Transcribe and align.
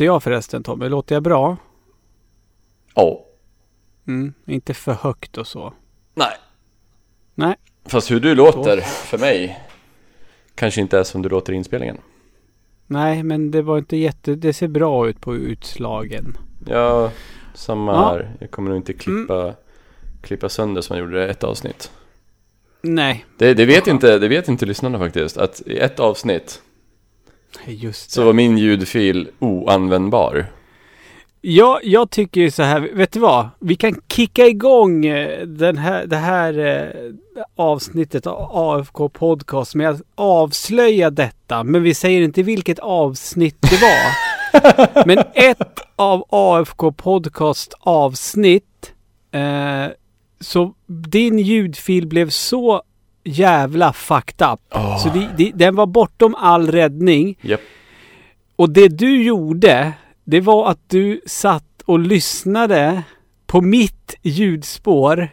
låter 0.00 0.04
jag 0.14 0.22
förresten 0.22 0.62
Tommy? 0.62 0.88
Låter 0.88 1.14
jag 1.14 1.22
bra? 1.22 1.56
Ja. 2.94 3.24
Mm, 4.08 4.34
inte 4.46 4.74
för 4.74 4.92
högt 4.92 5.38
och 5.38 5.46
så. 5.46 5.72
Nej. 6.14 6.32
Nej. 7.34 7.54
Fast 7.84 8.10
hur 8.10 8.20
du 8.20 8.34
låter 8.34 8.80
för 8.80 9.18
mig 9.18 9.58
kanske 10.54 10.80
inte 10.80 10.98
är 10.98 11.02
som 11.04 11.22
du 11.22 11.28
låter 11.28 11.52
i 11.52 11.56
inspelningen. 11.56 11.96
Nej, 12.86 13.22
men 13.22 13.50
det 13.50 13.62
var 13.62 13.78
inte 13.78 13.96
jätte... 13.96 14.34
Det 14.34 14.52
ser 14.52 14.68
bra 14.68 15.08
ut 15.08 15.20
på 15.20 15.36
utslagen. 15.36 16.36
Ja, 16.66 17.10
samma 17.54 17.92
Ja. 17.92 18.08
här. 18.10 18.36
Jag 18.40 18.50
kommer 18.50 18.70
nog 18.70 18.78
inte 18.78 18.92
klippa, 18.92 19.54
klippa 20.22 20.48
sönder 20.48 20.80
som 20.82 20.96
jag 20.96 21.04
gjorde 21.06 21.26
i 21.26 21.30
ett 21.30 21.44
avsnitt. 21.44 21.90
Nej, 22.82 23.24
Det, 23.38 23.54
det, 23.54 23.66
vet 23.66 23.86
inte, 23.86 24.18
det 24.18 24.28
vet 24.28 24.48
inte 24.48 24.66
lyssnarna 24.66 24.98
faktiskt. 24.98 25.36
Att 25.36 25.60
i 25.66 25.78
ett 25.78 26.00
avsnitt 26.00 26.62
just 27.66 28.10
så 28.10 28.20
det. 28.20 28.26
var 28.26 28.32
min 28.32 28.58
ljudfil 28.58 29.28
oanvändbar. 29.38 30.46
Ja, 31.42 31.80
jag 31.82 32.10
tycker 32.10 32.40
ju 32.40 32.50
så 32.50 32.62
här. 32.62 32.80
Vet 32.80 33.12
du 33.12 33.20
vad? 33.20 33.48
Vi 33.58 33.76
kan 33.76 34.00
kicka 34.08 34.46
igång 34.46 35.06
eh, 35.06 35.46
den 35.46 35.78
här, 35.78 36.06
det 36.06 36.16
här 36.16 36.58
eh, 36.58 37.12
avsnittet 37.56 38.26
av 38.26 38.50
AFK 38.52 39.08
Podcast 39.08 39.74
med 39.74 39.90
att 39.90 40.02
avslöja 40.14 41.10
detta. 41.10 41.64
Men 41.64 41.82
vi 41.82 41.94
säger 41.94 42.22
inte 42.22 42.42
vilket 42.42 42.78
avsnitt 42.78 43.56
det 43.60 43.80
var. 43.80 45.06
men 45.06 45.18
ett 45.34 45.80
av 45.96 46.24
AFK 46.28 46.92
Podcast 46.92 47.74
avsnitt. 47.80 48.92
Eh, 49.32 49.86
så 50.40 50.74
din 50.86 51.38
ljudfil 51.38 52.06
blev 52.06 52.30
så 52.30 52.82
jävla 53.24 53.92
fucked 53.92 54.52
up. 54.52 54.60
Åh. 54.74 54.98
Så 54.98 55.08
det, 55.08 55.28
det, 55.36 55.50
den 55.54 55.76
var 55.76 55.86
bortom 55.86 56.34
all 56.34 56.70
räddning. 56.72 57.38
Japp. 57.40 57.60
Och 58.56 58.70
det 58.70 58.88
du 58.88 59.22
gjorde, 59.22 59.92
det 60.24 60.40
var 60.40 60.70
att 60.70 60.88
du 60.88 61.20
satt 61.26 61.82
och 61.84 61.98
lyssnade 61.98 63.02
på 63.46 63.60
mitt 63.60 64.14
ljudspår 64.22 65.28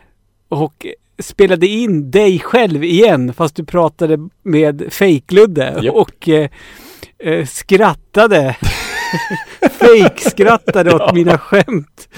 och 0.50 0.86
spelade 1.20 1.68
in 1.68 2.12
dig 2.12 2.40
själv 2.40 2.84
igen 2.84 3.34
fast 3.34 3.56
du 3.56 3.66
pratade 3.66 4.30
med 4.44 4.94
fejkludde 4.94 5.80
Japp. 5.84 5.96
och 5.96 6.30
eh, 6.30 6.50
eh, 7.20 7.46
skrattade. 7.46 8.56
Fake-skrattade 9.80 10.96
åt 10.96 11.14
mina 11.14 11.38
skämt. 11.38 12.10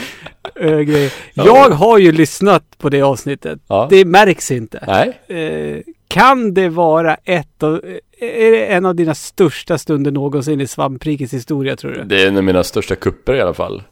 Eh, 0.59 0.79
grejer. 0.79 1.13
Ja. 1.33 1.45
Jag 1.45 1.69
har 1.69 1.97
ju 1.97 2.11
lyssnat 2.11 2.63
på 2.77 2.89
det 2.89 3.01
avsnittet. 3.01 3.59
Ja. 3.67 3.87
Det 3.89 4.05
märks 4.05 4.51
inte. 4.51 4.83
Nej, 4.87 5.19
Eh, 5.39 5.81
kan 6.07 6.53
det 6.53 6.69
vara 6.69 7.15
ett 7.15 7.63
av, 7.63 7.75
är 8.19 8.51
det 8.51 8.65
en 8.65 8.85
av 8.85 8.95
dina 8.95 9.15
största 9.15 9.77
stunder 9.77 10.11
någonsin 10.11 10.61
i 10.61 10.67
Svamprikets 10.67 11.33
historia 11.33 11.75
tror 11.75 11.91
du? 11.91 12.03
det 12.03 12.23
är 12.23 12.27
en 12.27 12.37
av 12.37 12.43
mina 12.43 12.63
största 12.63 12.95
kupper 12.95 13.33
i 13.33 13.41
alla 13.41 13.53
fall. 13.53 13.83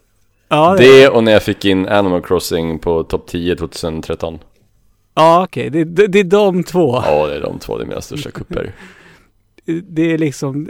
Ja, 0.50 0.76
Det 0.80 1.08
och 1.10 1.23
när 1.23 1.32
jag 1.32 1.44
fick 1.44 1.66
in 1.66 1.88
Animal 1.88 2.22
Crossing 2.22 2.80
på 2.80 3.04
topp 3.04 3.28
10 3.28 3.56
2013. 3.56 4.40
ja 5.16 5.44
okej. 5.44 5.70
Det, 5.70 5.84
det, 5.84 6.08
det 6.08 6.20
är 6.20 6.23
de 6.23 6.64
två. 6.64 7.02
Ja, 7.06 7.28
det 7.28 7.36
är 7.36 7.42
de 7.42 7.60
två, 7.60 7.78
det 7.78 7.84
är 7.84 7.88
mina 7.88 8.02
största 8.02 8.32
kupper. 8.32 8.72
Det 9.84 10.14
är 10.14 10.18
liksom, 10.18 10.70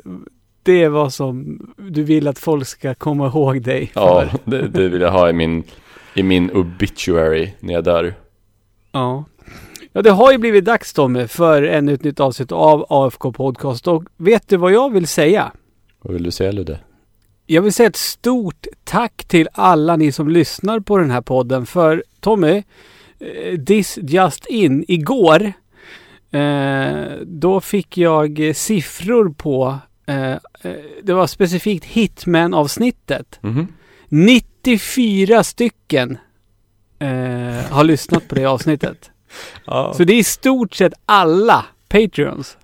det 0.63 0.83
är 0.83 0.89
vad 0.89 1.13
som 1.13 1.59
du 1.77 2.03
vill 2.03 2.27
att 2.27 2.39
folk 2.39 2.67
ska 2.67 2.93
komma 2.95 3.27
ihåg 3.27 3.61
dig 3.61 3.91
Ja, 3.95 4.25
för. 4.29 4.51
det, 4.51 4.67
det 4.67 4.87
vill 4.87 5.01
jag 5.01 5.11
ha 5.11 5.29
i 5.29 5.33
min, 5.33 5.63
i 6.17 6.23
min 6.23 6.51
obituary 6.51 7.53
när 7.59 7.73
jag 7.73 7.83
dör. 7.83 8.15
Ja. 8.91 9.25
Ja, 9.91 10.01
det 10.01 10.11
har 10.11 10.31
ju 10.31 10.37
blivit 10.37 10.65
dags 10.65 10.93
Tommy 10.93 11.27
för 11.27 11.63
ännu 11.63 11.93
ett 11.93 12.03
nytt 12.03 12.19
avsnitt 12.19 12.51
av 12.51 12.85
AFK 12.89 13.31
Podcast. 13.31 13.87
Och 13.87 14.03
vet 14.17 14.49
du 14.49 14.57
vad 14.57 14.71
jag 14.71 14.93
vill 14.93 15.07
säga? 15.07 15.51
Vad 16.01 16.13
vill 16.13 16.23
du 16.23 16.31
säga 16.31 16.51
Ludde? 16.51 16.79
Jag 17.45 17.61
vill 17.61 17.73
säga 17.73 17.87
ett 17.89 17.95
stort 17.95 18.67
tack 18.83 19.25
till 19.27 19.47
alla 19.53 19.95
ni 19.95 20.11
som 20.11 20.29
lyssnar 20.29 20.79
på 20.79 20.97
den 20.97 21.11
här 21.11 21.21
podden. 21.21 21.65
För 21.65 22.03
Tommy, 22.19 22.63
eh, 23.19 23.59
this 23.65 23.99
just 24.01 24.45
in, 24.45 24.85
igår, 24.87 25.53
eh, 26.31 27.11
då 27.25 27.61
fick 27.61 27.97
jag 27.97 28.51
siffror 28.55 29.29
på, 29.29 29.77
eh, 30.05 30.35
det 31.03 31.13
var 31.13 31.27
specifikt 31.27 31.85
Hitman-avsnittet. 31.85 33.39
Mhm. 33.41 33.67
94 34.71 35.43
stycken 35.43 36.17
eh, 36.99 37.71
har 37.71 37.83
lyssnat 37.83 38.27
på 38.27 38.35
det 38.35 38.45
avsnittet. 38.55 39.11
Ja. 39.65 39.93
Så 39.97 40.03
det 40.03 40.13
är 40.13 40.17
i 40.17 40.23
stort 40.23 40.73
sett 40.73 40.93
alla 41.05 41.65
Patreons. 41.89 42.57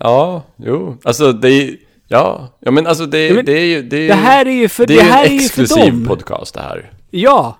ja, 0.00 0.42
jo, 0.56 0.96
alltså 1.04 1.32
det 1.32 1.48
är 1.48 1.76
Ja, 2.08 2.48
ja 2.60 2.70
men 2.70 2.86
alltså 2.86 3.06
det, 3.06 3.26
Ja, 3.28 3.34
men 3.34 3.44
det 3.44 3.52
är 3.60 3.64
ju, 3.64 3.82
det 3.82 3.96
är 3.96 4.08
Det 4.08 4.14
här 4.14 4.46
är 4.46 4.52
ju 4.52 4.68
för, 4.68 4.86
det 4.86 4.94
det 4.94 5.00
är 5.00 5.04
här 5.04 5.24
en 5.24 5.30
är 5.30 5.34
ju 5.34 5.38
för 5.38 5.44
exklusiv 5.44 5.92
dem. 5.92 6.06
podcast 6.06 6.54
det 6.54 6.60
här. 6.60 6.92
Ja. 7.10 7.58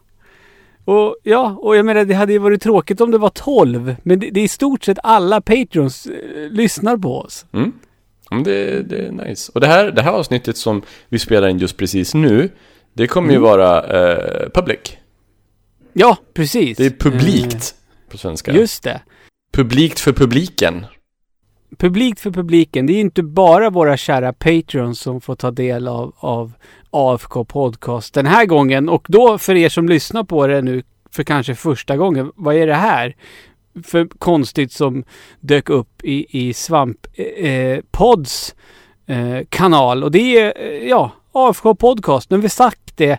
Och, 0.84 1.16
ja, 1.22 1.56
och 1.60 1.76
jag 1.76 1.86
menar 1.86 2.04
det 2.04 2.14
hade 2.14 2.32
ju 2.32 2.38
varit 2.38 2.62
tråkigt 2.62 3.00
om 3.00 3.10
det 3.10 3.18
var 3.18 3.30
12. 3.30 3.96
Men 4.02 4.20
det, 4.20 4.30
det 4.30 4.40
är 4.40 4.44
i 4.44 4.48
stort 4.48 4.84
sett 4.84 4.98
alla 5.02 5.40
Patreons 5.40 6.06
eh, 6.06 6.50
lyssnar 6.50 6.96
på 6.96 7.18
oss. 7.20 7.46
Mm. 7.52 7.72
Ja, 8.30 8.36
Men 8.36 8.44
det, 8.44 8.82
det 8.82 9.06
är 9.06 9.12
nice. 9.12 9.52
Och 9.54 9.60
det 9.60 9.66
här, 9.66 9.90
det 9.90 10.02
här 10.02 10.12
avsnittet 10.12 10.56
som 10.56 10.82
vi 11.08 11.18
spelar 11.18 11.48
in 11.48 11.58
just 11.58 11.76
precis 11.76 12.14
nu, 12.14 12.50
det 12.98 13.06
kommer 13.06 13.28
ju 13.30 13.36
Mm. 13.36 13.42
vara 13.50 13.82
eh, 13.82 14.48
public. 14.54 14.78
Ja, 15.92 16.16
precis. 16.34 16.76
Det 16.78 16.86
är 16.86 16.90
publikt 16.90 17.74
på 18.10 18.18
svenska. 18.18 18.50
Eh, 18.50 18.56
just 18.56 18.82
det. 18.82 19.00
Publikt 19.52 20.00
för 20.00 20.12
publiken. 20.12 20.86
Publikt 21.78 22.20
för 22.20 22.30
publiken. 22.30 22.86
Det 22.86 22.92
är 22.92 23.00
inte 23.00 23.22
bara 23.22 23.70
våra 23.70 23.96
kära 23.96 24.32
Patreons 24.32 25.00
som 25.00 25.20
får 25.20 25.34
ta 25.34 25.50
del 25.50 25.88
av, 25.88 26.14
av 26.16 26.52
AFK 26.90 27.44
Podcast 27.44 28.14
den 28.14 28.26
här 28.26 28.46
gången. 28.46 28.88
Och 28.88 29.06
då 29.08 29.38
för 29.38 29.54
er 29.54 29.68
som 29.68 29.88
lyssnar 29.88 30.24
på 30.24 30.46
det 30.46 30.62
nu 30.62 30.82
för 31.10 31.22
kanske 31.24 31.54
första 31.54 31.96
gången. 31.96 32.32
Vad 32.36 32.54
är 32.56 32.66
det 32.66 32.74
här? 32.74 33.16
För 33.84 34.08
konstigt 34.18 34.72
som 34.72 35.04
dök 35.40 35.70
upp 35.70 36.04
i, 36.04 36.26
i 36.48 36.52
Svamp 36.54 37.06
eh, 37.36 37.78
Pods 37.90 38.54
eh, 39.06 39.38
kanal. 39.48 40.04
Och 40.04 40.10
det 40.10 40.38
är, 40.38 40.52
eh, 40.56 40.88
ja, 40.88 41.10
AFK 41.32 41.74
Podcast. 41.74 42.30
Nu 42.30 42.36
har 42.36 42.42
vi 42.42 42.48
sagt 42.48 42.87
det 42.98 43.18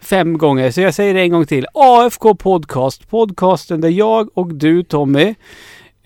fem 0.00 0.38
gånger, 0.38 0.70
så 0.70 0.80
jag 0.80 0.94
säger 0.94 1.14
det 1.14 1.20
en 1.20 1.30
gång 1.30 1.46
till. 1.46 1.66
AFK 1.74 2.34
Podcast. 2.34 3.10
Podcasten 3.10 3.80
där 3.80 3.88
jag 3.88 4.38
och 4.38 4.54
du 4.54 4.82
Tommy 4.82 5.34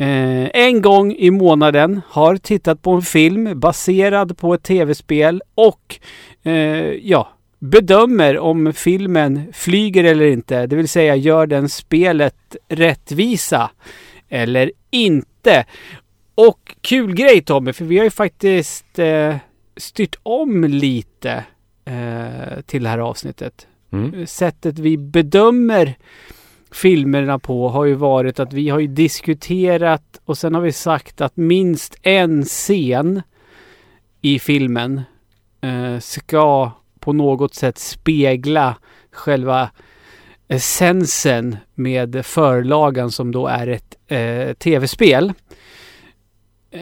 Eh, 0.01 0.51
en 0.53 0.83
gång 0.83 1.13
i 1.13 1.31
månaden 1.31 2.01
har 2.09 2.37
tittat 2.37 2.83
på 2.83 2.91
en 2.91 3.03
film 3.03 3.61
baserad 3.61 4.39
på 4.39 4.55
ett 4.55 4.63
tv-spel 4.63 5.43
och 5.55 5.99
eh, 6.43 6.53
ja, 7.03 7.29
bedömer 7.59 8.39
om 8.39 8.73
filmen 8.73 9.53
flyger 9.53 10.05
eller 10.05 10.27
inte. 10.27 10.67
Det 10.67 10.77
vill 10.77 10.89
säga 10.89 11.17
gör 11.17 11.47
den 11.47 11.69
spelet 11.69 12.57
rättvisa 12.69 13.71
eller 14.29 14.73
inte. 14.91 15.65
Och 16.35 16.77
kul 16.81 17.15
grej 17.15 17.43
Tommy, 17.43 17.73
för 17.73 17.85
vi 17.85 17.99
har 17.99 18.05
ju 18.05 18.11
faktiskt 18.11 18.99
eh, 18.99 19.37
styrt 19.77 20.17
om 20.23 20.65
lite 20.65 21.45
eh, 21.85 22.61
till 22.67 22.83
det 22.83 22.89
här 22.89 22.99
avsnittet. 22.99 23.67
Mm. 23.93 24.27
Sättet 24.27 24.79
vi 24.79 24.99
bedömer 24.99 25.95
filmerna 26.73 27.39
på 27.39 27.69
har 27.69 27.85
ju 27.85 27.95
varit 27.95 28.41
att 28.41 28.53
vi 28.53 28.69
har 28.69 28.79
ju 28.79 28.87
diskuterat 28.87 30.21
och 30.25 30.39
sen 30.39 30.55
har 30.55 30.61
vi 30.61 30.73
sagt 30.73 31.21
att 31.21 31.37
minst 31.37 31.99
en 32.03 32.45
scen 32.45 33.23
i 34.21 34.39
filmen 34.39 35.01
eh, 35.61 35.99
ska 35.99 36.73
på 37.01 37.13
något 37.13 37.55
sätt 37.55 37.79
spegla 37.79 38.77
själva 39.11 39.71
essensen 40.49 41.57
med 41.75 42.27
förlagan 42.27 43.11
som 43.11 43.33
då 43.33 43.47
är 43.47 43.67
ett 43.67 43.97
eh, 44.07 44.55
tv-spel. 44.55 45.33
Eh, 46.71 46.81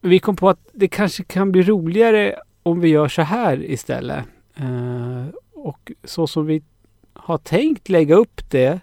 vi 0.00 0.18
kom 0.18 0.36
på 0.36 0.48
att 0.48 0.68
det 0.72 0.88
kanske 0.88 1.24
kan 1.24 1.52
bli 1.52 1.62
roligare 1.62 2.36
om 2.62 2.80
vi 2.80 2.88
gör 2.88 3.08
så 3.08 3.22
här 3.22 3.70
istället. 3.70 4.24
Eh, 4.56 5.26
och 5.52 5.92
så 6.04 6.26
som 6.26 6.46
vi 6.46 6.62
har 7.12 7.38
tänkt 7.38 7.88
lägga 7.88 8.14
upp 8.14 8.50
det 8.50 8.80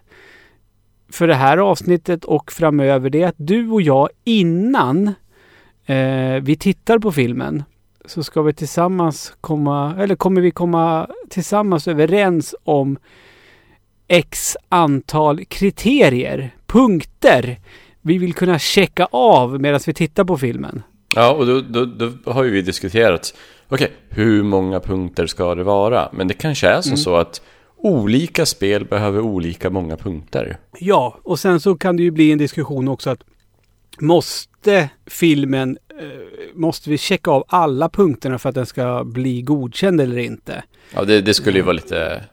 för 1.08 1.28
det 1.28 1.34
här 1.34 1.58
avsnittet 1.58 2.24
och 2.24 2.52
framöver 2.52 3.10
det 3.10 3.22
är 3.22 3.28
att 3.28 3.34
du 3.38 3.70
och 3.70 3.82
jag 3.82 4.08
innan 4.24 5.06
eh, 5.86 6.42
vi 6.42 6.56
tittar 6.60 6.98
på 6.98 7.12
filmen 7.12 7.62
så 8.04 8.22
ska 8.22 8.42
vi 8.42 8.52
tillsammans 8.52 9.34
komma, 9.40 9.94
eller 9.98 10.16
kommer 10.16 10.40
vi 10.40 10.50
komma 10.50 11.10
tillsammans 11.28 11.88
överens 11.88 12.54
om 12.64 12.98
x 14.08 14.56
antal 14.68 15.44
kriterier, 15.44 16.54
punkter 16.66 17.58
vi 18.00 18.18
vill 18.18 18.34
kunna 18.34 18.58
checka 18.58 19.08
av 19.10 19.60
medan 19.60 19.80
vi 19.86 19.94
tittar 19.94 20.24
på 20.24 20.36
filmen. 20.36 20.82
Ja, 21.14 21.32
och 21.32 21.46
då, 21.46 21.60
då, 21.60 21.84
då 21.84 22.30
har 22.30 22.44
ju 22.44 22.50
vi 22.50 22.62
diskuterat, 22.62 23.34
okej, 23.68 23.92
hur 24.08 24.42
många 24.42 24.80
punkter 24.80 25.26
ska 25.26 25.54
det 25.54 25.64
vara? 25.64 26.08
Men 26.12 26.28
det 26.28 26.34
kanske 26.34 26.68
är 26.68 26.80
som 26.80 26.90
Mm. 26.90 26.96
så 26.96 27.16
att 27.16 27.42
olika 27.76 28.46
spel 28.46 28.84
behöver 28.84 29.20
olika 29.20 29.70
många 29.70 29.96
punkter. 29.96 30.58
Ja, 30.78 31.18
och 31.22 31.38
sen 31.38 31.60
så 31.60 31.76
kan 31.76 31.96
det 31.96 32.02
ju 32.02 32.10
bli 32.10 32.32
en 32.32 32.38
diskussion 32.38 32.88
också 32.88 33.10
att 33.10 33.20
måste 34.00 34.88
filmen, 35.06 35.78
eh, 36.00 36.06
måste 36.54 36.90
vi 36.90 36.98
checka 36.98 37.30
av 37.30 37.44
alla 37.48 37.88
punkterna 37.88 38.38
för 38.38 38.48
att 38.48 38.54
den 38.54 38.66
ska 38.66 39.04
bli 39.04 39.42
godkänd 39.42 40.00
eller 40.00 40.18
inte? 40.18 40.62
Ja, 40.94 41.04
det, 41.04 41.20
det 41.20 41.34
skulle 41.34 41.58
ju 41.58 41.62
vara 41.62 41.72
lite, 41.72 42.24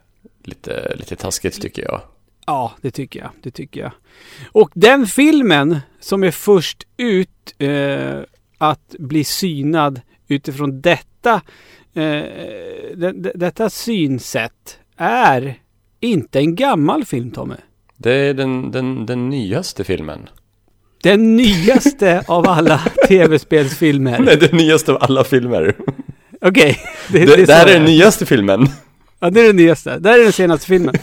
lite, 0.44 0.96
lite 0.96 1.16
taskigt 1.16 1.62
tycker 1.62 1.84
jag. 1.84 2.02
Ja, 2.46 2.72
det 2.82 2.92
tycker 2.92 3.20
jag. 3.20 3.30
Det 3.42 3.52
tycker 3.52 3.82
jag. 3.82 3.92
Och 4.52 4.70
den 4.74 5.08
filmen 5.08 5.80
som 6.00 6.24
är 6.24 6.32
först 6.32 6.88
ut 6.98 7.56
eh, 7.58 8.20
att 8.57 8.95
bli 9.00 9.24
synad 9.24 10.01
utifrån 10.27 10.81
detta, 10.81 11.33
eh, 11.94 12.04
det, 12.95 13.12
det, 13.15 13.31
detta 13.36 13.69
synsätt 13.69 14.77
är 14.98 15.56
inte 16.00 16.39
en 16.39 16.56
gammal 16.56 17.06
film, 17.06 17.31
Tommy. 17.31 17.56
Det 17.98 18.12
är 18.12 18.33
den, 18.33 18.71
den, 18.71 19.06
den 19.06 19.30
nyaste 19.30 19.83
filmen. 19.83 20.30
Den 21.04 21.36
nyaste 21.36 22.24
av 22.27 22.50
alla 22.50 22.81
tv-spelsfilmer. 23.07 24.19
Nej, 24.19 24.38
den 24.38 24.57
nyaste 24.57 24.92
av 24.92 24.98
alla 25.01 25.24
filmer. 25.24 25.75
Okej. 26.42 26.80
Det, 27.12 27.27
så 27.27 27.36
det 27.36 27.54
här 27.54 27.62
är 27.62 27.65
det 27.65 27.74
den 27.74 27.86
nyaste 27.86 28.25
filmen. 28.25 28.69
Ja, 29.19 29.30
det 29.30 29.42
är 29.42 29.48
den 29.48 29.56
nyaste. 29.56 30.00
Det 30.00 30.09
här 30.09 30.19
är 30.19 30.24
den 30.24 30.33
senaste 30.33 30.68
filmen. 30.68 30.95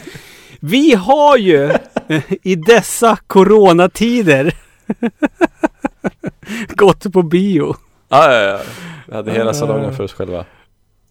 Vi 0.61 0.95
har 0.95 1.37
ju 1.37 1.73
i 2.43 2.55
dessa 2.57 3.19
coronatider 3.27 4.55
gått 6.69 7.13
på 7.13 7.23
bio. 7.23 7.77
Ja, 8.09 8.33
ja, 8.33 8.41
ja. 8.41 8.59
Vi 9.07 9.15
hade 9.15 9.33
hela 9.33 9.55
salongen 9.55 9.97
för 9.97 10.05
oss 10.05 10.13
själva. 10.13 10.45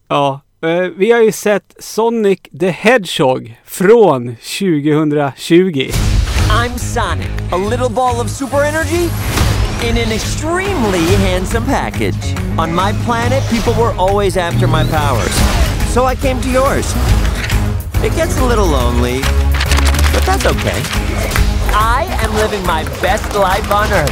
Ja, 0.08 0.42
eh, 0.64 0.90
vi 0.98 1.12
har 1.12 1.22
ju 1.22 1.32
sett 1.32 1.76
Sonic 1.80 2.40
the 2.60 2.70
Hedgehog 2.70 3.60
från 3.66 4.36
2020. 4.36 5.92
I'm 6.50 6.78
Sonic, 6.78 7.30
a 7.52 7.58
little 7.58 7.90
ball 7.90 8.22
of 8.22 8.30
super 8.30 8.64
energy 8.64 9.10
in 9.84 9.98
an 9.98 10.12
extremely 10.12 11.06
handsome 11.16 11.66
package. 11.66 12.36
On 12.58 12.74
my 12.74 12.94
planet, 13.06 13.44
people 13.50 13.74
were 13.74 13.94
always 13.98 14.38
after 14.38 14.68
my 14.68 14.84
powers, 14.84 15.36
so 15.94 16.06
I 16.06 16.16
came 16.16 16.42
to 16.42 16.50
yours. 16.50 16.94
It 18.04 18.16
gets 18.16 18.38
a 18.40 18.46
little 18.46 18.68
lonely, 18.68 19.20
but 20.14 20.24
that's 20.26 20.46
okay. 20.46 21.53
I 21.76 22.06
am 22.24 22.34
living 22.36 22.66
my 22.66 22.84
best 23.02 23.36
life 23.36 23.72
on 23.72 23.92
Earth. 23.92 24.12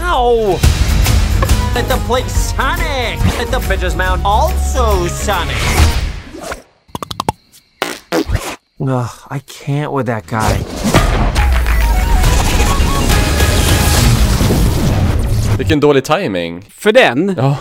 Ow! 0.00 0.58
At 1.76 1.88
the 1.88 1.96
place 2.06 2.54
Sonic! 2.56 3.18
At 3.40 3.50
the 3.50 3.58
Bitches 3.58 3.96
Mound, 3.96 4.22
also 4.24 5.06
Sonic! 5.08 5.56
Ugh, 8.80 9.10
I 9.30 9.38
can't 9.38 9.92
with 9.92 10.06
that 10.06 10.26
guy. 10.26 10.58
Vilken 15.58 15.80
dålig 15.80 16.04
timing. 16.04 16.62
För 16.70 16.92
den, 16.92 17.34
Ja, 17.36 17.56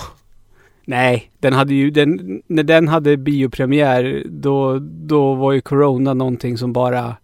nej, 0.85 1.31
den 1.39 1.53
hade 1.53 1.73
ju, 1.73 1.91
den, 1.91 2.41
när 2.47 2.63
den 2.63 2.87
hade 2.87 3.17
biopremiär, 3.17 4.23
då, 4.25 4.79
då 4.81 5.33
var 5.33 5.51
ju 5.51 5.61
Corona 5.61 6.13
någonting 6.13 6.57
som 6.57 6.73
bara 6.73 7.15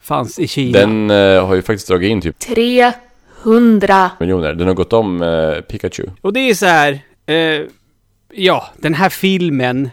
fanns 0.00 0.38
i 0.38 0.48
Kina. 0.48 0.78
den 0.78 1.10
eh, 1.10 1.46
har 1.46 1.54
ju 1.54 1.62
faktiskt 1.62 1.88
dragit 1.88 2.10
in 2.10 2.20
typ 2.20 2.38
300 2.38 4.10
miljoner. 4.20 4.54
Den 4.54 4.66
har 4.66 4.74
gått 4.74 4.92
om 4.92 5.22
eh, 5.22 5.60
Pikachu. 5.60 6.04
Och 6.20 6.32
det 6.32 6.40
är 6.40 6.54
så 6.54 6.66
här, 6.66 7.00
eh, 7.26 7.62
ja, 8.32 8.66
den 8.76 8.94
här 8.94 9.08
filmen, 9.08 9.90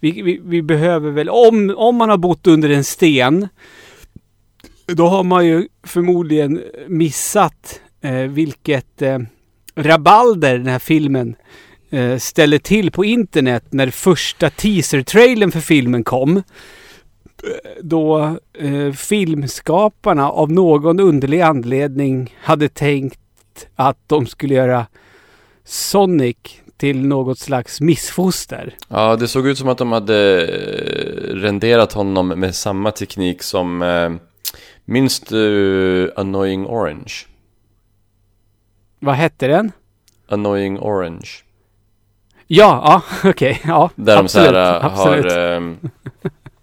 vi, 0.00 0.22
vi, 0.22 0.40
vi 0.44 0.62
behöver 0.62 1.10
väl, 1.10 1.28
om, 1.28 1.74
om 1.76 1.96
man 1.96 2.10
har 2.10 2.16
bott 2.16 2.46
under 2.46 2.70
en 2.70 2.84
sten, 2.84 3.48
då 4.86 5.06
har 5.06 5.24
man 5.24 5.46
ju 5.46 5.68
förmodligen 5.82 6.62
missat 6.88 7.80
eh, 8.00 8.12
vilket 8.12 9.02
eh, 9.02 9.18
rabalder 9.76 10.58
den 10.58 10.66
här 10.66 10.78
filmen 10.78 11.36
eh, 11.94 12.18
ställer 12.18 12.58
till 12.58 12.90
på 12.90 13.04
internet 13.04 13.64
när 13.70 13.90
första 13.90 14.50
teaser-trailern 14.50 15.52
för 15.52 15.60
filmen 15.60 16.04
kom. 16.04 16.36
Eh, 16.36 16.42
Då 17.82 18.36
eh, 18.58 18.92
filmskaparna 18.92 20.30
av 20.30 20.52
någon 20.52 21.00
underlig 21.00 21.40
anledning 21.40 22.34
hade 22.40 22.68
tänkt 22.68 23.20
att 23.76 23.98
de 24.06 24.26
skulle 24.26 24.54
göra 24.54 24.86
Sonic 25.64 26.36
till 26.76 27.06
något 27.06 27.38
slags 27.38 27.80
missfoster. 27.80 28.74
Ja, 28.88 29.16
det 29.16 29.28
såg 29.28 29.46
ut 29.46 29.58
som 29.58 29.68
att 29.68 29.78
de 29.78 29.92
hade 29.92 30.42
eh, 30.42 31.34
renderat 31.34 31.92
honom 31.92 32.28
med 32.28 32.54
samma 32.54 32.90
teknik 32.90 33.42
som 33.42 33.82
eh, 33.82 34.10
Minns 34.84 35.20
du 35.20 36.12
Annoying 36.16 36.66
Orange? 36.66 37.12
Vad 38.98 39.14
hette 39.14 39.46
den? 39.46 39.72
Annoying 40.28 40.78
Orange. 40.78 41.28
Ja, 42.46 43.02
ja, 43.22 43.30
okej, 43.30 43.60
ja. 43.66 43.90
Där 43.94 44.16
de 44.16 44.28
så 44.28 44.38
absolut, 44.38 44.56
här 44.56 44.84
absolut. 44.84 45.32
har 45.32 45.38
ehm, 45.38 45.78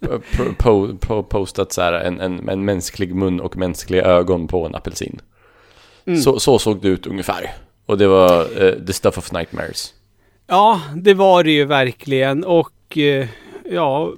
po- 0.00 0.54
po- 0.58 0.98
po- 0.98 1.22
postat 1.22 1.72
så 1.72 1.82
här 1.82 1.92
en, 1.92 2.20
en, 2.20 2.48
en 2.48 2.64
mänsklig 2.64 3.14
mun 3.14 3.40
och 3.40 3.56
mänskliga 3.56 4.04
ögon 4.04 4.48
på 4.48 4.66
en 4.66 4.74
apelsin. 4.74 5.20
Mm. 6.06 6.20
Så, 6.20 6.40
så 6.40 6.58
såg 6.58 6.82
det 6.82 6.88
ut 6.88 7.06
ungefär. 7.06 7.50
Och 7.86 7.98
det 7.98 8.06
var 8.06 8.64
eh, 8.64 8.74
The 8.86 8.92
Stuff 8.92 9.18
of 9.18 9.32
Nightmares. 9.32 9.94
Ja, 10.46 10.80
det 10.96 11.14
var 11.14 11.44
det 11.44 11.50
ju 11.50 11.64
verkligen 11.64 12.44
och 12.44 12.98
ja, 13.64 14.12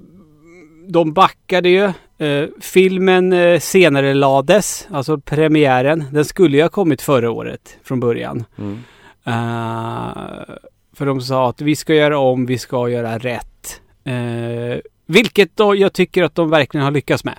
de 0.88 1.12
backade 1.12 1.68
ju. 1.68 1.92
Eh, 2.18 2.48
filmen 2.60 3.32
eh, 3.32 3.60
senare 3.60 4.14
lades, 4.14 4.88
alltså 4.90 5.18
premiären. 5.18 6.04
Den 6.12 6.24
skulle 6.24 6.56
ju 6.56 6.62
ha 6.62 6.68
kommit 6.68 7.02
förra 7.02 7.30
året 7.30 7.76
från 7.84 8.00
början. 8.00 8.44
Mm. 8.58 8.78
Eh, 9.24 10.54
för 10.94 11.06
de 11.06 11.20
sa 11.20 11.48
att 11.48 11.60
vi 11.60 11.76
ska 11.76 11.94
göra 11.94 12.18
om, 12.18 12.46
vi 12.46 12.58
ska 12.58 12.88
göra 12.88 13.18
rätt. 13.18 13.80
Eh, 14.04 14.80
vilket 15.06 15.56
då 15.56 15.76
jag 15.76 15.92
tycker 15.92 16.22
att 16.22 16.34
de 16.34 16.50
verkligen 16.50 16.84
har 16.84 16.90
lyckats 16.90 17.24
med. 17.24 17.38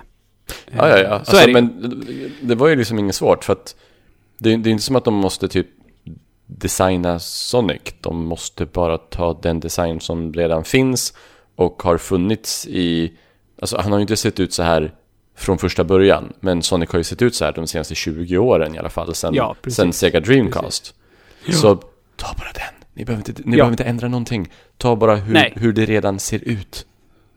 Eh, 0.70 0.76
Ja, 0.76 0.88
ja, 0.88 0.98
ja. 0.98 1.08
Så 1.08 1.14
Alltså, 1.14 1.46
det 1.46 1.52
men 1.52 2.04
det 2.40 2.54
var 2.54 2.68
ju 2.68 2.76
liksom 2.76 2.98
inget 2.98 3.14
svårt 3.14 3.44
för 3.44 3.52
att 3.52 3.76
det, 4.38 4.56
det 4.56 4.70
är 4.70 4.72
inte 4.72 4.84
som 4.84 4.96
att 4.96 5.04
de 5.04 5.14
måste 5.14 5.48
typ 5.48 5.66
designa 6.46 7.18
Sonic. 7.18 7.82
De 8.00 8.24
måste 8.24 8.66
bara 8.66 8.98
ta 8.98 9.38
den 9.42 9.60
design 9.60 10.00
som 10.00 10.32
redan 10.32 10.64
finns 10.64 11.12
och 11.56 11.82
har 11.82 11.98
funnits 11.98 12.66
i... 12.66 13.12
Alltså 13.60 13.76
han 13.76 13.92
har 13.92 13.98
ju 13.98 14.02
inte 14.02 14.16
sett 14.16 14.40
ut 14.40 14.52
så 14.52 14.62
här 14.62 14.94
från 15.36 15.58
första 15.58 15.84
början. 15.84 16.32
Men 16.40 16.62
Sonic 16.62 16.90
har 16.90 16.98
ju 16.98 17.04
sett 17.04 17.22
ut 17.22 17.34
så 17.34 17.44
här 17.44 17.52
de 17.52 17.66
senaste 17.66 17.94
20 17.94 18.38
åren 18.38 18.74
i 18.74 18.78
alla 18.78 18.88
fall. 18.88 19.14
Sen, 19.14 19.34
Ja, 19.34 19.56
sen 19.68 19.92
Sega 19.92 20.20
Dreamcast. 20.20 20.94
Så 21.50 21.76
ta 22.16 22.34
bara 22.38 22.52
den. 22.54 22.75
Ni 22.96 23.04
behöver 23.04 23.30
inte, 23.30 23.42
ni 23.44 23.50
Ja. 23.52 23.56
behöver 23.56 23.72
inte 23.72 23.84
ändra 23.84 24.08
någonting. 24.08 24.48
Ta 24.76 24.96
bara 24.96 25.16
hur, 25.16 25.34
Nej. 25.34 25.52
hur 25.56 25.72
det 25.72 25.84
redan 25.86 26.18
ser 26.18 26.48
ut. 26.48 26.86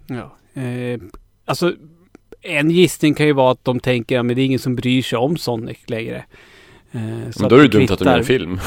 Ja. 0.08 0.38
Eh, 0.62 1.00
alltså, 1.46 1.74
en 2.42 2.72
gissning 2.72 3.13
kan 3.13 3.25
ju 3.25 3.34
vara 3.34 3.51
att 3.51 3.66
de 3.66 3.80
tänker 3.80 4.20
att 4.20 4.28
det 4.28 4.34
är 4.42 4.46
ingen 4.46 4.60
som 4.60 4.75
bryr 4.75 5.01
sig 5.01 5.18
om 5.20 5.38
Sonic 5.38 5.78
längre. 5.88 6.25
Eh, 6.91 7.01
Men 7.39 7.50
då 7.50 7.55
är 7.55 7.62
det 7.62 7.67
dumt 7.67 7.88
att 7.89 8.00
de 8.00 8.05
gör 8.05 8.17
en 8.17 8.24
film. 8.24 8.60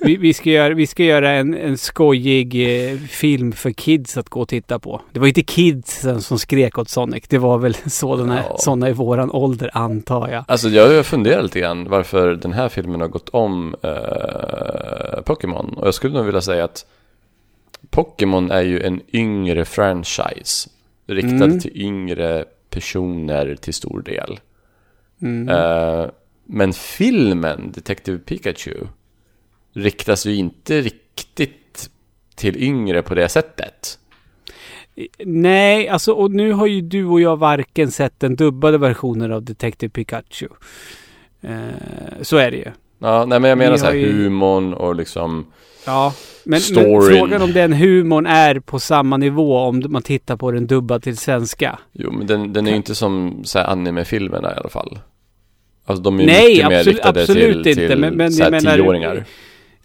Vi, 0.00 0.16
vi, 0.16 0.34
ska 0.34 0.50
göra, 0.50 0.74
vi 0.74 0.86
ska 0.86 1.04
göra 1.04 1.30
en, 1.30 1.54
en 1.54 1.78
skojig 1.78 2.54
eh, 2.90 2.98
film 2.98 3.52
för 3.52 3.70
kids 3.70 4.16
att 4.16 4.28
gå 4.28 4.40
och 4.40 4.48
titta 4.48 4.78
på. 4.78 5.00
Det 5.12 5.20
var 5.20 5.26
inte 5.26 5.42
kidsen 5.42 6.22
som 6.22 6.38
skrek 6.38 6.78
åt 6.78 6.88
Sonic. 6.88 7.24
Det 7.28 7.38
var 7.38 7.58
väl 7.58 7.74
sådana, 7.86 8.36
Ja. 8.50 8.56
sådana 8.58 8.88
i 8.88 8.92
våran 8.92 9.30
ålder 9.30 9.70
antar 9.72 10.28
jag. 10.28 10.44
Alltså 10.48 10.68
jag 10.68 10.96
har 10.96 11.02
funderat 11.02 11.42
lite 11.42 11.60
grann 11.60 11.88
varför 11.88 12.34
den 12.34 12.52
här 12.52 12.68
filmen 12.68 13.00
har 13.00 13.08
gått 13.08 13.28
om 13.28 13.74
eh, 13.82 15.20
Pokémon. 15.24 15.74
Och 15.76 15.86
jag 15.86 15.94
skulle 15.94 16.14
nog 16.14 16.26
vilja 16.26 16.40
säga 16.40 16.64
att 16.64 16.86
Pokémon 17.90 18.50
är 18.50 18.62
ju 18.62 18.80
en 18.82 19.00
yngre 19.12 19.64
franchise. 19.64 20.70
Riktad 21.06 21.44
Mm. 21.44 21.60
till 21.60 21.72
yngre 21.82 22.44
personer 22.70 23.54
till 23.60 23.74
stor 23.74 24.02
del. 24.02 24.40
Mm. 25.22 25.48
Men 26.46 26.72
filmen 26.72 27.72
Detective 27.72 28.18
Pikachu 28.18 28.74
riktas 29.74 30.26
ju 30.26 30.34
inte 30.34 30.80
riktigt 30.80 31.90
till 32.34 32.62
yngre 32.62 33.02
på 33.02 33.14
det 33.14 33.28
sättet. 33.28 33.98
Nej, 35.24 35.88
alltså 35.88 36.12
och 36.12 36.30
nu 36.30 36.52
har 36.52 36.66
ju 36.66 36.80
du 36.80 37.04
och 37.06 37.20
jag 37.20 37.36
varken 37.36 37.90
sett 37.90 38.20
den 38.20 38.36
dubbade 38.36 38.78
versionen 38.78 39.32
av 39.32 39.42
Detective 39.42 39.90
Pikachu. 39.90 40.48
Eh, 41.40 42.22
så 42.22 42.36
är 42.36 42.50
det 42.50 42.56
ju. 42.56 42.70
Ja, 42.98 43.24
nej 43.24 43.40
men 43.40 43.48
jag 43.48 43.58
menar 43.58 43.72
Vi 43.72 43.78
så 43.78 43.86
här 43.86 43.92
ju- 43.94 44.12
humorn 44.12 44.74
och 44.74 44.94
liksom 44.94 45.46
Ja, 45.86 46.14
men, 46.44 46.60
men 46.74 47.02
frågan 47.02 47.42
om 47.42 47.52
den 47.52 47.72
humorn 47.72 48.26
är 48.26 48.60
på 48.60 48.78
samma 48.78 49.16
nivå 49.16 49.58
om 49.58 49.82
man 49.88 50.02
tittar 50.02 50.36
på 50.36 50.50
den 50.50 50.66
dubbad 50.66 51.02
till 51.02 51.16
svenska. 51.16 51.78
Jo, 51.92 52.12
men 52.12 52.26
den, 52.26 52.52
den 52.52 52.66
är 52.66 52.70
ju 52.70 52.76
inte 52.76 52.94
som 52.94 53.40
så 53.44 53.58
här, 53.58 53.66
anime-filmerna 53.66 54.52
i 54.52 54.56
alla 54.56 54.68
fall. 54.68 54.98
Alltså 55.84 56.02
de 56.02 56.20
är 56.20 56.26
Nej, 56.26 56.48
mycket 56.48 56.68
mer 56.68 56.76
absolut- 56.78 56.96
riktade 56.96 57.20
absolut 57.20 57.62
till, 57.64 57.70
inte, 57.78 57.88
till 57.88 57.98
men- 57.98 58.14
men 58.16 58.32
här, 58.32 58.40
jag 58.40 58.50
menar- 58.50 58.76
tioåringar. 58.76 59.24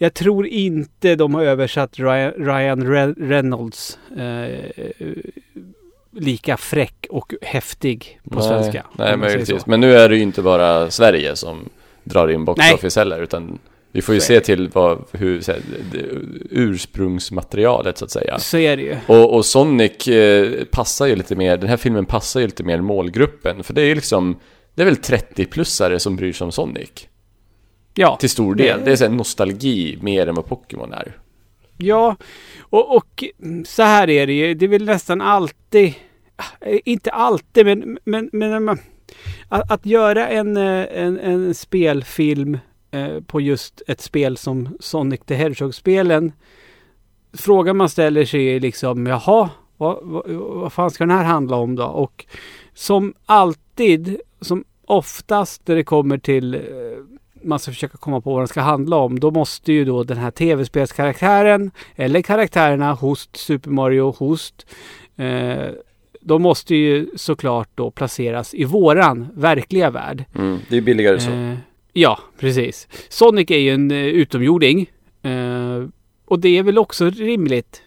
Jag 0.01 0.13
tror 0.13 0.47
inte 0.47 1.15
de 1.15 1.35
har 1.35 1.43
översatt 1.43 1.99
Ryan, 1.99 2.83
Re- 2.87 3.29
Reynolds 3.29 3.99
eh, 4.17 4.59
lika 6.11 6.57
fräck 6.57 7.05
och 7.09 7.33
häftig 7.41 8.19
på 8.29 8.39
nej, 8.39 8.47
svenska. 8.47 8.85
Nej, 8.97 9.17
möjligtvis. 9.17 9.65
Men 9.65 9.79
nu 9.79 9.93
är 9.95 10.09
det 10.09 10.15
ju 10.15 10.21
inte 10.21 10.41
bara 10.41 10.89
Sverige 10.91 11.35
som, 11.35 11.69
drar 12.03 12.27
in 12.27 12.45
box 12.45 12.73
office 12.73 12.99
heller, 12.99 13.21
utan 13.21 13.59
vi 13.91 14.01
får 14.01 14.15
ju 14.15 14.21
se 14.21 14.39
till 14.39 14.69
vad, 14.73 15.03
hur, 15.11 15.41
så 15.41 15.51
här, 15.51 15.61
ursprungsmaterialet 16.49 17.97
så 17.97 18.05
att 18.05 18.11
säga. 18.11 18.39
Så 18.39 18.57
är 18.57 18.77
det 18.77 18.83
ju. 18.83 18.97
Och, 19.07 19.35
och 19.35 19.45
Sonic 19.45 20.07
eh, 20.07 20.63
passar 20.71 21.05
ju 21.07 21.15
lite 21.15 21.35
mer, 21.35 21.57
den 21.57 21.69
här 21.69 21.77
filmen 21.77 22.05
passar 22.05 22.39
ju 22.39 22.45
lite 22.45 22.63
mer 22.63 22.81
målgruppen, 22.81 23.63
för 23.63 23.73
det 23.73 23.81
är 23.81 23.85
ju 23.85 23.95
liksom, 23.95 24.39
det 24.75 24.81
är 24.81 24.85
väl 24.85 24.95
30-plussare 24.95 25.97
som 25.99 26.15
bryr 26.15 26.33
sig 26.33 26.45
om 26.45 26.51
Sonic. 26.51 27.07
Ja. 27.93 28.17
Till 28.19 28.29
stor 28.29 28.55
del. 28.55 28.81
Det 28.85 28.91
är 28.91 28.95
så 28.95 29.09
nostalgi 29.09 29.99
mer 30.01 30.27
än 30.27 30.35
vad 30.35 30.45
Pokémon 30.45 30.93
är. 30.93 31.17
Ja, 31.77 32.15
och, 32.59 32.95
och 32.95 33.23
så 33.65 33.83
här 33.83 34.09
är 34.09 34.27
det 34.27 34.33
ju. 34.33 34.53
Det 34.53 34.65
är 34.65 34.69
väl 34.69 34.85
nästan 34.85 35.21
alltid, 35.21 35.93
eh, 36.61 36.79
inte 36.85 37.11
alltid, 37.11 37.65
men, 37.65 37.99
men, 38.03 38.29
men 38.31 38.79
att, 39.49 39.71
att 39.71 39.85
göra 39.85 40.27
en, 40.27 40.57
eh, 40.57 40.85
en, 40.91 41.19
en 41.19 41.53
spelfilm 41.53 42.57
eh, 42.91 43.19
på 43.21 43.41
just 43.41 43.81
ett 43.87 44.01
spel 44.01 44.37
som 44.37 44.77
Sonic 44.79 45.21
the 45.25 45.35
Hedgehog-spelen. 45.35 46.31
Frågan 47.33 47.77
man 47.77 47.89
ställer 47.89 48.25
sig 48.25 48.55
är 48.55 48.59
liksom, 48.59 49.05
jaha, 49.05 49.49
vad, 49.77 49.99
vad, 50.01 50.29
vad 50.29 50.73
fan 50.73 50.91
ska 50.91 51.05
den 51.05 51.17
här 51.17 51.23
handla 51.23 51.55
om 51.55 51.75
då? 51.75 51.85
Och 51.85 52.25
som 52.73 53.13
alltid, 53.25 54.19
som 54.41 54.63
oftast 54.85 55.67
när 55.67 55.75
det 55.75 55.83
kommer 55.83 56.17
till 56.17 56.53
eh, 56.55 56.61
man 57.43 57.59
ska 57.59 57.71
försöka 57.71 57.97
komma 57.97 58.21
på 58.21 58.31
vad 58.31 58.39
den 58.41 58.47
ska 58.47 58.61
handla 58.61 58.95
om. 58.95 59.19
Då 59.19 59.31
måste 59.31 59.73
ju 59.73 59.85
då 59.85 60.03
den 60.03 60.17
här 60.17 60.31
tv-spelskaraktären 60.31 61.71
eller 61.95 62.21
karaktärerna 62.21 62.93
Host, 62.93 63.35
Super 63.37 63.69
Mario, 63.71 64.11
Host. 64.11 64.65
Eh, 65.17 65.67
de 66.21 66.41
måste 66.41 66.75
ju 66.75 67.09
såklart 67.15 67.69
då 67.75 67.91
placeras 67.91 68.53
i 68.53 68.63
våran 68.63 69.27
verkliga 69.33 69.89
värld. 69.89 70.25
Mm, 70.35 70.59
det 70.69 70.77
är 70.77 70.81
billigare 70.81 71.19
så. 71.19 71.31
Eh, 71.31 71.55
ja, 71.93 72.19
precis. 72.39 72.87
Sonic 73.09 73.51
är 73.51 73.57
ju 73.57 73.69
en 73.69 73.91
eh, 73.91 73.97
utomjording. 74.05 74.89
Eh, 75.21 75.83
och 76.25 76.39
det 76.39 76.57
är 76.57 76.63
väl 76.63 76.77
också 76.77 77.09
rimligt. 77.09 77.81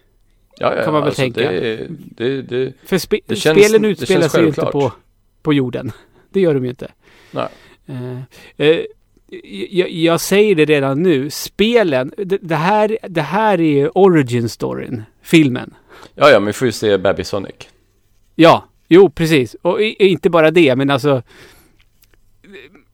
ja, 0.58 0.74
ja, 0.76 0.84
kan 0.84 0.92
man 0.92 1.02
väl 1.02 1.08
alltså, 1.08 1.22
tänka. 1.22 1.40
Det, 1.40 1.86
det, 2.16 2.42
det, 2.42 2.72
För 2.84 2.96
spe- 2.98 3.20
Det 3.26 3.36
känns- 3.36 3.58
spelen 3.66 3.84
utspelar 3.84 4.28
sig 4.28 4.40
ju 4.40 4.46
inte 4.46 4.62
på, 4.66 4.92
på 5.42 5.52
jorden. 5.52 5.92
Det 6.32 6.40
gör 6.40 6.54
de 6.54 6.64
ju 6.64 6.70
inte. 6.70 6.92
nej. 7.30 7.48
Eh, 7.86 8.18
eh, 8.56 8.80
jag, 9.70 9.90
jag 9.90 10.20
säger 10.20 10.54
det 10.54 10.64
redan 10.64 11.02
nu. 11.02 11.30
Spelen, 11.30 12.12
det, 12.16 12.38
det, 12.42 12.56
här, 12.56 12.98
det 13.08 13.22
här 13.22 13.60
är 13.60 13.72
ju 13.72 13.88
origin 13.88 14.48
storyn. 14.48 15.02
Filmen. 15.22 15.74
Ja, 16.14 16.30
ja, 16.30 16.40
men 16.40 16.46
vi 16.46 16.52
får 16.52 16.66
ju 16.66 16.72
se 16.72 16.98
Baby 16.98 17.24
Sonic. 17.24 17.54
Ja, 18.34 18.68
jo 18.88 19.10
precis. 19.10 19.56
Och 19.62 19.82
i, 19.82 19.96
inte 19.98 20.30
bara 20.30 20.50
det, 20.50 20.76
men 20.76 20.90
alltså. 20.90 21.22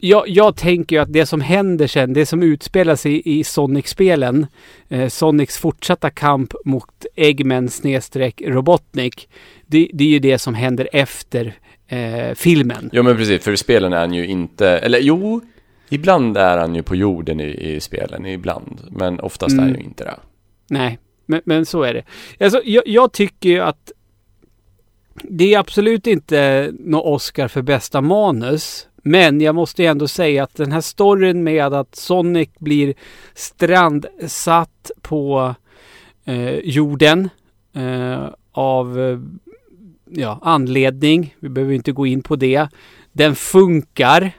Jag, 0.00 0.28
jag 0.28 0.56
tänker 0.56 0.96
ju 0.96 1.02
att 1.02 1.12
det 1.12 1.26
som 1.26 1.40
händer 1.40 1.86
sen, 1.86 2.12
det 2.12 2.26
som 2.26 2.42
utspelar 2.42 2.96
sig 2.96 3.22
i 3.24 3.44
Sonic-spelen, 3.44 4.46
eh, 4.88 5.08
Sonics 5.08 5.58
fortsatta 5.58 6.10
kamp 6.10 6.54
mot 6.64 7.06
Eggman 7.14 7.68
snedstreck 7.68 8.42
Robotnik, 8.46 9.28
det, 9.66 9.90
det 9.92 10.04
är 10.04 10.08
ju 10.08 10.18
det 10.18 10.38
som 10.38 10.54
händer 10.54 10.88
efter 10.92 11.58
eh, 11.88 12.34
filmen. 12.34 12.90
Ja, 12.92 13.02
men 13.02 13.16
precis, 13.16 13.44
för 13.44 13.52
i 13.52 13.56
spelen 13.56 13.92
är 13.92 14.00
han 14.00 14.14
ju 14.14 14.26
inte, 14.26 14.68
eller 14.68 14.98
jo, 14.98 15.40
ibland 15.88 16.36
är 16.36 16.58
han 16.58 16.74
ju 16.74 16.82
på 16.82 16.96
jorden 16.96 17.40
i, 17.40 17.44
i 17.74 17.80
spelen, 17.80 18.26
ibland. 18.26 18.80
Men 18.90 19.20
oftast 19.20 19.52
är 19.52 19.58
Mm. 19.58 19.70
han 19.70 19.80
ju 19.80 19.84
inte 19.84 20.04
det. 20.04 20.14
Nej, 20.70 20.98
men, 21.26 21.40
men 21.44 21.66
så 21.66 21.82
är 21.82 21.94
det. 21.94 22.02
Alltså, 22.44 22.60
jag, 22.64 22.82
jag 22.86 23.12
tycker 23.12 23.48
ju 23.48 23.60
att 23.60 23.92
det 25.22 25.54
är 25.54 25.58
absolut 25.58 26.06
inte 26.06 26.70
något 26.80 27.04
Oscar 27.06 27.48
för 27.48 27.62
bästa 27.62 28.00
manus. 28.00 28.84
Men 29.02 29.40
jag 29.40 29.54
måste 29.54 29.84
ändå 29.84 30.08
säga 30.08 30.42
att 30.42 30.54
den 30.54 30.72
här 30.72 30.80
storyn 30.80 31.44
med 31.44 31.74
att 31.74 31.94
Sonic 31.94 32.48
blir 32.58 32.94
strandsatt 33.34 34.90
på 35.02 35.54
eh, 36.24 36.54
jorden 36.54 37.28
eh, 37.74 38.26
av 38.52 39.00
eh, 39.00 39.18
ja, 40.10 40.38
anledning. 40.42 41.34
Vi 41.40 41.48
behöver 41.48 41.74
inte 41.74 41.92
gå 41.92 42.06
in 42.06 42.22
på 42.22 42.36
det. 42.36 42.68
Den 43.12 43.34
funkar. 43.36 44.30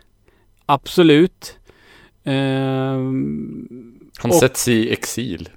Absolut. 0.66 1.58
Ehm, 2.24 3.96
Han 4.18 4.32
Och- 4.32 4.38
sätts 4.38 4.68
i 4.68 4.92
exil. 4.94 5.50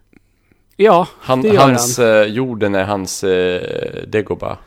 ja, 0.77 1.09
Han, 1.21 1.43
det 1.43 1.49
gör 1.49 1.57
hans, 1.61 1.99
eh, 1.99 2.27
jorden 2.27 2.75
är 2.75 2.85
hans 2.85 3.25
eh, 3.25 4.07
Dagobah. 4.09 4.59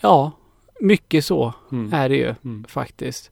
Ja, 0.00 0.32
mycket 0.80 1.24
så 1.24 1.54
Mm. 1.72 1.92
är 1.92 2.08
det 2.08 2.16
ju 2.16 2.34
Mm. 2.44 2.64
faktiskt. 2.68 3.30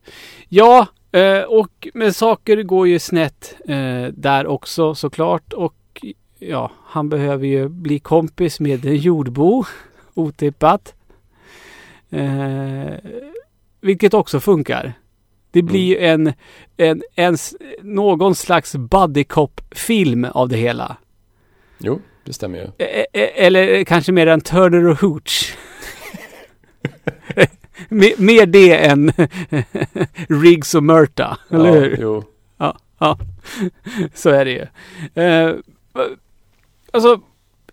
Ja, 0.49 0.87
eh, 1.13 1.41
och 1.43 1.89
men 1.95 2.15
saker 2.15 2.63
går 2.63 2.89
ju 2.89 2.99
snett 2.99 3.55
eh, 3.69 4.05
där 4.13 4.47
också 4.47 4.95
såklart. 4.95 5.53
Och 5.53 6.05
ja, 6.39 6.71
han 6.85 7.09
behöver 7.09 7.47
ju 7.47 7.69
bli 7.69 7.99
kompis 7.99 8.61
med 8.61 8.85
en 8.87 8.97
jordbo. 8.97 9.65
Otippat. 10.15 10.95
Eh, 12.11 12.95
vilket 13.81 14.15
också 14.15 14.41
funkar. 14.41 14.93
Det 15.51 15.63
blir 15.63 15.85
ju 15.85 15.99
en, 15.99 16.33
en, 16.77 17.03
en, 17.15 17.37
någon 17.83 18.35
slags 18.35 18.77
buddy 18.77 19.25
cop-film 19.25 20.25
av 20.25 20.49
det 20.49 20.57
hela. 20.57 20.97
Jo, 21.79 22.01
det 22.25 22.33
stämmer 22.33 22.59
ju. 22.59 22.65
E- 22.87 23.07
e- 23.13 23.45
Eller 23.47 23.85
kanske 23.85 24.13
mer 24.13 24.27
en 24.27 24.41
Turner 24.41 24.87
och 24.87 25.01
Hooch. 25.01 25.57
mer, 28.19 28.47
det 28.47 28.87
än 28.87 29.13
Riggs 30.43 30.75
och 30.75 30.85
Murta, 30.85 31.39
eller 31.51 31.67
ja, 31.67 31.73
hur? 31.73 31.99
Jo. 32.01 32.25
Ja, 32.57 32.79
ja. 32.99 33.19
så 34.15 34.31
är 34.31 34.45
det 34.45 34.51
ju. 34.51 34.67
Eh, 35.23 35.55
alltså, 36.93 37.21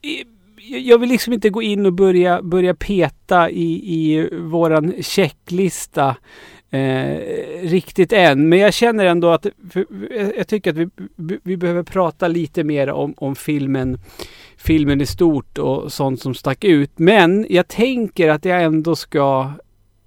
i- 0.02 0.26
jag 0.78 0.98
vill 0.98 1.10
liksom 1.10 1.34
inte 1.34 1.50
gå 1.50 1.62
in 1.62 1.86
och 1.86 1.94
börja, 1.94 2.42
börja 2.42 2.74
peta 2.74 3.50
i, 3.50 3.74
i 3.74 4.30
våran 4.32 4.94
checklista 5.02 6.16
eh, 6.70 7.18
riktigt 7.62 8.14
än. 8.14 8.50
Men 8.50 8.60
jag 8.60 8.74
känner 8.74 9.06
ändå 9.06 9.30
att 9.30 9.46
för, 9.72 9.86
jag 10.12 10.38
jag 10.38 10.48
tycker 10.48 10.72
att 10.72 10.78
vi, 11.16 11.40
vi 11.44 11.58
behöver 11.58 11.84
prata 11.84 12.28
lite 12.28 12.64
mer 12.64 12.90
om, 12.90 13.14
om 13.18 13.36
filmen, 13.36 13.98
filmen 14.58 15.02
i 15.02 15.06
stort 15.06 15.58
och 15.58 15.94
sånt 15.94 16.22
som 16.22 16.34
stack 16.34 16.64
ut. 16.64 16.92
Men 16.96 17.46
jag 17.50 17.68
tänker 17.68 18.30
att 18.30 18.46
jag 18.46 18.64
ändå 18.64 18.96
ska 18.96 19.52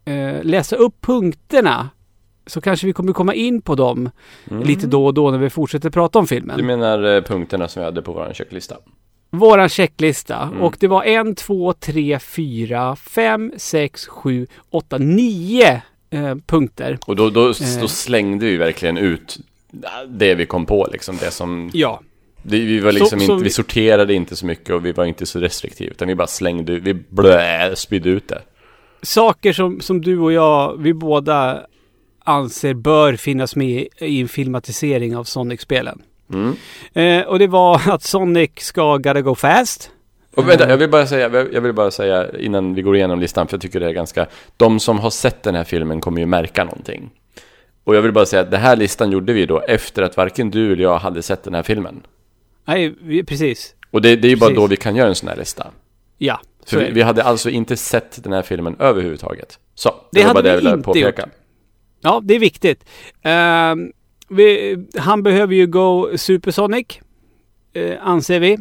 eh, 0.04 0.42
läsa 0.42 0.76
upp 0.76 1.00
punkterna. 1.00 1.90
Så 2.46 2.60
kanske 2.60 2.86
vi 2.86 2.92
kommer 2.92 3.12
komma 3.12 3.34
in 3.34 3.60
på 3.60 3.74
dem 3.74 4.10
Mm. 4.50 4.62
lite 4.62 4.86
då 4.86 5.06
och 5.06 5.14
då 5.14 5.30
när 5.30 5.38
vi 5.38 5.50
fortsätter 5.50 5.90
prata 5.90 6.18
om 6.18 6.26
filmen. 6.26 6.56
Du 6.56 6.62
menar 6.64 7.16
eh, 7.16 7.22
punkterna 7.22 7.68
som 7.68 7.80
vi 7.80 7.84
hade 7.84 8.02
på 8.02 8.12
vår 8.12 8.32
checklista? 8.34 8.76
Våran 9.38 9.68
checklista. 9.68 10.42
Mm. 10.42 10.62
Och 10.62 10.76
det 10.80 10.86
var 10.88 11.02
en, 11.04 11.34
två, 11.34 11.72
tre, 11.72 12.18
fyra, 12.18 12.96
fem, 12.96 13.52
sex, 13.56 14.06
sju, 14.06 14.46
åtta, 14.70 14.98
nio 14.98 15.82
eh, 16.10 16.34
punkter. 16.46 16.98
Och 17.06 17.16
då, 17.16 17.30
då, 17.30 17.48
Eh. 17.48 17.80
då 17.80 17.88
slängde 17.88 18.46
vi 18.46 18.56
verkligen 18.56 18.96
ut 18.96 19.36
det 20.08 20.34
vi 20.34 20.46
kom 20.46 20.66
på 20.66 20.88
liksom. 20.92 21.16
Det 21.16 21.30
som, 21.30 21.70
Ja. 21.74 22.00
det, 22.42 22.58
vi 22.60 22.80
var 22.80 22.92
Så- 22.92 22.98
liksom 22.98 23.18
så 23.20 23.24
inte, 23.24 23.34
vi- 23.36 23.42
vi 23.42 23.50
sorterade 23.50 24.14
inte 24.14 24.36
så 24.36 24.46
mycket 24.46 24.70
och 24.74 24.86
vi 24.86 24.92
var 24.92 25.04
inte 25.04 25.26
så 25.26 25.38
restriktiva. 25.40 25.90
Utan 25.90 26.08
vi 26.08 26.14
bara 26.14 26.26
slängde 26.26 26.78
vi 26.80 26.94
blö, 26.94 27.74
spydde 27.76 28.08
ut 28.08 28.28
det. 28.28 28.42
Saker 29.02 29.52
som, 29.52 29.80
som 29.80 30.00
du 30.00 30.18
och 30.18 30.32
jag, 30.32 30.76
vi 30.82 30.94
båda 30.94 31.66
anser 32.24 32.74
bör 32.74 33.16
finnas 33.16 33.56
med 33.56 33.86
i 34.00 34.20
en 34.20 34.28
filmatisering 34.28 35.16
av 35.16 35.24
Sonic-spelen. 35.24 36.02
Mm. 36.32 36.56
Eh, 36.92 37.26
och 37.26 37.38
det 37.38 37.46
var 37.46 37.80
att 37.90 38.02
Sonic 38.02 38.50
ska 38.56 38.96
gotta 38.96 39.20
go 39.20 39.34
fast. 39.34 39.90
Och 40.34 40.48
vänta, 40.48 40.70
jag 40.70 40.76
vill 40.76 40.90
bara 40.90 41.06
säga, 41.06 41.46
jag 41.52 41.60
vill 41.60 41.72
bara 41.72 41.90
säga 41.90 42.38
innan 42.38 42.74
vi 42.74 42.82
går 42.82 42.96
igenom 42.96 43.20
listan, 43.20 43.46
för 43.48 43.54
jag 43.54 43.62
tycker 43.62 43.80
det 43.80 43.86
är 43.86 43.92
ganska, 43.92 44.26
de 44.56 44.80
som 44.80 44.98
har 44.98 45.10
sett 45.10 45.42
den 45.42 45.54
här 45.54 45.64
filmen 45.64 46.00
kommer 46.00 46.20
ju 46.20 46.26
märka 46.26 46.64
någonting. 46.64 47.10
Och 47.84 47.96
jag 47.96 48.02
vill 48.02 48.12
bara 48.12 48.26
säga 48.26 48.42
att 48.42 48.50
den 48.50 48.60
här 48.60 48.76
listan 48.76 49.10
gjorde 49.10 49.32
vi 49.32 49.46
då 49.46 49.60
efter 49.60 50.02
att 50.02 50.16
varken 50.16 50.50
du 50.50 50.72
eller 50.72 50.82
jag 50.82 50.98
hade 50.98 51.22
sett 51.22 51.42
den 51.44 51.54
här 51.54 51.62
filmen. 51.62 52.02
Nej, 52.64 52.94
vi, 53.02 53.24
precis. 53.24 53.74
Och 53.90 54.02
det, 54.02 54.16
det 54.16 54.28
är 54.28 54.30
ju 54.30 54.36
bara 54.36 54.54
då 54.54 54.66
vi 54.66 54.76
kan 54.76 54.96
göra 54.96 55.08
en 55.08 55.14
sån 55.14 55.28
här 55.28 55.36
lista. 55.36 55.66
Ja, 56.18 56.40
För 56.66 56.78
vi, 56.78 56.90
vi 56.90 57.02
hade 57.02 57.22
alltså 57.22 57.50
inte 57.50 57.76
sett 57.76 58.24
den 58.24 58.32
här 58.32 58.42
filmen 58.42 58.76
överhuvudtaget. 58.78 59.58
Så, 59.74 59.88
det, 59.88 59.94
Det 60.10 60.20
var 60.20 60.26
hade 60.26 60.34
bara 60.34 60.42
det 60.42 60.48
jag 60.48 60.56
vi 60.60 60.66
ville 60.70 60.82
påpeka. 60.82 61.22
gjort. 61.22 61.30
Ja, 62.00 62.20
det 62.24 62.34
är 62.34 62.38
viktigt. 62.38 62.84
Ehm, 63.22 63.92
vi, 64.28 64.76
han 64.98 65.22
behöver 65.22 65.54
ju 65.54 65.66
gå 65.66 66.18
Supersonic, 66.18 66.86
eh, 67.72 67.96
anser 68.00 68.40
vi. 68.40 68.58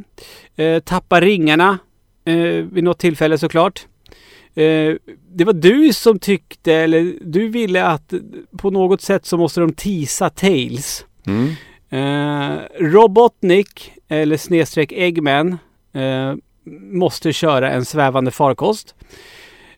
Eh, 0.55 0.79
tappa 0.79 1.21
ringarna 1.21 1.77
eh, 2.25 2.35
vid 2.45 2.83
något 2.83 2.99
tillfälle 2.99 3.37
såklart. 3.37 3.87
Eh, 4.55 4.95
det 5.35 5.45
var 5.45 5.53
du 5.53 5.93
som 5.93 6.19
tyckte, 6.19 6.73
eller 6.73 7.13
du 7.21 7.47
ville 7.47 7.85
att 7.85 8.13
på 8.57 8.71
något 8.71 9.01
sätt 9.01 9.25
så 9.25 9.37
måste 9.37 9.59
de 9.59 9.73
tisa 9.73 10.29
Tails. 10.29 11.05
Mm. 11.27 11.49
Eh, 11.89 12.59
Robotnik, 12.79 13.93
eller 14.07 14.37
snedstreck 14.37 14.91
Eggman, 14.91 15.57
eh, 15.93 16.33
måste 16.91 17.33
köra 17.33 17.71
en 17.71 17.85
svävande 17.85 18.31
farkost. 18.31 18.95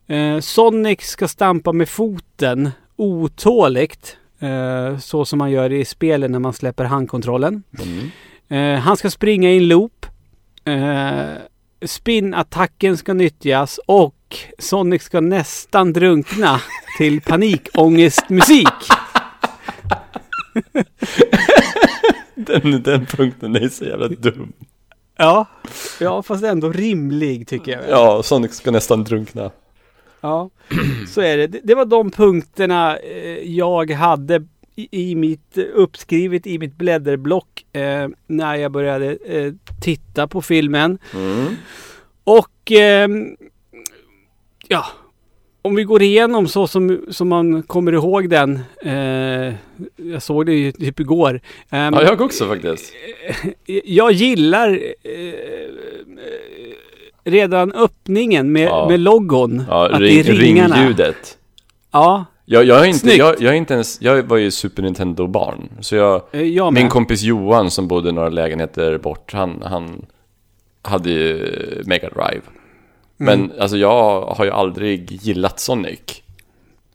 Eh, 0.07 0.39
Sonic 0.39 1.01
ska 1.01 1.27
stampa 1.27 1.71
med 1.71 1.89
foten 1.89 2.69
otåligt. 2.95 4.17
Eh, 4.45 4.97
så 4.97 5.25
som 5.25 5.39
man 5.39 5.51
gör 5.51 5.71
i 5.71 5.85
spelen 5.85 6.31
när 6.31 6.39
man 6.39 6.53
släpper 6.53 6.85
handkontrollen. 6.85 7.63
Mm. 7.79 8.11
Eh, 8.49 8.79
han 8.81 8.97
ska 8.97 9.09
springa 9.09 9.51
i 9.51 9.57
en 9.57 9.67
loop. 9.67 10.05
Eh, 10.65 11.25
Spin-attacken 11.85 12.97
ska 12.97 13.13
nyttjas 13.13 13.79
och 13.85 14.37
Sonic 14.59 15.03
ska 15.03 15.21
nästan 15.21 15.93
drunkna 15.93 16.61
till 16.97 17.21
panikångestmusik. 17.21 18.67
Den, 22.35 22.83
den 22.83 23.05
punkten 23.05 23.55
är 23.55 23.69
så 23.69 23.85
jävla 23.85 24.07
dum. 24.07 24.53
Ja, 25.17 25.45
ja 25.99 26.23
fast 26.23 26.43
ändå 26.43 26.71
rimlig 26.71 27.47
tycker 27.47 27.71
jag. 27.71 27.81
Ja, 27.89 28.23
Sonic 28.23 28.55
ska 28.55 28.71
nästan 28.71 29.03
drunkna. 29.03 29.51
Ja, 30.25 30.49
så 31.07 31.21
är 31.21 31.37
det. 31.37 31.47
Det- 31.47 31.75
var 31.75 31.85
de 31.85 32.11
punkterna 32.11 32.97
eh, 32.97 33.39
jag 33.55 33.91
hade 33.91 34.43
i, 34.75 35.15
mitt 35.15 35.57
uppskrivet 35.57 36.47
i 36.47 36.59
mitt 36.59 36.75
blädderblock 36.77 37.65
eh, 37.75 38.07
när 38.27 38.55
jag 38.55 38.71
började 38.71 39.15
eh, 39.25 39.53
titta 39.81 40.27
på 40.27 40.41
filmen. 40.41 40.97
Mm. 41.13 41.45
Och 42.23 42.71
ehm, 42.71 43.35
ja, 44.67 44.85
om 45.61 45.75
vi 45.75 45.83
går 45.83 46.01
igenom 46.01 46.47
så 46.47 46.67
som, 46.67 47.05
som 47.09 47.27
man 47.29 47.63
kommer 47.63 47.91
ihåg 47.93 48.29
den. 48.29 48.59
Eh, 48.81 49.53
jag 49.95 50.21
såg 50.21 50.45
det 50.45 50.53
ju 50.53 50.71
typ 50.71 50.99
igår. 50.99 51.41
Ehm, 51.69 51.93
Ja, 51.93 52.03
jag 52.03 52.21
också 52.21 52.47
faktiskt. 52.47 52.93
jag 53.85 54.11
gillar 54.11 54.69
eh, 55.03 55.65
redan 57.25 57.71
öppningen 57.71 58.51
med, 58.51 58.67
Ja. 58.67 58.87
med 58.89 58.99
logon. 58.99 59.63
Ja, 59.69 59.85
att 59.89 59.99
ring, 60.01 60.23
det 60.23 60.29
är 60.29 60.33
ringarna. 60.33 60.75
ringljudet. 60.75 61.37
Ja, 61.91 62.25
Jag, 62.45 62.63
jag, 62.65 62.79
är 62.81 62.85
inte, 62.85 63.09
jag, 63.15 63.35
jag 63.41 63.53
är 63.53 63.57
inte 63.57 63.73
ens, 63.73 64.01
jag 64.01 64.23
var 64.23 64.37
ju 64.37 64.51
Super 64.51 64.83
Nintendo-barn. 64.83 65.69
Så 65.79 65.95
jag, 65.95 66.21
eh, 66.31 66.41
jag 66.41 66.73
min 66.73 66.89
kompis 66.89 67.21
Johan 67.21 67.71
som 67.71 67.87
bodde 67.87 68.11
några 68.11 68.29
lägenheter 68.29 68.97
bort, 68.97 69.33
han, 69.33 69.61
han 69.65 70.05
hade 70.81 71.09
ju 71.09 71.37
Mega 71.85 72.09
Drive. 72.09 72.41
Men 73.17 73.39
Mm. 73.45 73.51
alltså 73.59 73.77
jag 73.77 74.21
har 74.21 74.45
ju 74.45 74.51
aldrig 74.51 75.11
gillat 75.11 75.59
Sonic. 75.59 75.99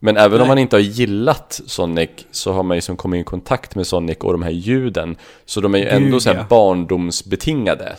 Men 0.02 0.16
även 0.16 0.30
Nej. 0.32 0.40
om 0.42 0.48
man 0.48 0.58
inte 0.58 0.76
har 0.76 0.80
gillat 0.80 1.60
Sonic 1.66 2.10
så 2.30 2.52
har 2.52 2.62
man 2.62 2.76
ju 2.76 2.80
som 2.80 2.96
kommit 2.96 3.20
i 3.20 3.24
kontakt 3.24 3.74
med 3.74 3.86
Sonic 3.86 4.16
och 4.18 4.32
de 4.32 4.42
här 4.42 4.50
ljuden. 4.50 5.16
Så 5.44 5.60
de 5.60 5.74
är 5.74 5.78
ju 5.78 5.86
ändå 5.86 6.10
Gud, 6.10 6.22
så 6.22 6.30
här 6.30 6.36
ja. 6.36 6.46
barndomsbetingade. 6.48 7.96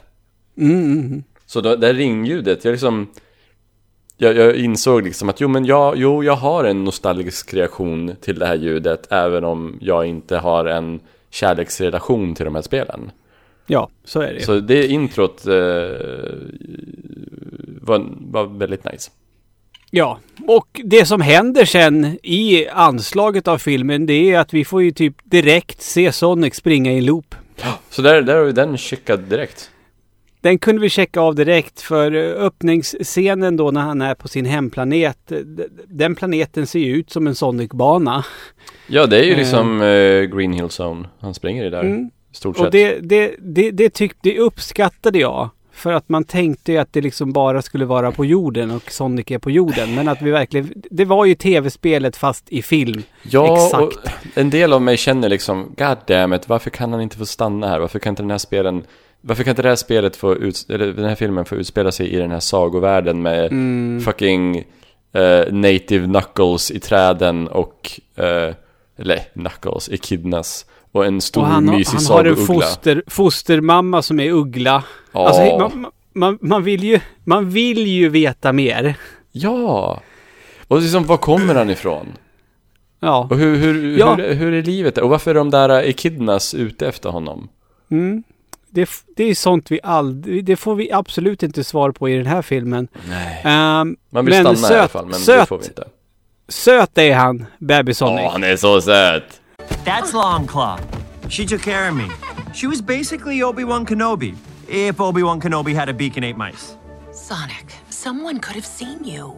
Mm, 0.57 0.71
mm, 0.83 0.99
mm. 0.99 1.23
Så 1.51 1.61
då, 1.61 1.75
det 1.75 1.87
här 1.87 1.93
ringljudet, 1.93 2.65
jag 2.65 2.71
liksom 2.71 3.07
jag, 4.17 4.35
jag 4.35 4.55
insåg 4.55 5.03
liksom 5.03 5.29
att 5.29 5.41
jo 5.41 5.47
men 5.47 5.65
jag, 5.65 5.97
jo, 5.97 6.23
jag 6.23 6.35
har 6.35 6.63
en 6.63 6.83
nostalgisk 6.83 7.53
reaktion 7.53 8.15
till 8.21 8.39
det 8.39 8.45
här 8.45 8.55
ljudet 8.55 9.07
även 9.11 9.43
om 9.43 9.77
jag 9.81 10.05
inte 10.05 10.37
har 10.37 10.65
en 10.65 10.99
kärleksrelation 11.29 12.35
till 12.35 12.45
de 12.45 12.55
här 12.55 12.61
spelen. 12.61 13.11
Ja, 13.67 13.89
så 14.03 14.21
är 14.21 14.33
det. 14.33 14.41
Så 14.41 14.59
det 14.59 14.87
introt 14.87 15.47
eh, 15.47 15.53
var, 17.81 18.05
var 18.19 18.57
väldigt 18.57 18.85
nice. 18.85 19.11
Ja, 19.89 20.19
och 20.47 20.81
det 20.83 21.05
som 21.05 21.21
händer 21.21 21.65
sen 21.65 22.17
i 22.23 22.67
anslaget 22.67 23.47
av 23.47 23.57
filmen 23.57 24.05
det 24.05 24.31
är 24.31 24.39
att 24.39 24.53
vi 24.53 24.65
får 24.65 24.83
ju 24.83 24.91
typ 24.91 25.15
direkt 25.23 25.81
se 25.81 26.11
Sonic 26.11 26.55
springa 26.55 26.91
i 26.91 26.97
en 26.97 27.05
loop. 27.05 27.35
Så 27.89 28.01
där, 28.01 28.21
där 28.21 28.35
har 28.35 28.43
vi 28.43 28.51
den 28.51 28.77
checkad 28.77 29.19
direkt. 29.19 29.71
Den 30.41 30.57
kunde 30.59 30.81
vi 30.81 30.89
checka 30.89 31.21
av 31.21 31.35
direkt 31.35 31.81
för 31.81 32.11
eh, 32.15 32.45
öppningsscenen 32.45 33.57
då 33.57 33.71
när 33.71 33.81
han 33.81 34.01
är 34.01 34.15
på 34.15 34.27
sin 34.27 34.45
hemplanet. 34.45 35.31
Den 35.87 36.15
planeten 36.15 36.67
ser 36.67 36.79
ju 36.79 36.95
ut 36.95 37.09
som 37.09 37.27
en 37.27 37.35
Sonic-bana. 37.35 38.23
Ja, 38.87 39.05
det 39.05 39.19
är 39.19 39.23
ju 39.23 39.31
Eh. 39.31 39.37
liksom 39.37 39.81
eh, 39.81 40.37
Green 40.37 40.53
Hill 40.53 40.69
Zone 40.79 41.07
han 41.19 41.33
springer 41.33 41.65
i 41.65 41.69
där. 41.69 41.83
Mm. 41.83 42.09
Stort 42.31 42.57
Och 42.57 42.63
sett. 42.63 42.71
det, 42.71 42.99
det, 43.01 43.35
det, 43.39 43.71
det, 43.71 43.89
tyck, 43.89 44.11
det 44.21 44.39
uppskattade 44.39 45.19
jag. 45.19 45.49
För 45.73 45.93
att 45.93 46.09
man 46.09 46.23
tänkte 46.23 46.71
ju 46.71 46.77
att 46.77 46.93
det 46.93 47.01
liksom 47.01 47.31
bara 47.33 47.61
skulle 47.61 47.85
vara 47.85 48.11
på 48.11 48.25
jorden 48.25 48.71
och 48.71 48.91
Sonic 48.91 49.31
är 49.31 49.37
på 49.39 49.51
jorden. 49.51 49.95
Men 49.95 50.07
att 50.07 50.21
vi 50.21 50.31
verkligen... 50.31 50.73
Det 50.91 51.05
var 51.05 51.25
ju 51.25 51.35
tv-spelet 51.35 52.17
fast 52.17 52.49
i 52.49 52.61
film. 52.61 53.03
Ja, 53.23 53.65
Exakt. 53.65 53.81
och 53.83 53.91
en 54.37 54.49
del 54.49 54.73
av 54.73 54.81
mig 54.81 54.97
känner 54.97 55.29
liksom, 55.29 55.75
God 55.77 55.97
damn 56.07 56.33
it, 56.33 56.49
varför 56.49 56.69
kan 56.69 56.91
han 56.91 57.01
inte 57.01 57.17
få 57.17 57.25
stanna 57.25 57.67
här? 57.67 57.79
Varför 57.79 57.99
kan 57.99 58.09
inte 58.11 58.23
den 58.23 58.31
här 58.31 58.37
spelen, 58.37 58.83
varför 59.21 59.43
kan 59.43 59.51
inte 59.51 59.61
det 59.61 59.69
här 59.69 59.75
spelet 59.75 60.15
få 60.15 60.35
ut, 60.35 60.65
eller 60.69 60.87
den 60.93 61.05
här 61.05 61.15
filmen 61.15 61.45
få 61.45 61.55
utspela 61.55 61.91
sig 61.91 62.07
i 62.09 62.17
den 62.17 62.31
här 62.31 62.39
sagovärlden 62.39 63.21
med 63.21 63.51
Mm. 63.51 64.01
fucking 64.01 64.57
eh, 65.13 65.53
native 65.53 66.05
knuckles 66.05 66.71
i 66.71 66.79
träden 66.79 67.47
och, 67.47 67.99
eh, 68.15 68.53
eller 68.97 69.17
knuckles, 69.33 69.89
echidnas 69.89 70.65
och 70.91 71.05
en 71.05 71.21
stor 71.21 71.41
Och 71.41 71.47
han, 71.47 71.65
mysig 71.65 71.97
han 71.97 72.17
har 72.17 72.25
en 72.25 72.35
foster, 72.35 73.03
fostermamma 73.07 74.01
som 74.01 74.19
är 74.19 74.31
uggla. 74.31 74.83
Ja. 75.11 75.27
Alltså, 75.27 75.57
man, 75.59 75.91
man, 76.13 76.37
man, 76.41 76.63
vill 76.63 76.83
ju, 76.83 76.99
man 77.23 77.49
vill 77.49 77.87
ju 77.87 78.09
veta 78.09 78.51
mer. 78.53 78.95
Ja! 79.31 80.01
Och 80.67 80.81
liksom, 80.81 81.05
var 81.05 81.17
kommer 81.17 81.55
han 81.55 81.69
ifrån? 81.69 82.07
Ja. 82.99 83.27
Och 83.31 83.37
hur, 83.37 83.55
hur, 83.55 83.97
Ja. 83.99 84.15
hur, 84.15 84.33
hur 84.33 84.53
är 84.53 84.63
livet? 84.63 84.97
Och 84.97 85.09
varför 85.09 85.31
är 85.31 85.35
de 85.35 85.49
där 85.49 85.69
echidnas 85.69 86.53
ute 86.53 86.87
efter 86.87 87.09
honom? 87.09 87.49
Mm. 87.91 88.23
Det, 88.73 88.89
det 89.15 89.23
är 89.23 89.35
sånt 89.35 89.71
vi 89.71 89.79
aldrig... 89.83 90.45
Det 90.45 90.55
får 90.55 90.75
vi 90.75 90.91
absolut 90.91 91.43
inte 91.43 91.63
svar 91.63 91.91
på 91.91 92.09
i 92.09 92.17
den 92.17 92.25
här 92.25 92.41
filmen. 92.41 92.87
Nej. 93.09 93.41
Ehm, 93.45 93.95
Man 94.09 94.25
vill 94.25 94.43
men 94.43 94.55
stanna 94.57 94.73
i 94.73 94.77
alla 94.77 94.87
söt- 94.87 94.91
fall, 94.91 95.03
men 95.05 95.11
det 95.13 95.25
söt- 95.25 95.47
får 95.47 95.57
vi 95.57 95.65
inte. 95.65 95.87
söt 96.47 96.97
är 96.97 97.15
han, 97.15 97.45
Baby 97.59 97.93
Sonic. 97.93 98.25
Åh, 98.25 98.31
han 98.31 98.43
är 98.43 98.55
så 98.57 98.81
söt! 98.81 99.41
That's 99.85 100.13
Longclaw. 100.13 100.79
She 101.29 101.47
took 101.47 101.61
care 101.61 101.89
of 101.89 101.95
me. 101.95 102.03
She 102.53 102.67
was 102.67 102.81
basically 102.81 103.43
Obi-Wan 103.43 103.85
Kenobi, 103.85 104.33
if 104.67 104.99
Obi-Wan 104.99 105.41
Kenobi 105.41 105.73
had 105.73 105.89
a 105.89 105.93
beacon 105.93 106.23
ate 106.23 106.37
mice. 106.37 106.75
Sonic, 107.13 107.65
someone 107.89 108.39
could 108.39 108.55
have 108.55 108.65
seen 108.67 109.03
you. 109.03 109.33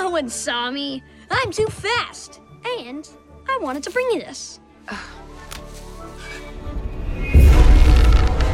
No 0.00 0.10
one 0.10 0.30
saw 0.30 0.70
me. 0.70 1.02
I'm 1.30 1.52
too 1.52 1.68
fast. 1.68 2.40
And 2.88 3.08
I 3.48 3.58
wanted 3.64 3.82
to 3.84 3.90
bring 3.90 4.06
you 4.12 4.20
this. 4.28 4.60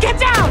Get 0.08 0.20
down! 0.20 0.50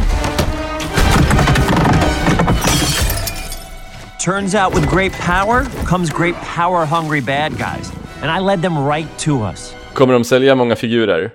Turns 4.20 4.56
out 4.56 4.74
with 4.76 4.90
great 4.90 5.14
power 5.14 5.66
comes 5.86 6.10
great 6.10 6.36
power-hungry 6.56 7.22
bad 7.22 7.52
guys. 7.58 7.92
And 8.22 8.32
I 8.32 8.40
led 8.40 8.62
them 8.62 8.78
right 8.88 9.18
to 9.20 9.32
us. 9.44 9.76
Kommer 9.94 10.14
de 10.14 10.24
sälja 10.24 10.56
många 10.56 10.76
figurer? 10.76 11.32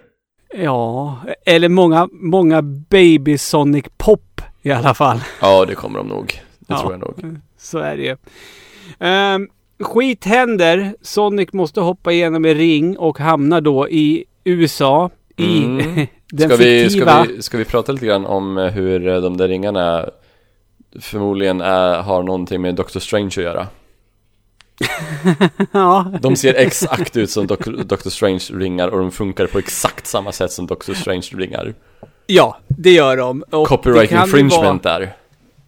Ja, 0.55 1.17
eller 1.47 1.69
många, 1.69 2.09
många 2.13 2.63
Baby 2.63 3.39
Sonic 3.39 3.85
Pop 3.97 4.41
i 4.63 4.73
alla 4.73 4.95
fall. 4.95 5.21
Ja, 5.41 5.65
det 5.65 5.75
kommer 5.75 5.99
de 5.99 6.09
nog. 6.09 6.27
Det 6.59 6.67
Ja. 6.75 6.81
tror 6.81 6.93
jag 6.93 7.01
nog. 7.01 7.37
Så 7.59 7.79
är 7.79 7.97
det 7.97 8.03
ju. 8.03 8.17
Ehm, 9.01 9.49
skit 9.81 10.25
händer. 10.25 10.95
Sonic 11.03 11.53
måste 11.53 11.81
hoppa 11.81 12.13
igenom 12.13 12.45
en 12.45 12.55
ring 12.55 12.99
och 12.99 13.19
hamnar 13.19 13.61
då 13.61 13.89
i 13.89 14.25
USA. 14.45 15.11
I 15.37 15.65
Mm. 15.65 16.07
Den 16.35 16.49
Ska 16.49 16.57
vi, 16.57 16.83
fiktiva... 16.85 17.25
ska, 17.25 17.33
vi, 17.33 17.43
ska 17.43 17.59
vi 17.59 17.65
prata 17.65 17.93
lite 17.93 18.07
grann 18.07 18.27
om 18.27 18.59
eh, 18.59 18.67
hur 18.67 19.09
eh, 19.09 19.21
de 19.21 19.37
där 19.37 19.49
ringarna 19.49 20.09
förmodligen 21.01 21.61
är, 21.61 22.03
har 22.03 22.23
någonting 22.23 22.61
med 22.61 22.75
Doctor 22.75 23.01
Strange 23.01 23.27
att 23.27 23.37
göra? 23.37 23.67
ja, 25.73 26.13
De 26.21 26.37
ser 26.37 26.55
exakt 26.55 27.17
ut 27.17 27.31
som 27.31 27.47
Doc- 27.47 27.85
Doctor 27.85 28.11
Strange 28.11 28.45
ringar 28.53 28.89
och 28.89 28.99
de 28.99 29.11
funkar 29.11 29.47
på 29.47 29.59
exakt 29.59 30.07
samma 30.07 30.33
sätt 30.33 30.53
som 30.53 30.67
Doctor 30.67 30.95
Strange 30.95 31.29
ringar. 31.33 31.75
ja, 32.27 32.59
det 32.69 32.91
gör 32.93 33.17
de. 33.17 33.45
Och 33.51 33.69
Copyright 33.69 34.13
infringement 34.13 34.85
Vara, 34.85 34.99
där. 34.99 35.13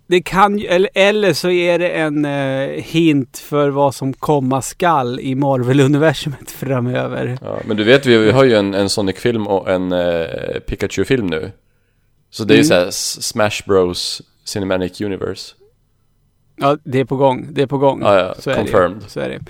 Det 0.06 0.22
kan 0.22 0.58
ju, 0.58 0.66
eller, 0.66 0.90
eller 0.94 1.32
så 1.32 1.50
är 1.50 1.78
det 1.78 1.88
en 1.88 2.24
eh, 2.24 2.68
hint 2.82 3.38
för 3.38 3.68
vad 3.68 3.94
som 3.94 4.12
komma 4.12 4.62
skall 4.62 5.20
i 5.20 5.34
Marvel-universumet 5.34 6.50
framöver. 6.58 7.38
Ja, 7.42 7.58
men 7.64 7.76
du 7.76 7.84
vet, 7.84 8.06
vi, 8.06 8.18
vi 8.18 8.30
har 8.30 8.44
ju 8.44 8.54
en, 8.54 8.74
en 8.74 8.88
Sonic-film 8.88 9.46
och 9.46 9.70
en 9.70 9.92
eh, 9.92 10.26
Pikachu-film 10.66 11.26
nu. 11.26 11.50
Så 12.30 12.44
det 12.44 12.54
är 12.54 12.56
ju 12.56 12.60
Mm. 12.60 12.68
såhär 12.68 12.90
Smash 13.20 13.66
Bros 13.66 14.22
Cinematic 14.44 15.00
Universe. 15.00 15.54
Ja, 16.56 16.76
det 16.84 17.00
är 17.00 17.04
på 17.04 17.16
gång. 17.16 17.46
Det 17.50 17.62
är 17.62 17.66
på 17.66 17.78
gång. 17.78 18.02
Ja, 18.02 18.18
ja, 18.18 18.34
så 18.38 18.50
är 18.50 18.54
confirmed. 18.54 18.96
Det. 19.04 19.08
Så 19.10 19.20
är 19.20 19.28
det. 19.28 19.40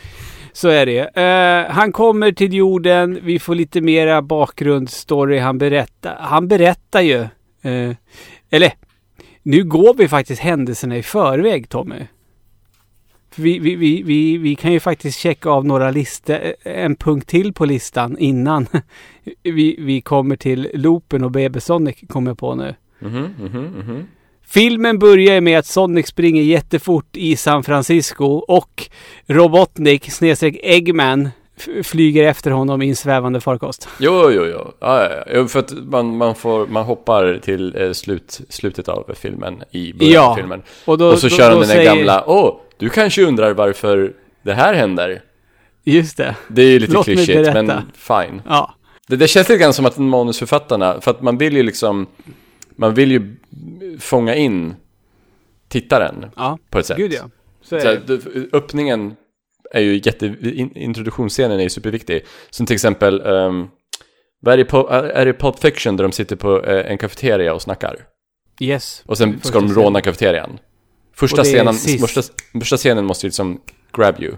Så 0.52 0.68
är 0.68 0.86
det. 0.86 0.98
Eh, 1.20 1.72
han 1.74 1.92
kommer 1.92 2.32
till 2.32 2.54
jorden. 2.54 3.18
Vi 3.22 3.38
får 3.38 3.54
lite 3.54 3.80
mera 3.80 4.22
bakgrundsstory. 4.22 5.38
Han 5.38 5.58
berättar. 5.58 6.16
Han 6.20 6.48
berättar 6.48 7.00
ju. 7.00 7.20
Eh, 7.62 7.96
eller, 8.50 8.72
nu 9.44 9.64
går 9.64 9.94
vi 9.94 10.08
faktiskt 10.08 10.42
händelserna 10.42 10.96
i 10.96 11.02
förväg, 11.02 11.68
Tommy. 11.68 12.06
Vi, 13.36 13.58
vi, 13.58 13.76
vi, 13.76 14.02
vi, 14.02 14.38
vi 14.38 14.54
kan 14.54 14.72
ju 14.72 14.80
faktiskt 14.80 15.18
checka 15.18 15.50
av 15.50 15.66
några 15.66 15.90
listor, 15.90 16.38
en 16.62 16.96
punkt 16.96 17.28
till 17.28 17.52
på 17.52 17.64
listan 17.64 18.18
innan 18.18 18.66
vi, 19.42 19.76
vi 19.78 20.00
kommer 20.00 20.36
till 20.36 20.70
loopen 20.74 21.24
och 21.24 21.30
Baby 21.30 21.60
Sonic 21.60 21.96
kommer 22.08 22.34
på 22.34 22.54
nu. 22.54 22.74
Mhm, 22.98 23.34
mhm, 23.38 23.64
mhm. 23.64 24.06
Filmen 24.46 24.98
börjar 24.98 25.40
med 25.40 25.58
att 25.58 25.66
Sonic 25.66 26.06
springer 26.06 26.42
jättefort 26.42 27.16
i 27.16 27.36
San 27.36 27.64
Francisco 27.64 28.24
och 28.26 28.90
Robotnik 29.26 30.10
snedstreck 30.10 30.56
Eggman 30.62 31.28
flyger 31.82 32.24
efter 32.28 32.50
honom 32.50 32.82
i 32.82 32.88
en 32.88 32.96
svävande 32.96 33.40
farkost. 33.40 33.88
Jo, 33.98 34.30
jo, 34.30 34.44
jo. 34.46 34.72
Ja, 34.80 35.02
ja, 35.10 35.24
ja. 35.34 35.46
För 35.48 35.58
att 35.58 35.72
man, 35.72 36.16
man, 36.16 36.34
får, 36.34 36.66
man 36.66 36.84
hoppar 36.84 37.38
till 37.42 37.76
eh, 37.76 37.92
slut, 37.92 38.40
slutet 38.48 38.88
av 38.88 39.10
filmen 39.14 39.62
i 39.70 39.92
början 39.92 40.12
Ja, 40.14 40.30
av 40.30 40.34
filmen. 40.36 40.62
Och, 40.84 40.98
då, 40.98 41.06
Och 41.12 41.18
så 41.18 41.28
då, 41.28 41.36
kör 41.36 41.50
han 41.50 41.58
den 41.60 41.68
där 41.68 41.74
säger- 41.74 41.94
gamla, 41.96 42.24
åh, 42.26 42.56
du 42.78 42.88
kanske 42.88 43.22
undrar 43.24 43.52
varför 43.54 44.12
det 44.42 44.54
här 44.54 44.74
händer. 44.74 45.22
Just 45.84 46.16
det. 46.16 46.36
Det 46.48 46.62
är 46.62 46.66
ju 46.70 46.78
lite 46.78 46.92
Låt 46.92 47.04
klyschigt, 47.04 47.54
men 47.54 47.72
fine. 47.94 48.42
Ja. 48.48 48.74
Det, 49.06 49.16
det 49.16 49.28
känns 49.28 49.48
lite 49.48 49.62
grann 49.62 49.72
som 49.72 49.86
att 49.86 49.98
manusförfattarna, 49.98 51.00
för 51.00 51.10
att 51.10 51.22
man 51.22 51.38
vill 51.38 51.56
ju 51.56 51.62
liksom, 51.62 52.06
man 52.76 52.94
vill 52.94 53.10
ju 53.12 53.36
fånga 54.00 54.34
in 54.34 54.74
tittaren 55.68 56.26
Ja. 56.36 56.58
på 56.70 56.78
ett 56.78 56.86
sätt. 56.86 56.96
Gud 56.96 57.12
ja. 57.12 57.22
Så 57.62 57.80
Så 57.80 57.86
här, 57.86 58.00
öppningen 58.52 59.16
är 59.74 59.80
ju 59.80 60.00
jätte... 60.04 60.26
In, 60.42 60.76
introduktionsscenen 60.76 61.58
är 61.58 61.62
ju 61.62 61.70
superviktig. 61.70 62.24
Som 62.50 62.66
till 62.66 62.74
exempel, 62.74 63.20
um, 63.20 63.68
vad 64.40 64.54
är, 64.54 64.58
det 64.58 64.64
Pul- 64.64 64.90
är 64.90 65.26
det 65.26 65.32
Pulp 65.32 65.58
Fiction 65.58 65.96
där 65.96 66.04
de 66.04 66.12
sitter 66.12 66.36
på 66.36 66.64
eh, 66.64 66.90
en 66.90 66.98
kafeteria 66.98 67.54
och 67.54 67.62
snackar? 67.62 67.96
Yes. 68.60 69.02
Och 69.06 69.18
sen 69.18 69.40
ska 69.42 69.60
de 69.60 69.68
scenen. 69.68 69.84
råna 69.84 70.00
kafeterian. 70.00 70.58
Första 71.14 71.44
scenen, 71.44 71.74
första, 71.74 72.22
första 72.60 72.76
scenen 72.76 73.04
måste 73.04 73.26
ju 73.26 73.28
liksom 73.28 73.60
grab 73.92 74.22
you. 74.22 74.34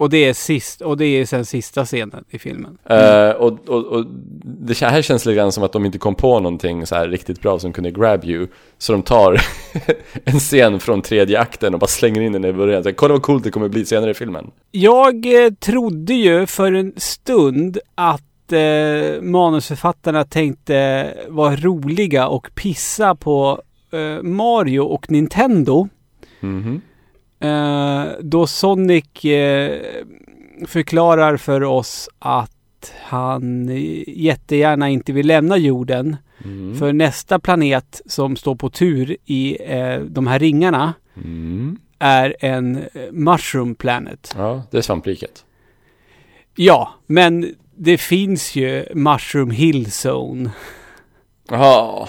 Och 0.00 0.10
det 0.10 0.24
är 0.24 0.32
sist, 0.32 0.80
och 0.80 0.96
det 0.96 1.04
är 1.04 1.26
sen 1.26 1.44
sista 1.44 1.84
scenen 1.84 2.24
i 2.30 2.38
filmen. 2.38 2.78
Eh, 2.84 3.30
och, 3.30 3.68
och, 3.68 3.84
och 3.86 4.06
det 4.42 4.80
här 4.80 5.02
känns 5.02 5.26
lite 5.26 5.36
grann 5.36 5.52
som 5.52 5.64
att 5.64 5.72
de 5.72 5.86
inte 5.86 5.98
kom 5.98 6.14
på 6.14 6.40
någonting 6.40 6.86
så 6.86 6.94
här 6.94 7.08
riktigt 7.08 7.42
bra 7.42 7.58
som 7.58 7.72
kunde 7.72 7.90
grab 7.90 8.24
you. 8.24 8.46
Så 8.78 8.92
de 8.92 9.02
tar 9.02 9.40
en 10.24 10.38
scen 10.38 10.80
från 10.80 11.02
tredje 11.02 11.40
akten 11.40 11.74
och 11.74 11.80
bara 11.80 11.86
slänger 11.86 12.20
in 12.20 12.32
den 12.32 12.44
i 12.44 12.52
början. 12.52 12.82
Så 12.82 12.88
här, 12.88 12.96
Kolla 12.96 13.14
vad 13.14 13.22
coolt 13.22 13.44
det 13.44 13.50
kommer 13.50 13.68
bli 13.68 13.84
senare 13.84 14.10
i 14.10 14.14
filmen. 14.14 14.50
Jag 14.70 15.44
eh, 15.44 15.50
trodde 15.50 16.14
ju 16.14 16.46
för 16.46 16.72
en 16.72 16.92
stund 16.96 17.78
att 17.94 18.52
eh, 18.52 19.22
manusförfattarna 19.22 20.24
tänkte 20.24 21.06
vara 21.28 21.56
roliga 21.56 22.28
och 22.28 22.50
pissa 22.54 23.14
på 23.14 23.62
eh, 23.92 24.22
Mario 24.22 24.80
och 24.80 25.10
Nintendo. 25.10 25.88
Mhm. 26.40 26.74
Eh, 26.74 26.89
då 28.20 28.46
Sonic 28.46 29.24
eh, 29.24 29.80
förklarar 30.66 31.36
för 31.36 31.62
oss 31.62 32.08
att 32.18 32.92
han 33.02 33.68
eh, 33.68 34.02
jättegärna 34.06 34.88
inte 34.88 35.12
vill 35.12 35.26
lämna 35.26 35.56
jorden. 35.56 36.16
Mm. 36.44 36.78
För 36.78 36.92
nästa 36.92 37.38
planet 37.38 38.00
som 38.06 38.36
står 38.36 38.54
på 38.54 38.70
tur 38.70 39.16
i 39.24 39.56
eh, 39.74 40.00
de 40.00 40.26
här 40.26 40.38
ringarna 40.38 40.94
Mm. 41.16 41.78
är 41.98 42.36
en 42.40 42.76
eh, 42.76 42.82
Mushroom 43.12 43.74
Planet. 43.74 44.34
Ja, 44.38 44.62
det 44.70 44.78
är 44.78 44.82
svampriket. 44.82 45.44
Ja, 46.56 46.94
men 47.06 47.54
det 47.74 47.98
finns 47.98 48.56
ju 48.56 48.84
Mushroom 48.94 49.50
Hill 49.50 49.86
Zone. 50.06 50.50
Jaha. 51.50 52.08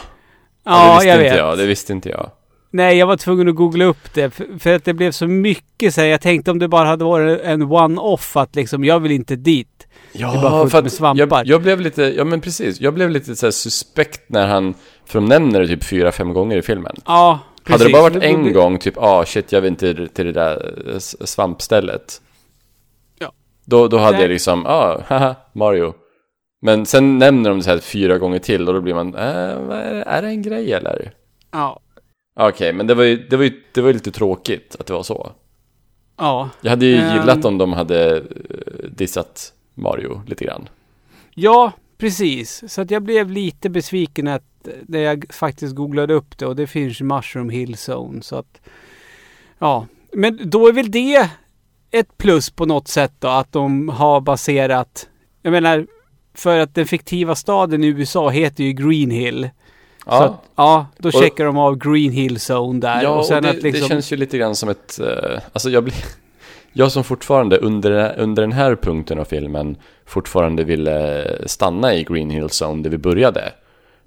Ja, 0.63 0.87
det 0.87 0.93
visste 0.93 1.07
jag 1.07 1.17
inte 1.17 1.23
vet. 1.29 1.37
jag, 1.37 1.57
det 1.57 1.65
visste 1.65 1.93
inte 1.93 2.09
jag. 2.09 2.31
Nej, 2.71 2.97
jag 2.97 3.07
var 3.07 3.17
tvungen 3.17 3.49
att 3.49 3.55
googla 3.55 3.85
upp 3.85 4.13
det. 4.13 4.29
För, 4.31 4.59
för 4.59 4.75
att 4.75 4.85
det 4.85 4.93
blev 4.93 5.11
så 5.11 5.27
mycket 5.27 5.93
så 5.93 6.01
här, 6.01 6.07
Jag 6.07 6.21
tänkte 6.21 6.51
om 6.51 6.59
det 6.59 6.67
bara 6.67 6.87
hade 6.87 7.05
varit 7.05 7.41
en 7.41 7.61
one-off 7.61 8.37
att 8.37 8.55
liksom, 8.55 8.83
jag 8.83 8.99
vill 8.99 9.11
inte 9.11 9.35
dit. 9.35 9.87
Ja, 10.13 10.31
Det 10.31 10.37
är 10.37 10.41
bara 10.41 10.69
för 10.69 10.77
att 10.77 10.83
med 10.83 10.91
svampar. 10.93 11.37
Jag, 11.37 11.47
jag 11.47 11.61
blev 11.61 11.81
lite, 11.81 12.03
ja 12.03 12.23
men 12.23 12.41
precis, 12.41 12.81
jag 12.81 12.93
blev 12.93 13.09
lite 13.09 13.35
så 13.35 13.51
suspekt 13.51 14.21
när 14.29 14.47
han, 14.47 14.73
för 15.05 15.19
de 15.19 15.25
nämner 15.25 15.59
det 15.59 15.67
typ 15.67 15.83
fyra, 15.83 16.11
fem 16.11 16.33
gånger 16.33 16.57
i 16.57 16.61
filmen. 16.61 16.95
Ja, 17.05 17.39
precis. 17.63 17.71
Hade 17.71 17.89
det 17.89 17.93
bara 17.93 18.09
varit 18.09 18.23
en 18.23 18.53
gång, 18.53 18.79
typ, 18.79 18.97
ah 18.97 19.25
shit, 19.25 19.51
jag 19.51 19.61
vill 19.61 19.71
inte 19.71 20.07
till 20.07 20.25
det 20.25 20.31
där 20.31 20.75
eh, 20.93 20.97
svampstället. 20.99 22.21
Ja. 23.19 23.31
Då, 23.65 23.87
då 23.87 23.97
hade 23.97 24.11
Nej. 24.11 24.21
jag 24.21 24.29
liksom, 24.29 24.65
ah, 24.65 25.01
haha, 25.07 25.35
Mario. 25.53 25.93
Men 26.61 26.85
sen 26.85 27.17
nämner 27.17 27.49
de 27.49 27.57
det 27.57 27.63
så 27.63 27.69
här 27.69 27.79
fyra 27.79 28.17
gånger 28.17 28.39
till 28.39 28.67
och 28.67 28.73
då 28.73 28.81
blir 28.81 28.93
man, 28.93 29.15
äh, 29.15 29.21
är, 29.21 29.93
det, 29.93 30.03
är 30.03 30.21
det 30.21 30.27
en 30.27 30.41
grej 30.41 30.73
eller? 30.73 31.13
Ja. 31.51 31.79
Okej, 32.35 32.73
men 32.73 32.87
det 32.87 32.93
var, 32.93 33.03
ju, 33.03 33.27
det, 33.27 33.37
var 33.37 33.43
ju, 33.43 33.61
det 33.73 33.81
var 33.81 33.87
ju 33.87 33.93
lite 33.93 34.11
tråkigt 34.11 34.75
att 34.79 34.87
det 34.87 34.93
var 34.93 35.03
så. 35.03 35.31
Ja. 36.17 36.49
Jag 36.61 36.69
hade 36.69 36.85
ju 36.85 36.95
Ehm. 36.95 37.15
gillat 37.17 37.45
om 37.45 37.57
de 37.57 37.73
hade 37.73 38.17
eh, 38.17 38.23
dissat 38.89 39.53
Mario 39.73 40.21
lite 40.27 40.45
grann. 40.45 40.69
Ja, 41.35 41.71
precis. 41.97 42.63
Så 42.73 42.81
att 42.81 42.91
jag 42.91 43.03
blev 43.03 43.31
lite 43.31 43.69
besviken 43.69 44.27
att 44.27 44.43
när 44.81 44.99
jag 44.99 45.25
faktiskt 45.29 45.75
googlade 45.75 46.13
upp 46.13 46.37
det 46.37 46.45
och 46.45 46.55
det 46.55 46.67
finns 46.67 47.01
Mushroom 47.01 47.49
Hill 47.49 47.75
Zone. 47.89 48.21
Så 48.21 48.35
att, 48.35 48.61
ja. 49.59 49.87
Men 50.13 50.39
då 50.49 50.67
är 50.67 50.73
väl 50.73 50.91
det 50.91 51.29
ett 51.91 52.17
plus 52.17 52.49
på 52.49 52.65
något 52.65 52.87
sätt 52.87 53.13
då 53.19 53.27
att 53.27 53.51
de 53.51 53.89
har 53.89 54.21
baserat, 54.21 55.07
jag 55.41 55.51
menar, 55.51 55.87
för 56.33 56.57
att 56.59 56.75
den 56.75 56.85
fiktiva 56.87 57.35
staden 57.35 57.83
i 57.83 57.87
USA 57.87 58.29
heter 58.29 58.63
ju 58.63 58.71
Green 58.73 59.11
Hill. 59.11 59.49
Så 60.03 60.09
Ja, 60.11 60.23
att, 60.23 60.41
ja, 60.55 60.85
då 60.97 61.09
Och- 61.09 61.13
checkar 61.13 61.45
de 61.45 61.57
av 61.57 61.77
Green 61.77 62.11
Hill 62.11 62.35
Zone 62.51 62.79
där. 62.79 63.01
ja 63.03 63.09
och 63.09 63.19
och 63.35 63.41
det, 63.41 63.49
att 63.49 63.63
liksom, 63.63 63.71
det 63.81 63.87
känns 63.87 64.11
ju 64.13 64.17
lite 64.17 64.37
grann 64.37 64.55
som 64.55 64.69
ett... 64.69 64.99
eh, 64.99 65.39
alltså 65.53 65.69
jag 65.69 65.83
blir... 65.83 65.95
Jag 66.73 66.91
som 66.91 67.03
fortfarande 67.03 67.57
under, 67.57 68.19
under 68.19 68.41
den 68.41 68.51
här 68.51 68.75
punkten 68.75 69.19
av 69.19 69.25
filmen 69.25 69.77
fortfarande 70.05 70.63
ville 70.63 71.27
stanna 71.47 71.93
i 71.95 72.03
Green 72.03 72.29
Hill 72.29 72.47
Zone 72.63 72.83
där 72.83 72.89
vi 72.89 72.97
började. 72.97 73.53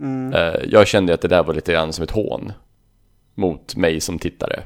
Mm. 0.00 0.32
Eh, 0.34 0.60
jag 0.68 0.86
kände 0.86 1.14
att 1.14 1.20
det 1.20 1.28
där 1.28 1.42
var 1.42 1.54
lite 1.54 1.72
grann 1.72 1.92
som 1.92 2.02
ett 2.02 2.10
hån 2.10 2.52
mot 3.34 3.76
mig 3.76 4.00
som 4.00 4.18
tittare. 4.18 4.62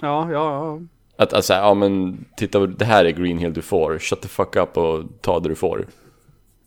Ja, 0.00 0.32
ja, 0.32 0.54
ja. 0.54 0.80
Att 1.16 1.32
alltså, 1.32 1.52
ja 1.54 1.74
men 1.74 2.24
titta 2.36 2.66
det 2.66 2.84
här 2.84 3.04
är 3.04 3.10
Green 3.10 3.38
Hill 3.38 3.52
du 3.52 3.62
får, 3.62 3.98
shut 3.98 4.20
the 4.22 4.28
fuck 4.28 4.56
up 4.56 4.76
och 4.76 5.04
ta 5.20 5.40
det 5.40 5.48
du 5.48 5.54
får. 5.54 5.86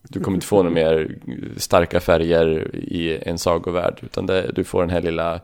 Du 0.09 0.19
kommer 0.19 0.37
inte 0.37 0.47
få 0.47 0.63
några 0.63 0.69
mer 0.75 1.17
starka 1.57 1.99
färger 1.99 2.75
i 2.75 3.19
en 3.25 3.37
sagovärld, 3.37 3.99
utan 4.01 4.25
det, 4.25 4.51
du 4.55 4.63
får 4.63 4.81
den 4.81 4.89
här 4.89 5.01
lilla 5.01 5.41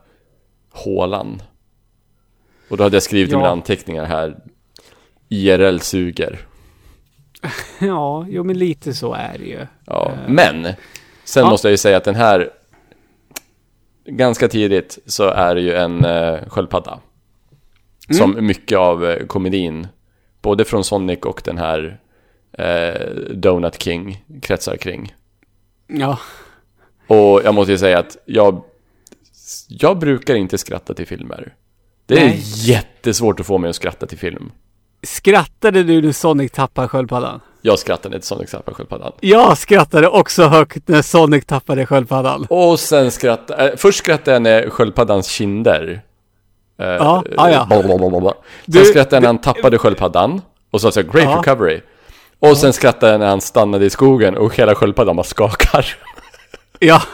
hålan. 0.72 1.42
Och 2.70 2.78
då 2.78 2.84
hade 2.84 2.96
jag 2.96 3.04
skrivit 3.04 3.30
i 3.30 3.32
Ja. 3.32 3.38
mina 3.38 3.50
anteckningar 3.50 4.06
här, 4.06 4.38
IRL 5.30 5.80
suger. 5.80 6.40
Ja, 7.80 8.26
jo 8.30 8.44
men 8.44 8.58
lite 8.58 8.94
så 8.94 9.14
är 9.14 9.38
det 9.38 9.46
ju. 9.46 9.68
Ja, 9.86 10.12
men 10.28 10.68
sen 11.24 11.44
Ja. 11.44 11.50
måste 11.50 11.68
jag 11.68 11.72
ju 11.74 11.78
säga 11.78 11.98
att 11.98 12.04
den 12.04 12.16
här 12.16 12.50
ganska 14.06 14.48
tidigt 14.48 15.00
så 15.06 15.24
är 15.30 15.56
det 15.56 15.62
ju 15.62 15.74
en 15.74 16.06
uh, 16.06 16.50
sköldpadda. 16.50 17.00
Mm. 18.10 18.18
Som 18.18 18.46
mycket 18.46 18.78
av 18.78 19.06
eh, 19.06 19.26
komedin, 19.26 19.88
både 20.42 20.66
från 20.66 20.84
Sonic 20.84 21.20
och 21.20 21.42
den 21.46 21.58
här 21.58 22.00
eh, 22.54 23.10
Donut 23.34 23.82
King 23.84 24.24
kretsar 24.42 24.78
kring. 24.78 25.14
Ja, 25.88 26.20
Och 27.08 27.42
jag 27.44 27.54
måste 27.56 27.72
ju 27.72 27.78
säga 27.78 28.00
att 28.00 28.18
jag, 28.26 28.64
jag 29.68 29.98
brukar 30.00 30.36
inte 30.36 30.58
skratta 30.58 30.94
till 30.94 31.08
filmer. 31.08 31.54
Det 32.06 32.14
är 32.22 32.26
Nej. 32.28 32.42
jättesvårt 32.46 33.40
att 33.40 33.46
få 33.46 33.58
mig 33.58 33.70
att 33.70 33.76
skratta 33.76 34.06
till 34.06 34.18
film. 34.18 34.52
skrattade 35.04 35.84
du 35.84 36.02
när 36.02 36.12
Sonic 36.12 36.52
tappade 36.52 36.88
sköldpaddan? 36.88 37.40
Jag 37.62 37.80
skrattar 37.80 38.10
inte 38.10 38.20
till 38.20 38.28
Sonic 38.28 38.52
tappar 38.52 38.74
sköldpaddan. 38.74 39.12
Jag 39.20 39.58
skrattade 39.58 40.08
också 40.08 40.44
högt 40.44 40.88
när 40.88 41.02
Sonic 41.02 41.46
tappade 41.46 41.86
sköldpaddan. 41.86 42.46
Och 42.50 42.80
sen 42.80 43.12
skratta, 43.12 43.70
eh, 43.70 43.76
först 43.76 43.98
skrattade 44.00 44.32
jag 44.32 44.42
när 44.42 44.70
sköldpaddans 44.70 45.28
kinder. 45.28 46.02
Eh, 46.80 46.88
Ja, 46.88 47.24
ja, 47.36 47.52
ja. 47.52 47.66
blablabla. 47.70 48.32
Sen 48.32 48.42
Du- 48.66 48.86
skrattade 48.86 49.16
jag 49.16 49.22
när 49.22 49.28
han 49.28 49.38
tappade 49.42 49.78
sköldpaddan. 49.78 50.42
Och 50.72 50.82
så 50.82 50.92
sa 50.92 51.00
jag 51.00 51.12
great 51.12 51.26
Ja. 51.30 51.38
recovery. 51.38 51.82
Och 52.40 52.58
sen 52.58 52.74
skrattade 52.74 53.12
jag 53.12 53.20
när 53.20 53.28
han 53.28 53.42
stannade 53.42 53.86
i 53.86 53.90
skogen 53.90 54.38
och 54.38 54.56
hela 54.56 54.76
sköldpaddan 54.76 55.16
bara 55.16 55.24
skakar. 55.24 55.96
Ja. 56.80 57.02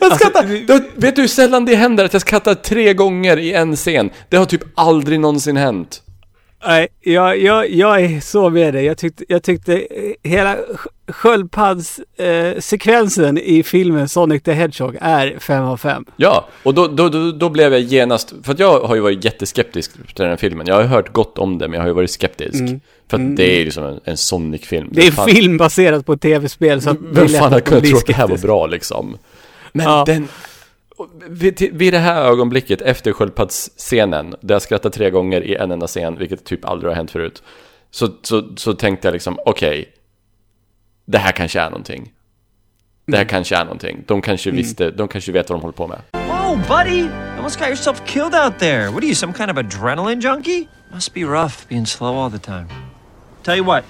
Jag 0.00 0.16
skrattar, 0.16 0.66
du, 0.66 0.90
vet 0.94 1.16
du 1.16 1.22
hur 1.22 1.28
sällan 1.28 1.64
det 1.64 1.74
händer 1.74 2.04
att 2.04 2.12
jag 2.12 2.22
skrattar 2.22 2.54
tre 2.54 2.94
gånger 2.94 3.36
i 3.36 3.52
en 3.52 3.76
scen? 3.76 4.10
Det 4.28 4.36
har 4.36 4.44
typ 4.44 4.62
aldrig 4.74 5.20
någonsin 5.20 5.56
hänt. 5.56 6.02
Nej, 6.66 6.88
jag, 7.00 7.38
jag, 7.42 7.70
jag 7.70 8.00
är 8.04 8.20
så 8.20 8.50
med 8.50 8.74
dig. 8.74 8.84
Jag 8.84 8.98
tyckte, 8.98 9.24
jag 9.28 9.42
tyckte 9.42 9.74
eh, 9.78 9.86
hela 10.30 10.56
sk- 10.56 11.12
sköldpaddssekvensen 11.12 13.36
eh, 13.36 13.42
i 13.44 13.62
filmen 13.62 14.08
Sonic 14.08 14.42
the 14.42 14.52
Hedgehog 14.52 14.96
är 15.00 15.38
5 15.38 15.64
av 15.64 15.76
5. 15.76 16.04
Ja, 16.16 16.48
och 16.62 16.74
då, 16.74 16.86
då, 16.86 17.08
då, 17.08 17.32
då 17.32 17.48
blev 17.48 17.72
jag 17.72 17.80
genast, 17.82 18.34
för 18.42 18.52
att 18.52 18.58
jag 18.58 18.80
har 18.80 18.94
ju 18.94 19.00
varit 19.00 19.24
jätteskeptisk 19.24 19.92
till 19.92 20.02
den 20.16 20.28
här 20.28 20.36
filmen. 20.36 20.66
Jag 20.66 20.74
har 20.74 20.82
hört 20.82 21.12
gott 21.12 21.38
om 21.38 21.58
det, 21.58 21.68
men 21.68 21.74
jag 21.74 21.80
har 21.80 21.88
ju 21.88 21.94
varit 21.94 22.10
skeptisk. 22.10 22.62
För 23.10 23.16
att 23.16 23.36
det 23.36 23.56
är 23.60 23.64
ju 23.64 23.70
som 23.70 23.84
en, 23.84 24.00
en 24.04 24.16
Sonic-film. 24.16 24.88
Det 24.92 25.06
är 25.06 25.10
Fan- 25.10 25.28
film 25.28 25.56
baserat 25.56 26.06
på 26.06 26.12
ett 26.12 26.20
tv-spel 26.20 26.82
så 26.82 26.90
att 26.90 26.96
Vem 27.00 27.28
fan 27.28 27.42
hade 27.42 27.60
kunnat 27.60 27.84
tro 27.84 27.96
att 27.96 28.06
det 28.06 28.12
här 28.12 28.28
var 28.28 28.38
bra 28.38 28.66
liksom? 28.66 29.18
Men 29.72 29.86
Ja. 29.86 30.04
den... 30.06 30.28
Vid, 31.28 31.70
vid 31.72 31.92
det 31.92 31.98
här 31.98 32.22
ögonblicket 32.22 32.80
efter 32.80 33.12
sköldpaddsscenen, 33.12 34.34
där 34.40 34.54
jag 34.54 34.62
skrattade 34.62 34.94
tre 34.94 35.10
gånger 35.10 35.40
i 35.40 35.54
en 35.54 35.70
enda 35.70 35.86
scen, 35.86 36.18
vilket 36.18 36.44
typ 36.44 36.64
aldrig 36.64 36.90
har 36.90 36.96
hänt 36.96 37.10
förut, 37.10 37.42
så, 37.90 38.08
så, 38.22 38.56
så 38.56 38.74
tänkte 38.74 39.08
jag 39.08 39.12
liksom, 39.12 39.38
okej, 39.46 39.92
det 41.04 41.18
här 41.18 41.32
kanske 41.32 41.60
är 41.60 41.70
någonting. 41.70 42.12
Det 43.06 43.16
här 43.16 43.24
kanske 43.24 43.56
är 43.56 43.64
någonting. 43.64 44.04
De 44.06 44.22
kanske 44.22 44.50
visste, 44.50 44.90
de 44.90 45.08
kanske 45.08 45.32
vet 45.32 45.50
vad 45.50 45.58
de 45.58 45.62
håller 45.62 45.76
på 45.76 45.86
med. 45.86 45.98
Whoa, 46.12 46.56
buddy! 46.68 46.98
You 46.98 47.10
almost 47.36 47.58
got 47.58 47.68
yourself 47.68 48.04
killed 48.06 48.34
out 48.34 48.58
there. 48.58 48.90
What 48.90 49.02
are 49.02 49.06
you, 49.06 49.14
some 49.14 49.32
kind 49.32 49.50
of 49.50 49.56
adrenaline 49.56 50.20
junkie? 50.20 50.68
Must 50.94 51.14
be 51.14 51.24
rough 51.24 51.68
being 51.68 51.86
slow 51.86 52.16
all 52.18 52.30
the 52.30 52.38
time. 52.38 52.68
Tell 53.42 53.56
you 53.56 53.64
what, 53.64 53.84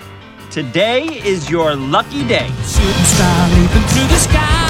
today 0.51 1.03
is 1.25 1.51
your 1.51 1.77
lucky 1.77 2.23
day. 2.29 2.49
Shooting 2.67 3.05
star 3.05 3.49
leaping 3.49 3.87
through 3.88 4.09
the 4.09 4.17
sky 4.17 4.63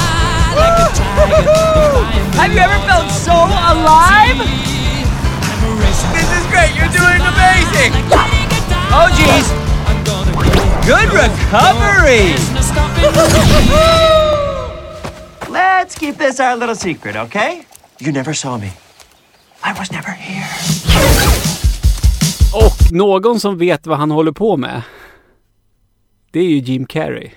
Have 2.38 2.53
you 2.53 2.59
ever 2.59 2.79
felt 2.87 3.11
so 3.11 3.33
alive? 3.33 4.38
I'm 4.40 5.62
a 5.62 5.70
racing 5.81 6.11
This 6.12 6.29
is 6.38 6.44
great. 6.50 6.74
You're 6.74 6.94
doing 7.00 7.20
amazing. 7.33 7.92
Oh, 8.90 9.09
geez. 9.18 9.46
I'm 9.88 10.03
gonna 10.05 10.33
go. 10.33 10.44
Good 10.87 11.09
recovery. 11.12 12.35
Let's 15.50 15.94
keep 15.94 16.16
this 16.16 16.40
our 16.40 16.57
little 16.57 16.74
secret, 16.74 17.16
okay? 17.16 17.64
You 18.00 18.12
never 18.12 18.35
saw 18.35 18.59
me. 18.59 18.72
I 19.62 19.72
was 19.79 19.90
never 19.92 20.11
here. 20.11 20.48
Och 22.55 22.92
någon 22.92 23.40
som 23.40 23.59
vet 23.59 23.87
vad 23.87 23.98
han 23.98 24.11
håller 24.11 24.33
på 24.33 24.57
med. 24.57 24.83
Det 26.31 26.40
är 26.40 26.44
ju 26.44 26.59
Jim 26.59 26.87
Carrey. 26.87 27.31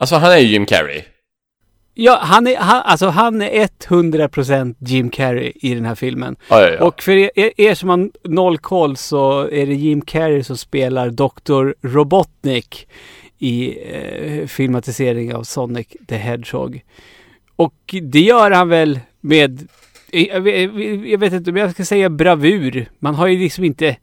Alltså 0.00 0.16
han 0.16 0.32
är 0.32 0.36
ju 0.36 0.46
Jim 0.46 0.66
Carrey. 0.66 1.04
Ja, 2.00 2.18
han 2.22 2.46
är, 2.46 2.56
han, 2.56 2.82
alltså 2.84 3.06
han 3.06 3.42
är 3.42 3.66
100% 3.66 4.74
Jim 4.78 5.10
Carrey 5.10 5.52
i 5.54 5.74
den 5.74 5.84
här 5.84 5.94
filmen. 5.94 6.36
Ja, 6.48 6.62
ja, 6.62 6.70
ja. 6.70 6.84
Och 6.84 7.02
för 7.02 7.12
er, 7.12 7.30
er, 7.56 7.74
som 7.74 7.88
har 7.88 8.10
noll 8.24 8.58
koll 8.58 8.96
så 8.96 9.40
är 9.40 9.66
det 9.66 9.74
Jim 9.74 10.00
Carrey 10.00 10.42
som 10.42 10.56
spelar 10.56 11.10
Dr. 11.10 11.88
Robotnik 11.88 12.88
i 13.38 13.78
eh, 13.94 14.46
filmatisering 14.46 15.34
av 15.34 15.42
Sonic 15.42 15.86
the 16.08 16.16
Hedgehog. 16.16 16.80
Och 17.56 17.94
det 18.02 18.20
gör 18.20 18.50
han 18.50 18.68
väl 18.68 19.00
med, 19.20 19.68
jag 21.06 21.18
vet 21.18 21.32
inte 21.32 21.50
om 21.50 21.56
jag 21.56 21.70
ska 21.70 21.84
säga 21.84 22.10
bravur. 22.10 22.88
Man 22.98 23.14
har 23.14 23.26
ju 23.26 23.38
liksom 23.38 23.64
inte, 23.64 23.96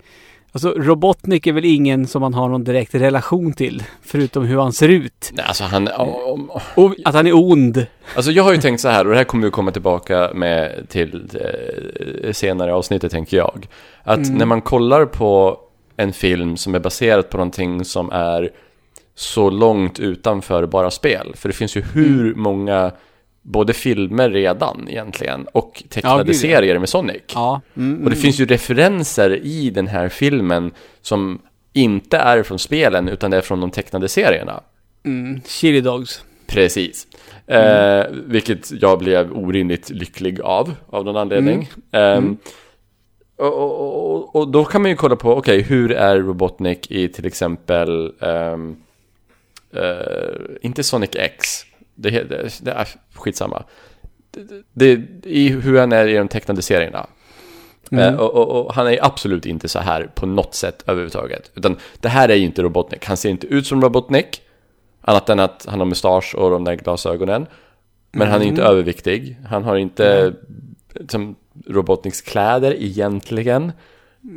alltså 0.56 0.70
Robotnik 0.70 1.48
är 1.48 1.54
väl 1.54 1.66
ingen 1.66 2.08
som 2.08 2.22
man 2.22 2.34
har 2.34 2.50
någon 2.50 2.64
direkt 2.64 2.96
relation 2.96 3.54
till. 3.54 3.84
Förutom 4.02 4.46
hur 4.46 4.58
han 4.60 4.74
ser 4.74 4.90
ut. 4.90 5.32
Nej, 5.34 5.46
alltså 5.48 5.64
han... 5.64 5.88
om- 5.98 6.50
Och 6.76 6.96
att 7.06 7.16
han 7.16 7.28
är 7.28 7.34
ond. 7.36 7.86
Alltså 8.16 8.32
jag 8.32 8.44
har 8.44 8.52
ju 8.54 8.58
tänkt 8.62 8.82
så 8.82 8.88
här, 8.90 9.06
och 9.06 9.12
det 9.12 9.18
här 9.18 9.24
kommer 9.24 9.46
vi 9.48 9.52
komma 9.52 9.72
tillbaka 9.72 10.32
med 10.36 10.86
till 10.90 11.30
eh, 12.26 12.32
senare 12.34 12.74
avsnittet 12.74 13.12
tänker 13.12 13.38
jag. 13.38 13.68
Att 14.04 14.30
när 14.32 14.46
man 14.46 14.62
kollar 14.62 15.06
på 15.06 15.60
en 15.98 16.14
film 16.14 16.58
som 16.58 16.76
är 16.76 16.80
baserad 16.80 17.30
på 17.30 17.38
någonting 17.38 17.86
som 17.86 18.10
är 18.12 18.50
så 19.16 19.50
långt 19.50 20.00
utanför 20.00 20.66
bara 20.66 20.92
spel. 20.92 21.32
För 21.36 21.50
det 21.50 21.56
finns 21.56 21.78
ju 21.78 21.82
hur 21.82 22.36
många, 22.36 22.92
både 23.48 23.74
filmer 23.74 24.30
redan 24.30 24.88
egentligen, 24.90 25.48
och 25.52 25.72
Ja, 25.84 25.88
tecknade 25.90 26.32
ja. 26.32 26.34
serier 26.34 26.80
med 26.80 26.90
Sonic. 26.90 27.22
Ja. 27.34 27.62
Mm, 27.78 28.04
Och 28.04 28.10
det 28.10 28.16
finns 28.16 28.40
ju 28.40 28.46
referenser 28.46 29.36
i 29.44 29.70
den 29.70 29.88
här 29.88 30.10
filmen 30.10 30.72
som 31.02 31.40
inte 31.74 32.18
är 32.18 32.44
från 32.44 32.60
spelen, 32.60 33.08
utan 33.10 33.32
det 33.32 33.38
är 33.38 33.42
från 33.42 33.62
de 33.62 33.72
tecknade 33.72 34.08
serierna. 34.08 34.62
mm, 35.06 35.42
Chili 35.48 35.82
Dogs. 35.82 36.24
Precis. 36.48 37.08
Eh, 37.48 38.06
vilket 38.12 38.72
jag 38.82 39.00
blev 39.00 39.34
orimligt 39.38 39.90
lycklig 39.90 40.42
av, 40.42 40.72
av 40.90 41.06
någon 41.06 41.18
anledning. 41.18 41.70
Ehm, 41.92 42.38
och, 43.38 43.54
och, 43.54 44.16
och, 44.16 44.36
och 44.36 44.48
då 44.48 44.64
kan 44.66 44.82
man 44.82 44.92
ju 44.92 44.98
kolla 44.98 45.16
på, 45.16 45.36
okej, 45.36 45.62
hur 45.62 45.92
är 45.92 46.18
Robotnik 46.20 46.92
i 46.92 47.08
till 47.08 47.26
exempel, 47.26 48.12
ehm, 48.22 48.76
eh, 49.76 50.56
inte 50.62 50.84
Sonic 50.84 51.10
X, 51.16 51.48
det, 51.96 52.10
det, 52.10 52.60
det 52.62 52.72
är 52.72 52.88
skitsamma. 53.14 53.64
Det, 54.74 55.02
I 55.24 55.50
hur 55.50 55.80
han 55.80 55.92
är 55.92 56.08
i 56.08 56.14
de 56.14 56.28
tecknade 56.28 56.62
serierna. 56.62 57.08
Eh, 57.92 58.16
och, 58.16 58.34
och, 58.34 58.66
och 58.66 58.74
han 58.74 58.88
är 58.88 59.06
absolut 59.06 59.46
inte 59.46 59.68
så 59.68 59.80
här 59.80 60.10
på 60.16 60.26
något 60.26 60.56
sätt 60.56 60.84
överhuvudtaget. 60.88 61.52
Utan 61.56 61.78
det 62.00 62.10
här 62.10 62.30
är 62.30 62.36
ju 62.36 62.46
inte 62.46 62.62
Robotnik. 62.62 63.06
Han 63.06 63.18
ser 63.18 63.30
inte 63.30 63.48
ut 63.48 63.68
som 63.68 63.82
Robotnik. 63.82 64.42
Annat 65.02 65.30
än 65.30 65.40
att 65.40 65.66
han 65.70 65.80
har 65.80 65.86
mustasch 65.86 66.36
och 66.36 66.50
de 66.52 66.64
där 66.64 66.76
glasögonen. 66.76 67.46
Men 68.12 68.28
han 68.28 68.42
är 68.42 68.46
inte 68.46 68.64
överviktig. 68.64 69.38
Han 69.50 69.64
har 69.64 69.76
inte 69.76 70.34
som 71.08 71.36
Robotniks 71.68 72.22
kläder 72.22 72.76
egentligen. 72.80 73.72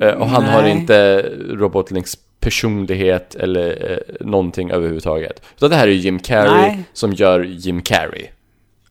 Eh, 0.00 0.12
och 0.12 0.28
han 0.28 0.44
har 0.44 0.62
Nej. 0.62 0.70
inte 0.70 1.20
Robotniks 1.48 2.18
personlighet 2.48 3.34
eller 3.34 3.90
eh, 3.92 4.26
någonting 4.26 4.70
överhuvudtaget. 4.70 5.42
Så 5.56 5.68
det 5.68 5.76
här 5.76 5.88
är 5.88 5.92
Jim 5.92 6.18
Carrey 6.18 6.60
Nej. 6.60 6.84
som 6.92 7.12
gör 7.12 7.40
Jim 7.44 7.82
Carrey. 7.82 8.26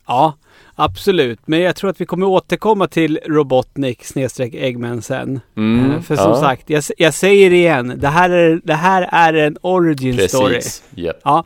Ja, 0.08 0.38
absolut. 0.76 1.40
Men 1.46 1.60
jag 1.62 1.76
tror 1.76 1.90
att 1.90 2.02
vi 2.02 2.06
kommer 2.06 2.26
återkomma 2.26 2.88
till 2.88 3.20
Robotnik 3.26 4.04
snedstreck 4.04 4.54
Eggman 4.54 5.02
sen. 5.02 5.40
Mm, 5.58 5.92
Eh, 5.92 6.02
För 6.02 6.16
som 6.16 6.32
ja. 6.32 6.40
sagt, 6.40 6.70
jag, 6.70 6.84
jag 6.98 7.14
säger 7.14 7.50
det 7.50 7.56
igen. 7.56 7.94
Det 7.98 8.08
här 8.08 8.30
är, 8.30 8.62
det 8.64 8.74
här 8.74 9.10
är 9.12 9.34
en 9.34 9.58
origin 9.62 10.28
story. 10.30 10.54
Precis. 10.56 10.84
Japp. 10.96 11.20
Ja, 11.24 11.44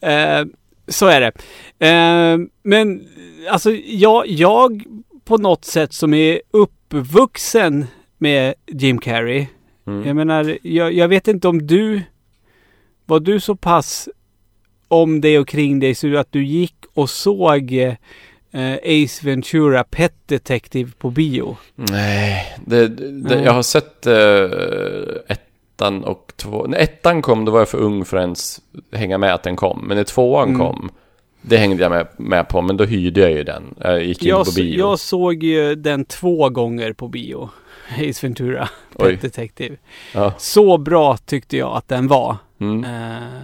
eh, 0.00 0.44
så 0.88 1.06
är 1.06 1.20
det. 1.20 1.32
Eh, 1.88 2.38
men 2.62 3.04
alltså 3.50 3.70
jag, 3.86 4.26
jag 4.26 4.82
på 5.24 5.36
något 5.38 5.64
sätt 5.64 5.92
som 5.92 6.14
är 6.14 6.40
uppvuxen 6.50 7.86
med 8.18 8.54
Jim 8.66 8.98
Carrey. 8.98 9.46
Mm. 9.90 10.06
Jag 10.06 10.16
menar, 10.16 10.58
jag, 10.62 10.92
jag 10.92 11.08
vet 11.08 11.28
inte 11.28 11.48
om 11.48 11.66
du 11.66 12.02
var 13.06 13.20
du 13.20 13.40
så 13.40 13.54
pass 13.56 14.08
om 14.88 15.20
dig 15.20 15.38
och 15.38 15.48
kring 15.48 15.80
dig 15.80 15.94
så 15.94 16.16
att 16.16 16.32
du 16.32 16.44
gick 16.44 16.74
och 16.94 17.10
såg 17.10 17.72
eh, 17.72 18.74
Ace 18.84 19.26
Ventura 19.26 19.84
Pet 19.84 20.14
Detective 20.26 20.90
på 20.98 21.10
bio. 21.10 21.56
Nej, 21.74 22.56
det, 22.66 22.88
det, 22.88 23.34
Nej. 23.36 23.44
jag 23.44 23.52
har 23.52 23.62
sett 23.62 24.06
eh, 24.06 25.34
ettan 25.36 26.04
och 26.04 26.32
två. 26.36 26.66
När 26.68 26.78
ettan 26.78 27.22
kom 27.22 27.44
då 27.44 27.52
var 27.52 27.58
jag 27.58 27.68
för 27.68 27.78
ung 27.78 28.04
för 28.04 28.16
att 28.16 28.22
ens 28.22 28.60
hänga 28.92 29.18
med 29.18 29.34
att 29.34 29.42
den 29.42 29.56
kom. 29.56 29.84
Men 29.88 29.96
när 29.96 30.04
tvåan 30.04 30.48
Mm. 30.48 30.60
kom, 30.60 30.90
det 31.42 31.56
hängde 31.56 31.82
jag 31.82 31.90
med, 31.92 32.06
med 32.16 32.48
på. 32.48 32.62
Men 32.62 32.76
då 32.76 32.84
hyrde 32.84 33.20
jag 33.20 33.32
ju 33.32 33.44
den. 33.44 33.74
Jag 33.80 34.04
gick 34.04 34.22
in 34.22 34.28
Jag, 34.28 34.46
på 34.46 34.52
bio. 34.52 34.78
jag 34.78 34.98
såg 34.98 35.42
ju 35.42 35.74
den 35.74 36.04
två 36.04 36.48
gånger 36.48 36.92
på 36.92 37.08
bio. 37.08 37.50
Ace 38.08 38.26
Ventura. 38.26 38.68
Pet 38.98 39.22
Detective. 39.22 39.76
Ja. 40.14 40.34
Så 40.38 40.78
bra 40.78 41.16
tyckte 41.16 41.56
jag 41.56 41.76
att 41.76 41.88
den 41.88 42.08
var. 42.08 42.36
Mm. 42.60 42.84
Eh, 42.84 43.42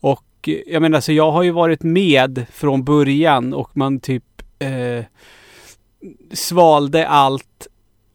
och 0.00 0.24
eh, 0.46 0.60
jag 0.66 0.82
menar, 0.82 1.00
så 1.00 1.12
jag 1.12 1.30
har 1.30 1.42
ju 1.42 1.50
varit 1.50 1.82
med 1.82 2.46
från 2.52 2.84
början 2.84 3.54
och 3.54 3.76
man 3.76 4.00
typ 4.00 4.42
eh, 4.58 5.04
svalde 6.32 7.08
allt 7.08 7.66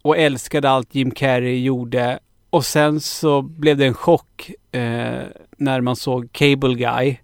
och 0.01 0.17
älskade 0.17 0.69
allt 0.69 0.95
Jim 0.95 1.11
Carrey 1.11 1.63
gjorde. 1.63 2.19
Och 2.49 2.65
sen 2.65 2.99
så 2.99 3.41
blev 3.41 3.77
det 3.77 3.85
en 3.85 3.93
chock 3.93 4.51
eh, 4.71 5.21
när 5.57 5.81
man 5.81 5.95
såg 5.95 6.31
Cable 6.31 6.73
Guy 6.73 7.17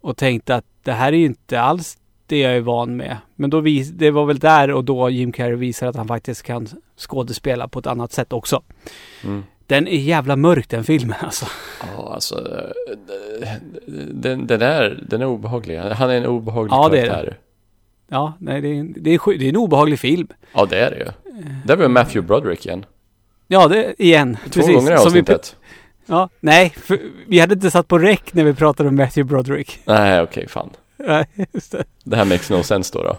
och 0.00 0.16
tänkte 0.16 0.54
att 0.54 0.64
det 0.82 0.92
här 0.92 1.12
är 1.12 1.16
ju 1.16 1.24
inte 1.24 1.60
alls 1.60 1.97
det 2.28 2.38
jag 2.38 2.56
är 2.56 2.60
van 2.60 2.96
med. 2.96 3.16
Men 3.36 3.50
då 3.50 3.60
vis- 3.60 3.90
det 3.90 4.10
var 4.10 4.24
väl 4.26 4.38
där 4.38 4.70
och 4.70 4.84
då 4.84 5.10
Jim 5.10 5.32
Carrey 5.32 5.54
visar 5.54 5.86
att 5.86 5.96
han 5.96 6.08
faktiskt 6.08 6.42
kan 6.42 6.68
skådespela 6.96 7.68
på 7.68 7.78
ett 7.78 7.86
annat 7.86 8.12
sätt 8.12 8.32
också. 8.32 8.62
Mm. 9.24 9.44
Den 9.66 9.88
är 9.88 9.98
jävla 9.98 10.36
mörk 10.36 10.68
den 10.68 10.84
filmen 10.84 11.16
alltså. 11.20 11.46
Ja, 11.96 12.12
alltså. 12.14 12.48
Den, 14.12 14.46
den, 14.46 14.62
är, 14.62 15.04
den 15.08 15.22
är 15.22 15.26
obehaglig. 15.26 15.78
Han 15.78 16.10
är 16.10 16.14
en 16.14 16.26
obehaglig 16.26 16.72
Ja, 16.72 16.88
det 16.88 17.00
är 17.00 17.06
karaktär. 17.06 17.38
Ja, 18.08 18.32
nej, 18.38 18.60
det 18.60 18.68
är, 18.68 18.84
det, 18.96 19.10
är, 19.14 19.38
det 19.38 19.44
är 19.44 19.48
en 19.48 19.56
obehaglig 19.56 19.98
film. 19.98 20.28
Ja, 20.54 20.66
det 20.70 20.78
är 20.78 20.90
det 20.90 20.96
ju. 20.98 21.06
Där 21.64 21.76
var 21.76 21.88
Matthew 21.88 22.26
Broderick 22.26 22.66
igen. 22.66 22.84
Ja, 23.46 23.68
det 23.68 23.94
igen. 24.02 24.36
Två 24.50 24.60
gånger 24.60 24.92
i 24.92 24.94
avsnittet. 24.94 25.56
ja, 26.06 26.28
nej, 26.40 26.74
vi 27.26 27.40
hade 27.40 27.54
inte 27.54 27.70
satt 27.70 27.88
på 27.88 27.98
räck 27.98 28.34
när 28.34 28.44
vi 28.44 28.54
pratade 28.54 28.88
om 28.88 28.96
Matthew 28.96 29.28
Broderick. 29.28 29.78
Nej, 29.84 30.22
okej, 30.22 30.48
fan. 30.48 30.70
Nej, 31.06 31.26
just 31.52 31.72
det. 31.72 31.84
Det 32.04 32.16
här 32.16 32.24
makes 32.24 32.50
no 32.50 32.62
sense 32.62 32.98
då. 32.98 33.02
då. 33.02 33.16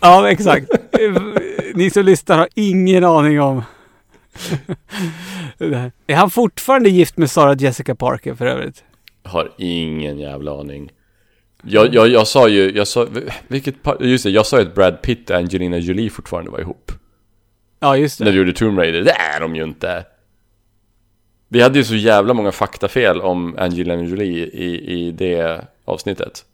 Ja, 0.00 0.30
exakt. 0.30 0.66
Ni 1.74 1.90
som 1.90 2.04
lyssnar 2.04 2.38
har 2.38 2.48
ingen 2.54 3.04
aning 3.04 3.40
om 3.40 3.62
det 5.58 5.76
här. 5.76 5.92
Är 6.06 6.14
han 6.16 6.30
fortfarande 6.30 6.90
gift 6.90 7.16
med 7.16 7.30
Sarah 7.30 7.62
Jessica 7.62 7.94
Parker 7.94 8.34
för 8.34 8.46
övrigt? 8.46 8.84
Har 9.22 9.52
ingen 9.58 10.18
jävla 10.18 10.60
aning. 10.60 10.90
Jag, 11.62 11.94
jag, 11.94 12.08
jag 12.08 12.26
sa 12.26 12.48
ju, 12.48 12.70
jag 12.76 12.88
sa, 12.88 13.06
vilket, 13.48 13.74
just 14.00 14.24
det, 14.24 14.30
jag 14.30 14.46
sa 14.46 14.60
ju 14.60 14.66
att 14.66 14.74
Brad 14.74 15.02
Pitt 15.02 15.30
och 15.30 15.36
Angelina 15.36 15.78
Jolie 15.78 16.10
fortfarande 16.10 16.50
var 16.50 16.60
ihop. 16.60 16.92
Ja, 17.80 17.96
just 17.96 18.20
När 18.20 18.24
det. 18.26 18.32
vi 18.32 18.38
gjorde 18.38 18.52
Tomb 18.52 18.78
Raider, 18.78 19.02
det 19.02 19.10
är 19.12 19.40
de 19.40 19.56
ju 19.56 19.64
inte. 19.64 20.04
Vi 21.48 21.60
hade 21.62 21.78
ju 21.78 21.84
så 21.84 21.94
jävla 21.94 22.34
många 22.34 22.52
faktafel 22.52 23.20
om 23.20 23.56
Angelina 23.58 24.02
Jolie 24.02 24.44
i, 24.46 24.92
i 24.92 25.10
det 25.10 25.64
avsnittet. 25.84 26.44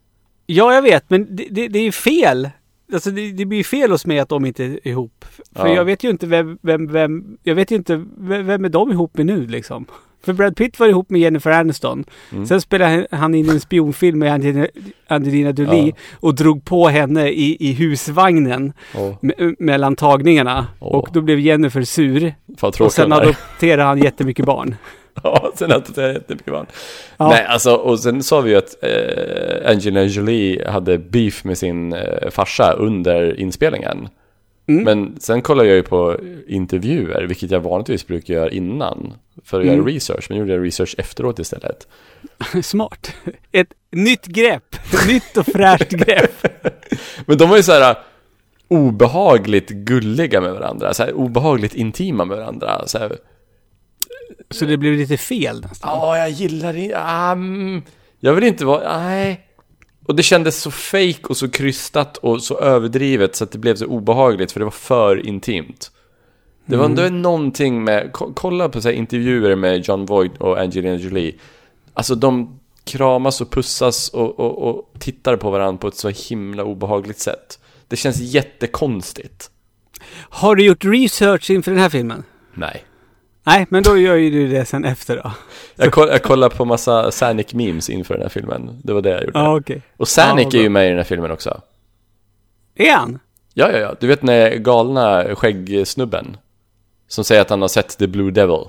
Ja, 0.53 0.75
jag 0.75 0.83
vet, 0.83 1.11
men 1.11 1.37
det, 1.37 1.47
det, 1.51 1.69
det 1.69 1.79
är 1.79 1.93
fel. 1.93 2.51
Alltså 2.93 3.11
det, 3.11 3.33
det 3.33 3.45
blir 3.45 3.65
fel 3.65 3.91
hos 3.91 4.07
mig 4.07 4.19
att 4.19 4.29
de 4.29 4.45
inte 4.45 4.65
är 4.65 4.89
ihop. 4.89 5.25
För 5.57 5.67
Ja. 5.69 5.75
jag 5.75 5.85
vet 5.85 6.05
ju 6.05 6.11
inte 6.11 6.27
vem, 6.27 6.59
vem, 6.63 6.93
vem, 6.93 7.37
jag 7.43 7.55
vet 7.55 7.71
ju 7.71 7.77
inte, 7.77 8.05
vem, 8.19 8.47
vem 8.47 8.65
är 8.65 8.69
de 8.69 8.93
ihop 8.93 9.17
med 9.17 9.27
nu 9.27 9.47
liksom? 9.47 9.87
För 10.25 10.33
Brad 10.33 10.57
Pitt 10.57 10.79
var 10.81 10.87
ihop 10.89 11.11
med 11.11 11.21
Jennifer 11.21 11.51
Aniston. 11.51 12.05
Mm. 12.33 12.47
Sen 12.47 12.61
spelade 12.61 13.07
han 13.11 13.35
in 13.35 13.51
en 13.51 13.61
spionfilm 13.61 14.19
med 14.19 14.33
Angelina, 14.33 14.67
Angelina 15.09 15.51
Jolie 15.51 15.87
Ja. 15.89 15.93
och 16.21 16.35
drog 16.35 16.65
på 16.65 16.89
henne 16.89 17.29
i, 17.29 17.57
i 17.61 17.73
husvagnen 17.73 18.73
Åh, 18.95 19.15
me, 19.21 19.33
mellan 19.59 19.97
tagningarna. 19.97 20.67
Åh. 20.81 20.95
Och 20.99 21.09
då 21.13 21.21
blev 21.21 21.39
Jennifer 21.41 21.83
sur. 21.83 22.35
Och 22.81 22.93
sen 22.93 23.13
adopterade 23.13 23.83
han 23.83 23.99
jättemycket 23.99 24.47
barn. 24.47 24.75
Ja, 25.23 25.53
sen 25.57 25.73
att 25.73 25.95
det 25.95 26.05
är 26.05 26.13
jättemycket 26.13 26.53
barn. 26.53 26.67
Ja. 27.17 27.29
Nej, 27.29 27.45
alltså, 27.45 27.75
och 27.75 28.01
sen 28.01 28.23
sa 28.23 28.41
vi 28.41 28.51
ju 28.51 28.57
att 28.57 28.77
eh, 28.83 29.71
Angelina 29.71 30.03
Jolie 30.05 30.69
hade 30.69 30.99
beef 30.99 31.45
med 31.45 31.59
sin 31.59 31.93
eh, 31.93 32.31
farsa 32.31 32.73
under 32.73 33.41
inspelningen. 33.41 34.09
Mm. 34.67 34.85
Men 34.85 35.21
sen 35.21 35.43
kollar 35.43 35.65
jag 35.65 35.77
ju 35.77 35.83
på 35.83 36.17
intervjuer, 36.49 37.23
vilket 37.23 37.51
jag 37.51 37.61
vanligtvis 37.61 38.07
brukar 38.07 38.35
göra 38.35 38.51
innan. 38.51 39.13
För 39.45 39.61
att 39.61 39.65
Mm. 39.67 39.77
göra 39.77 39.87
research, 39.87 40.27
men 40.29 40.39
gjorde 40.39 40.53
jag 40.53 40.65
research 40.67 40.95
efteråt 40.99 41.39
istället. 41.39 41.89
Smart. 42.63 43.15
Ett 43.53 43.69
nytt 43.93 44.27
grepp. 44.27 44.77
Nytt 45.09 45.37
och 45.37 45.47
fräscht 45.47 45.91
grepp. 45.91 46.47
Men 47.27 47.39
de 47.39 47.49
var 47.49 47.57
ju 47.57 47.63
så 47.63 47.73
här 47.73 47.97
obehagligt 48.69 49.69
gulliga 49.71 50.41
med 50.41 50.53
varandra, 50.53 50.95
så 50.95 51.03
här, 51.03 51.13
obehagligt 51.13 51.75
intima 51.75 52.25
med 52.25 52.37
varandra. 52.37 52.83
Så 52.87 52.99
här, 52.99 53.17
Så 54.51 54.65
det 54.65 54.77
blev 54.77 54.93
lite 54.93 55.17
fel 55.17 55.61
nästan. 55.61 55.91
Ja, 55.91 56.19
jag 56.19 56.31
gillar 56.31 56.73
det. 56.73 56.95
Um, 57.33 57.83
jag 58.21 58.35
vill 58.35 58.45
inte 58.45 58.65
vara... 58.65 58.99
Nej. 58.99 59.47
Och 60.07 60.17
det 60.17 60.23
kändes 60.23 60.61
så 60.63 60.71
fake 60.71 61.23
och 61.29 61.37
så 61.37 61.49
krystat 61.51 62.17
och 62.17 62.43
så 62.43 62.59
överdrivet 62.59 63.37
så 63.37 63.45
att 63.45 63.53
det 63.53 63.59
blev 63.59 63.77
så 63.77 63.87
obehagligt 63.87 64.53
för 64.53 64.61
det 64.61 64.65
var 64.65 64.71
för 64.71 65.27
intimt. 65.27 65.91
Det 66.67 66.77
var 66.77 66.85
ändå 66.85 67.03
någonting 67.03 67.85
med... 67.85 68.13
ko- 68.13 68.33
Kolla 68.37 68.69
på 68.69 68.81
så 68.81 68.91
intervjuer 68.91 69.57
med 69.57 69.89
John 69.89 70.07
Voight 70.07 70.37
och 70.39 70.59
Angelina 70.61 70.95
Jolie. 70.97 71.35
Alltså 71.95 72.15
de 72.15 72.61
kramas 72.85 73.41
och 73.41 73.51
pussas 73.51 74.09
och, 74.09 74.41
och, 74.41 74.69
och 74.69 74.93
tittar 74.99 75.37
på 75.37 75.51
varandra 75.51 75.79
på 75.81 75.89
ett 75.89 75.97
så 75.97 76.09
himla 76.09 76.65
obehagligt 76.65 77.19
sätt. 77.19 77.59
Det 77.89 77.97
känns 77.97 78.19
jättekonstigt. 78.21 79.51
Har 80.15 80.55
du 80.55 80.65
gjort 80.65 80.85
research 80.85 81.51
inför 81.51 81.71
den 81.71 81.81
här 81.81 81.89
filmen? 81.89 82.25
Nej. 82.55 82.85
Nej, 83.45 83.67
men 83.71 83.83
då 83.83 83.97
gör 83.99 84.15
ju 84.15 84.31
du 84.31 84.49
det 84.49 84.65
sen 84.65 84.85
efter 84.85 85.17
då. 85.17 85.33
Jag, 85.77 85.93
koll, 85.93 86.09
jag 86.09 86.23
kollade 86.23 86.55
på 86.57 86.65
massa 86.65 87.11
Sanic 87.11 87.55
memes 87.55 87.91
inför 87.91 88.15
den 88.15 88.23
här 88.23 88.29
filmen. 88.29 88.81
Det 88.85 88.93
var 88.93 89.03
det 89.03 89.11
jag 89.11 89.25
gjorde. 89.25 89.39
Ja, 89.39 89.57
okej. 89.57 89.83
Och 89.97 90.09
Sanic 90.09 90.47
Ja, 90.51 90.59
är 90.59 90.63
ju 90.63 90.69
med 90.69 90.87
i 90.87 90.89
den 90.89 90.97
här 90.99 91.05
filmen 91.05 91.31
också. 91.31 91.61
Är 92.77 92.93
han? 92.93 93.19
Ja, 93.55 93.73
ja, 93.73 93.79
ja. 93.79 93.95
Du 94.01 94.07
vet 94.07 94.23
när 94.23 94.51
galna 94.55 95.35
skäggsnubben 95.35 96.37
som 97.09 97.25
säger 97.25 97.41
att 97.43 97.51
han 97.51 97.61
har 97.61 97.69
sett 97.69 97.99
The 97.99 98.07
Blue 98.07 98.31
Devil. 98.31 98.65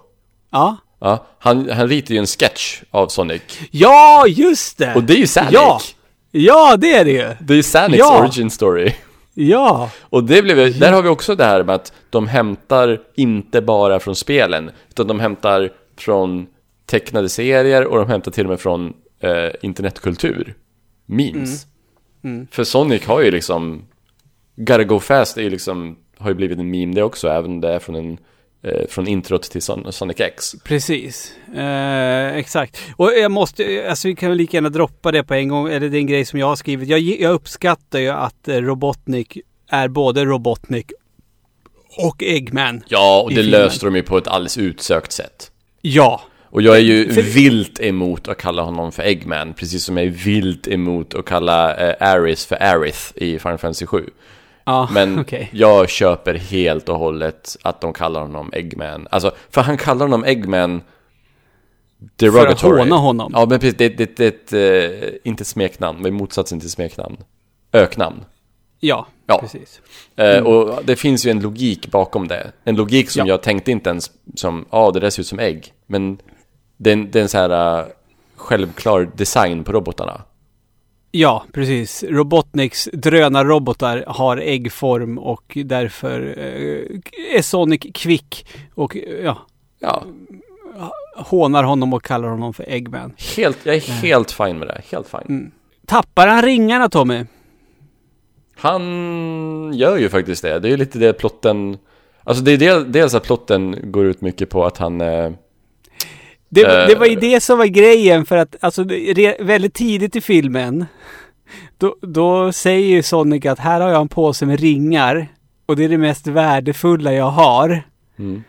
Ja. 0.51 0.77
Ja, 0.99 1.25
han, 1.39 1.69
han 1.69 1.87
ritar 1.87 2.13
ju 2.13 2.19
en 2.19 2.25
sketch 2.25 2.81
av 2.91 3.07
Sonic. 3.07 3.41
Ja, 3.71 4.25
just 4.27 4.77
det! 4.77 4.95
Och 4.95 5.03
det 5.03 5.13
är 5.13 5.17
ju 5.17 5.27
Sanic. 5.27 5.51
Ja! 5.53 5.79
Ja, 6.31 6.77
det 6.77 6.93
är 6.93 7.05
det 7.05 7.11
ju! 7.11 7.27
Det 7.39 7.53
är 7.53 7.57
ju 7.57 7.63
Sanics 7.63 7.99
Ja. 7.99 8.19
origin 8.23 8.51
story. 8.51 8.93
Ja! 9.49 9.89
Och 10.01 10.23
det 10.23 10.41
blev, 10.41 10.59
ju- 10.59 10.69
där 10.69 10.91
har 10.91 11.01
vi 11.01 11.09
också 11.09 11.35
det 11.35 11.43
här 11.43 11.63
med 11.63 11.75
att 11.75 11.93
de 12.09 12.27
hämtar 12.27 13.01
inte 13.15 13.61
bara 13.61 13.99
från 13.99 14.15
spelen, 14.15 14.71
utan 14.89 15.07
de 15.07 15.19
hämtar 15.19 15.69
från 15.97 16.47
tecknade 16.85 17.29
serier 17.29 17.85
och 17.87 17.97
de 17.97 18.07
hämtar 18.09 18.31
till 18.31 18.45
och 18.45 18.49
med 18.49 18.59
från 18.59 18.93
eh, 19.19 19.49
internetkultur. 19.61 20.55
Memes. 21.05 21.65
För 22.51 22.63
Sonic 22.63 23.05
har 23.05 23.21
ju 23.21 23.31
liksom, 23.31 23.81
Gotta 24.55 24.83
Go 24.83 24.99
Fast 24.99 25.37
är 25.37 25.41
ju 25.41 25.49
liksom, 25.49 25.97
har 26.17 26.29
ju 26.29 26.35
blivit 26.35 26.59
en 26.59 26.71
meme 26.71 26.93
det 26.95 27.03
också, 27.03 27.27
även 27.27 27.51
om 27.51 27.61
det 27.61 27.69
är 27.73 27.79
från 27.79 27.95
en 27.95 28.17
från 28.89 29.07
introt 29.07 29.43
till 29.43 29.61
Son- 29.61 29.91
Sonic 29.91 30.19
X. 30.19 30.55
Precis. 30.63 31.33
Eh, 31.55 32.35
exakt. 32.35 32.77
Och 32.95 33.11
jag 33.13 33.31
måste, 33.31 33.85
alltså 33.89 34.07
vi 34.07 34.15
kan 34.15 34.29
väl 34.29 34.37
lika 34.37 34.57
gärna 34.57 34.69
droppa 34.69 35.11
det 35.11 35.23
på 35.23 35.33
en 35.33 35.47
gång, 35.47 35.67
eller 35.69 35.89
det 35.89 35.97
är 35.97 35.99
en 35.99 36.07
grej 36.07 36.25
som 36.25 36.39
jag 36.39 36.47
har 36.47 36.55
skrivit. 36.55 36.89
Jag, 36.89 36.99
jag 36.99 37.31
uppskattar 37.33 37.99
ju 37.99 38.09
att 38.09 38.47
eh, 38.47 38.55
Robotnik 38.57 39.37
är 39.69 39.87
både 39.87 40.25
Robotnik 40.25 40.91
och 41.97 42.23
Eggman. 42.23 42.83
Ja, 42.87 43.21
och 43.21 43.33
det 43.33 43.43
löste 43.43 43.85
de 43.85 43.95
ju 43.95 44.03
på 44.03 44.17
ett 44.17 44.27
alldeles 44.27 44.57
utsökt 44.57 45.11
sätt. 45.11 45.51
Ja. 45.81 46.21
Och 46.43 46.61
jag 46.61 46.75
är 46.75 46.81
ju 46.81 47.13
För- 47.13 47.21
vilt 47.21 47.79
emot 47.79 48.27
att 48.27 48.37
kalla 48.37 48.61
honom 48.61 48.91
för 48.91 49.03
Eggman, 49.03 49.53
precis 49.53 49.83
som 49.83 49.97
jag 49.97 50.05
är 50.05 50.09
vilt 50.09 50.67
emot 50.67 51.13
att 51.13 51.25
kalla 51.25 51.75
eh, 51.77 51.95
Aris 52.13 52.45
för 52.45 52.63
Arith 52.63 52.99
i 53.15 53.39
Final 53.39 53.57
Fantasy 53.57 53.85
7. 53.85 54.09
Ja, 54.65 54.89
Men 54.91 55.19
okej. 55.21 55.49
jag 55.53 55.89
köper 55.89 56.33
helt 56.35 56.89
och 56.89 56.99
hållet 56.99 57.57
att 57.61 57.81
de 57.81 57.93
kallar 57.93 58.21
honom 58.21 58.49
Eggman. 58.53 59.07
Alltså, 59.11 59.31
för 59.49 59.61
han 59.61 59.77
kallar 59.77 60.05
honom 60.05 60.25
Eggman 60.25 60.81
derogatory. 62.15 62.79
håna 62.79 62.95
honom. 62.95 63.31
Ja, 63.35 63.45
men 63.49 63.59
precis. 63.59 63.77
Det, 63.77 63.89
det, 63.89 64.17
det, 64.17 64.47
det 64.49 64.57
är 64.57 64.89
ett, 64.97 65.03
eh, 65.03 65.09
inte 65.23 65.45
smeknamn, 65.45 66.01
men 66.01 66.13
motsatsen 66.13 66.59
till 66.59 66.69
smeknamn. 66.71 67.17
Öknamn. 67.73 68.25
Ja, 68.79 69.07
Ja. 69.27 69.39
precis. 69.41 69.81
Eh, 70.15 70.39
och 70.43 70.85
det 70.85 70.95
finns 70.95 71.25
ju 71.25 71.31
en 71.31 71.39
logik 71.39 71.87
bakom 71.91 72.27
det. 72.27 72.51
En 72.63 72.75
logik 72.75 73.09
som 73.09 73.27
Ja. 73.27 73.33
jag 73.33 73.41
tänkte 73.43 73.71
inte 73.71 73.89
ens 73.89 74.11
som, 74.35 74.65
ja 74.71 74.77
ah, 74.77 74.91
det 74.91 74.99
där 74.99 75.09
ser 75.09 75.21
ut 75.21 75.27
som 75.27 75.39
ägg. 75.39 75.73
Men 75.87 76.17
det 76.77 76.89
är 76.89 76.93
en, 76.93 77.11
det 77.11 77.19
är 77.19 77.23
en 77.23 77.29
så 77.29 77.37
här 77.37 77.79
eh, 77.79 77.85
självklar 78.35 79.11
design 79.15 79.63
på 79.63 79.71
robotarna. 79.71 80.21
Ja, 81.11 81.45
precis. 81.53 82.03
Robotniks 82.03 82.89
drönarrobotar 82.93 84.03
har 84.07 84.37
äggform 84.37 85.17
och 85.17 85.57
därför 85.65 86.21
eh, 86.37 87.37
är 87.37 87.41
Sonic 87.41 87.81
kvick 87.93 88.47
och 88.73 88.97
eh, 88.97 89.23
ja, 89.23 89.37
Ja, 89.81 90.03
hånar 91.15 91.63
honom 91.63 91.93
och 91.93 92.03
kallar 92.03 92.29
honom 92.29 92.53
för 92.53 92.69
Eggman. 92.69 93.13
helt, 93.37 93.57
jag 93.63 93.75
är 93.75 93.79
helt 93.79 94.31
fine 94.31 94.59
med 94.59 94.67
det. 94.67 94.81
Helt 94.91 95.07
fine. 95.07 95.51
Tappar 95.85 96.27
han 96.27 96.41
ringarna 96.41 96.89
Tommy? 96.89 97.25
Han 98.55 99.73
gör 99.73 99.97
ju 99.97 100.09
faktiskt 100.09 100.41
det. 100.41 100.59
Det 100.59 100.67
är 100.67 100.69
ju 100.69 100.77
lite 100.77 100.99
det 100.99 101.13
plotten... 101.13 101.77
Alltså 102.23 102.43
det 102.43 102.51
är 102.51 102.57
del, 102.57 102.91
dels 102.91 103.13
att 103.13 103.23
plotten 103.23 103.91
går 103.91 104.05
ut 104.05 104.21
mycket 104.21 104.49
på 104.49 104.65
att 104.65 104.77
han... 104.77 105.01
Eh, 105.01 105.31
Det, 106.53 106.61
Eh. 106.63 106.87
det 106.87 106.95
var 106.95 107.05
ju 107.05 107.15
det 107.15 107.43
som 107.43 107.57
var 107.57 107.65
grejen 107.65 108.25
för 108.25 108.37
att 108.37 108.55
alltså 108.61 108.83
re, 108.83 109.35
väldigt 109.39 109.73
tidigt 109.73 110.15
i 110.15 110.21
filmen 110.21 110.85
då, 111.77 111.95
då 112.01 112.51
säger 112.51 112.87
ju 112.87 113.03
Sonic 113.03 113.45
att 113.45 113.59
här 113.59 113.81
har 113.81 113.89
jag 113.89 114.01
en 114.01 114.07
påse 114.07 114.45
med 114.45 114.59
ringar 114.59 115.27
och 115.65 115.75
det 115.75 115.83
är 115.83 115.89
det 115.89 115.97
mest 115.97 116.27
värdefulla 116.27 117.13
jag 117.13 117.29
har. 117.29 117.83
Mm. 118.19 118.43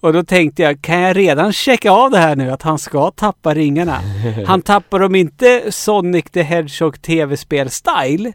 Och 0.00 0.12
då 0.12 0.22
tänkte 0.24 0.62
jag, 0.62 0.82
kan 0.82 1.00
jag 1.00 1.16
redan 1.16 1.52
checka 1.52 1.90
av 1.90 2.10
det 2.10 2.18
här 2.18 2.36
nu 2.36 2.50
att 2.50 2.62
han 2.62 2.78
ska 2.78 3.10
tappa 3.10 3.54
ringarna? 3.54 4.00
Han 4.46 4.62
tappar 4.62 4.98
dem 4.98 5.14
inte 5.14 5.72
Sonic 5.72 6.24
the 6.24 6.42
Hedgehog 6.42 7.02
tv-spel-style. 7.02 8.32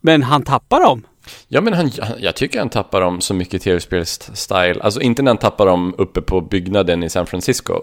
Men 0.00 0.22
han 0.22 0.42
tappar 0.42 0.80
dem. 0.80 1.06
Ja 1.48 1.60
men 1.60 1.72
han, 1.72 1.90
jag 2.18 2.36
tycker 2.36 2.58
han 2.58 2.68
tappar 2.68 3.00
dem 3.00 3.20
så 3.20 3.34
mycket 3.34 3.62
tv-spels-style. 3.62 4.80
Alltså 4.80 5.00
inte 5.00 5.22
när 5.22 5.30
han 5.30 5.38
tappar 5.38 5.66
dem 5.66 5.94
uppe 5.98 6.22
på 6.22 6.40
byggnaden 6.40 7.02
i 7.02 7.10
San 7.10 7.26
Francisco. 7.26 7.74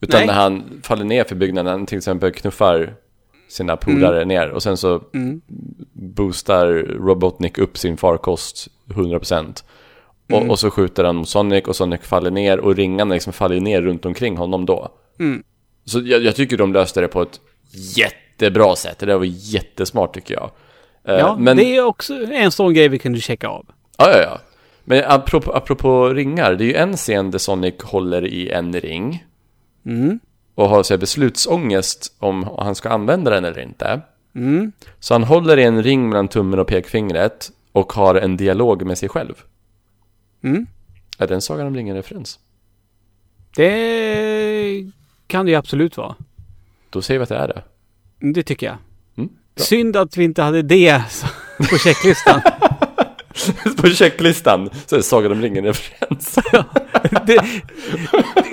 Utan 0.00 0.20
Nej. 0.20 0.26
när 0.26 0.34
han 0.34 0.80
faller 0.82 1.04
ner 1.04 1.24
för 1.24 1.34
byggnaden, 1.34 1.72
han 1.72 1.86
till 1.86 1.98
exempel 1.98 2.32
knuffar 2.32 2.94
sina 3.48 3.76
polare 3.76 4.24
ner 4.24 4.48
och 4.48 4.62
sen 4.62 4.76
så 4.76 5.02
boostar 5.92 6.66
Robotnik 7.06 7.58
upp 7.58 7.78
sin 7.78 7.96
farkost 7.96 8.68
100%. 8.88 9.64
Och, 10.32 10.50
och 10.50 10.58
så 10.58 10.70
skjuter 10.70 11.04
han 11.04 11.16
mot 11.16 11.28
Sonic 11.28 11.64
och 11.64 11.76
Sonic 11.76 12.00
faller 12.00 12.30
ner 12.30 12.60
och 12.60 12.76
ringarna 12.76 13.14
liksom 13.14 13.32
faller 13.32 13.60
ner 13.60 13.82
runt 13.82 14.06
omkring 14.06 14.36
honom 14.36 14.66
då. 14.66 14.88
Så 15.84 16.00
jag, 16.00 16.22
jag 16.22 16.36
tycker 16.36 16.56
de 16.56 16.72
löste 16.72 17.00
det 17.00 17.08
på 17.08 17.22
ett 17.22 17.40
jättebra 17.96 18.76
sätt. 18.76 18.98
Det 18.98 19.06
där 19.06 19.16
var 19.16 19.24
jättesmart 19.28 20.14
tycker 20.14 20.34
jag. 20.34 20.50
Eh, 21.10 21.18
Ja, 21.18 21.36
men, 21.38 21.56
det 21.56 21.76
är 21.76 21.84
också 21.84 22.14
en 22.32 22.52
sån 22.52 22.74
grej 22.74 22.88
vi 22.88 22.98
kunde 22.98 23.20
checka 23.20 23.48
av. 23.48 23.66
ja, 23.98 24.10
ja, 24.10 24.18
ja. 24.18 24.40
Men 24.84 25.04
apropå, 25.06 25.52
apropå 25.52 26.08
ringar, 26.08 26.54
det 26.54 26.64
är 26.64 26.66
ju 26.66 26.74
en 26.74 26.96
scen 26.96 27.30
där 27.30 27.38
Sonic 27.38 27.74
håller 27.82 28.26
i 28.26 28.50
en 28.50 28.80
ring. 28.80 29.24
Och 30.54 30.68
har 30.68 30.82
så 30.82 30.94
här, 30.94 30.98
beslutsångest 30.98 32.16
om 32.18 32.48
han 32.58 32.74
ska 32.74 32.88
använda 32.88 33.30
den 33.30 33.44
eller 33.44 33.60
inte. 33.60 34.00
Så 34.98 35.14
han 35.14 35.22
håller 35.22 35.56
i 35.56 35.64
en 35.64 35.82
ring 35.82 36.08
mellan 36.08 36.28
tummen 36.28 36.58
och 36.58 36.66
pekfingret 36.66 37.50
och 37.72 37.92
har 37.92 38.14
en 38.14 38.36
dialog 38.36 38.82
med 38.86 38.98
sig 38.98 39.08
själv. 39.08 39.34
Mm. 40.44 40.66
Är 41.18 41.26
den 41.26 41.40
Sagan 41.40 41.66
om 41.66 41.74
ringen-referens? 41.76 42.38
Det 43.56 44.90
kan 45.26 45.46
det 45.46 45.50
ju 45.50 45.56
absolut 45.58 45.96
vara. 45.96 46.14
Då 46.90 47.02
säger 47.02 47.18
vi 47.18 47.22
att 47.22 47.28
det 47.28 47.36
är 47.36 47.48
det. 47.48 47.62
Det 48.32 48.42
tycker 48.42 48.66
jag. 48.66 48.76
Synd 49.60 49.96
att 49.96 50.16
vi 50.16 50.24
inte 50.24 50.42
hade 50.42 50.62
det 50.62 51.02
på 51.70 51.78
checklistan. 51.78 52.40
På 53.76 53.86
checklistan 53.88 54.70
så 54.86 54.96
är 54.96 55.00
Sagan 55.00 55.32
om 55.32 55.42
ringen-referens. 55.42 56.34
det, 57.26 57.44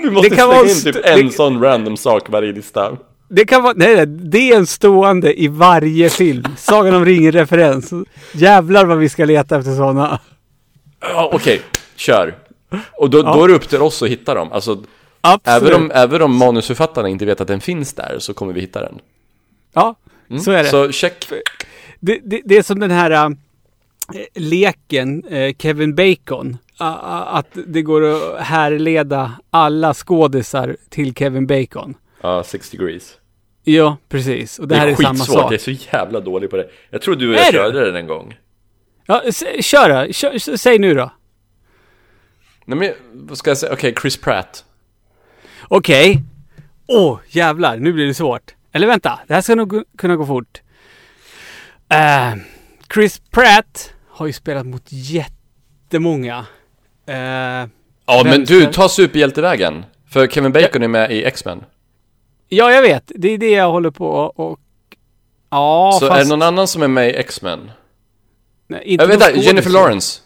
Vi 0.04 0.10
måste 0.10 0.30
Det 0.30 0.36
kan 0.36 0.48
vara 0.48 0.68
in 0.70 0.76
typ 0.84 0.96
en 1.06 1.28
det- 1.28 1.34
sån 1.34 1.64
random 1.64 1.98
sak 1.98 2.30
varje 2.30 2.52
lista. 2.54 2.98
det 3.30 3.46
kan 3.46 3.64
vara, 3.64 3.74
nej, 3.76 4.06
det 4.06 4.52
är 4.52 4.58
en 4.58 4.68
stående 4.68 5.42
i 5.42 5.48
varje 5.48 6.10
film. 6.10 6.44
Sagan 6.58 6.96
om 6.96 7.06
ringen-referens. 7.06 7.94
Jävlar 8.34 8.86
vad 8.86 8.98
vi 8.98 9.10
ska 9.10 9.26
leta 9.26 9.58
efter 9.58 9.76
sådana. 9.76 10.20
Ja, 11.00 11.30
okej. 11.34 11.62
Kör. 11.96 12.36
Och 12.94 13.10
då, 13.10 13.18
Ja. 13.18 13.34
då 13.34 13.44
är 13.44 13.48
det 13.48 13.54
upp 13.54 13.70
till 13.70 13.82
oss 13.82 14.02
att 14.04 14.10
hitta 14.10 14.34
dem. 14.34 14.52
Alltså, 14.52 14.84
Absolut. 15.22 15.64
även 15.70 15.82
om, 15.84 15.92
även 15.94 16.22
om 16.22 16.36
manusförfattarna 16.36 17.10
inte 17.10 17.26
vet 17.26 17.42
att 17.42 17.48
den 17.48 17.62
finns 17.62 17.94
där 17.94 18.16
så 18.20 18.34
kommer 18.34 18.54
vi 18.54 18.62
hitta 18.62 18.82
den. 18.82 19.00
Ja, 19.74 19.96
så 20.44 20.52
är 20.52 20.64
det. 20.64 20.70
Så 20.70 20.92
check. 20.92 21.26
det, 22.00 22.20
det. 22.24 22.42
Det 22.46 22.58
är 22.58 22.62
som 22.64 22.80
den 22.80 22.92
här 22.92 23.12
äh, 23.12 23.30
leken 24.36 25.24
äh, 25.28 25.54
Kevin 25.58 25.96
Bacon. 25.96 26.58
a- 26.78 27.24
att 27.32 27.58
det 27.68 27.82
går 27.82 28.04
att 28.04 28.42
härleda 28.42 29.32
alla 29.50 29.94
skådisar 29.94 30.78
till 30.90 31.14
Kevin 31.16 31.48
Bacon. 31.48 31.94
Ja, 32.22 32.44
Six 32.44 32.70
Degrees. 32.70 33.14
Ja, 33.64 33.98
precis. 34.10 34.60
Och 34.60 34.68
det, 34.68 34.76
här 34.76 34.88
är 34.88 34.96
samma 34.96 35.10
skitsvårt, 35.10 35.36
sak. 35.38 35.46
jag 35.46 35.54
är 35.54 35.58
så 35.58 35.72
jävla 35.72 36.20
dålig 36.20 36.50
på 36.50 36.58
det. 36.58 36.70
Jag 36.90 37.02
tror 37.02 37.16
du 37.16 37.30
och 37.30 37.36
Är 37.36 37.40
jag 37.40 37.54
du? 37.54 37.58
körde 37.58 37.86
den 37.86 37.96
en 37.96 38.08
gång. 38.08 38.38
Ja, 39.06 39.22
kör 39.62 40.06
då. 40.08 40.14
Kör, 40.14 40.58
säg 40.58 40.80
nu 40.80 40.94
då. 40.94 41.12
Nej 42.66 42.78
men, 42.78 42.92
vad 43.28 43.38
ska 43.38 43.50
jag 43.50 43.58
säga? 43.58 43.74
Okej, 43.74 43.96
Chris 44.02 44.18
Pratt. 44.18 44.66
Okej. 45.68 46.22
Åh, 46.88 47.20
jävlar. 47.28 47.78
Nu 47.78 47.94
blir 47.94 48.06
det 48.06 48.14
svårt. 48.14 48.54
Eller 48.78 48.88
vänta. 48.88 49.20
Det 49.28 49.34
här 49.34 49.42
ska 49.42 49.56
nog 49.56 49.84
kunna 49.98 50.16
gå 50.16 50.26
fort. 50.26 50.62
Eh, 51.90 52.36
Chris 52.94 53.22
Pratt 53.32 53.94
har 54.10 54.28
ju 54.28 54.34
spelat 54.34 54.66
mot 54.66 54.84
jättemånga. 54.88 56.46
Eh, 57.08 57.16
Ja 58.06 58.24
men 58.24 58.44
du, 58.44 58.66
ta 58.66 58.90
superhjältevägen. 58.90 59.86
För 60.10 60.28
Kevin 60.28 60.52
Bacon 60.52 60.84
är 60.84 60.88
med 60.88 61.12
i 61.12 61.24
X-Men. 61.24 61.64
ja, 62.50 62.72
jag 62.72 62.82
vet. 62.82 63.12
Det 63.16 63.28
är 63.28 63.38
det 63.38 63.50
jag 63.52 63.72
håller 63.72 63.92
på 63.92 64.08
och... 64.36 64.60
ja, 65.50 65.98
så 66.00 66.08
fast... 66.08 66.20
är 66.20 66.24
det 66.24 66.30
någon 66.30 66.42
annan 66.42 66.68
som 66.68 66.82
är 66.82 66.88
med 66.88 67.10
i 67.10 67.14
X-Men? 67.14 67.72
Nej, 68.68 68.82
inte 68.86 69.04
Jag 69.04 69.08
vet 69.08 69.20
någon 69.20 69.30
inte, 69.30 69.40
Jennifer. 69.48 69.70
Lawrence. 69.70 70.22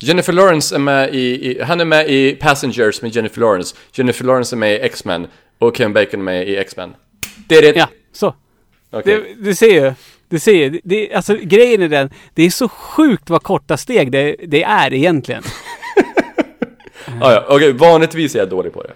Jennifer 0.00 0.32
Lawrence 0.32 0.74
är 0.74 0.78
med 0.78 1.14
i, 1.14 1.50
i, 1.50 1.62
han 1.62 1.80
är 1.80 1.84
med 1.84 2.10
i 2.10 2.32
Passengers 2.40 3.02
med 3.02 3.16
Jennifer 3.16 3.40
Lawrence. 3.40 3.76
Jennifer 3.92 4.24
Lawrence 4.24 4.54
är 4.54 4.58
med 4.58 4.72
i 4.72 4.80
X-Men. 4.80 5.26
Och 5.60 5.76
Kevin 5.76 5.92
Bacon 5.92 6.24
med 6.24 6.48
i 6.48 6.56
X-Men. 6.56 6.94
Det 7.48 7.54
är 7.56 7.62
det. 7.62 7.78
Ja, 7.78 7.88
så. 8.12 8.34
Okej. 8.90 9.02
Det, 9.38 9.44
du 9.44 9.54
ser 9.54 9.84
ju. 9.84 9.92
Du 10.28 10.38
ser 10.38 10.52
ju. 10.52 10.80
Det, 10.84 11.14
alltså 11.14 11.36
grejen 11.42 11.82
är 11.82 11.88
den. 11.88 12.10
Det 12.34 12.42
är 12.42 12.50
så 12.50 12.68
sjukt 12.68 13.30
vad 13.30 13.42
korta 13.42 13.76
steg 13.76 14.12
det, 14.12 14.36
det 14.46 14.62
är 14.62 14.94
egentligen. 14.94 15.42
Ah, 17.22 17.32
ja, 17.32 17.44
okej, 17.48 17.72
vanligtvis 17.72 18.34
är 18.34 18.38
jag 18.38 18.48
dålig 18.48 18.72
på 18.72 18.82
det. 18.82 18.92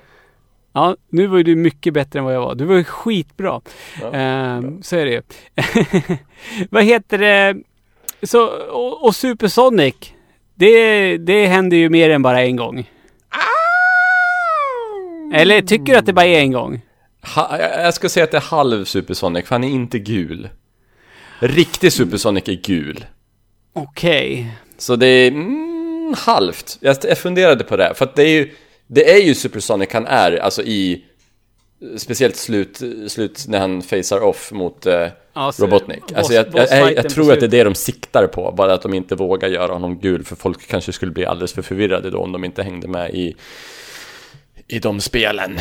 Ja, 0.73 0.97
nu 1.09 1.27
var 1.27 1.37
ju 1.37 1.43
du 1.43 1.57
mycket 1.57 1.95
bättre 1.95 2.19
än 2.19 2.25
vad 2.25 2.35
jag 2.35 2.41
var. 2.41 2.55
Du 2.55 2.65
var 2.65 2.77
ju 2.77 2.85
skitbra. 2.85 3.61
Ja, 4.01 4.13
Ehm, 4.13 4.83
så 4.83 4.97
är 4.97 5.05
det 5.05 5.11
ju. 5.11 5.23
vad 6.71 6.85
heter 6.85 7.19
det? 7.19 7.57
Så, 8.23 8.47
och, 8.71 9.05
och 9.05 9.15
Supersonic. 9.15 9.95
Det, 10.55 11.17
det 11.17 11.47
händer 11.47 11.77
ju 11.77 11.89
mer 11.89 12.11
än 12.11 12.23
bara 12.23 12.43
en 12.43 12.57
gång. 12.57 12.91
Eller 15.35 15.63
tycker 15.63 15.93
du 15.93 15.97
att 15.97 16.07
det 16.07 16.13
bara 16.13 16.27
är 16.27 16.39
en 16.41 16.53
gång? 16.53 16.81
Ha, 17.35 17.59
jag- 17.59 17.95
ska 17.95 18.09
säga 18.09 18.25
att 18.25 18.31
det 18.31 18.37
är 18.37 18.41
halv 18.41 18.85
Supersonic, 18.85 19.47
för 19.47 19.55
han 19.55 19.65
är 19.65 19.69
inte 19.69 19.99
gul. 19.99 20.49
Riktig 21.39 21.93
Supersonic 21.93 22.49
är 22.49 22.61
gul. 22.63 23.05
Okej. 23.73 24.49
Så 24.79 24.97
det 24.97 25.07
är 25.07 25.29
mm, 25.29 26.15
halvt. 26.19 26.79
Jag, 26.81 26.97
jag 27.03 27.19
funderade 27.19 27.65
på 27.65 27.77
det, 27.77 27.93
för 27.95 28.05
att 28.05 28.17
det 28.17 28.23
är 28.23 28.29
ju, 28.29 28.51
det 28.87 29.11
är 29.13 29.23
ju 29.23 29.35
Supersonic 29.35 29.89
han 29.93 30.07
är, 30.07 30.37
alltså 30.37 30.63
i 30.63 31.05
speciellt 31.97 32.37
slut, 32.37 32.81
slut 33.09 33.45
när 33.49 33.59
han 33.59 33.83
facear 33.83 34.21
off 34.21 34.53
mot 34.53 34.87
eh, 34.87 35.09
Ja, 35.35 35.53
så- 35.53 35.65
Robotnik. 35.65 36.01
boss- 36.03 36.13
Alltså 36.17 36.33
jag, 36.35 36.47
jag, 36.55 36.69
jag, 36.71 36.93
jag 36.97 37.09
tror 37.11 37.33
att 37.33 37.41
det 37.41 37.47
är 37.47 37.51
det 37.51 37.65
de 37.65 37.75
siktar 37.75 38.27
på, 38.27 38.53
bara 38.57 38.75
att 38.75 38.83
de 38.83 38.95
inte 38.95 39.15
vågar 39.15 39.49
göra 39.49 39.73
honom 39.73 39.99
gul, 39.99 40.25
för 40.25 40.37
folk 40.37 40.67
kanske 40.69 40.93
skulle 40.93 41.13
bli 41.13 41.27
alldeles 41.27 41.53
för 41.53 41.63
förvirrade 41.63 42.11
då 42.11 42.19
om 42.19 42.33
de 42.33 42.45
inte 42.45 42.63
hängde 42.63 42.89
med 42.89 43.15
i, 43.15 43.37
i 44.69 44.79
de 44.79 45.01
spelen. 45.01 45.59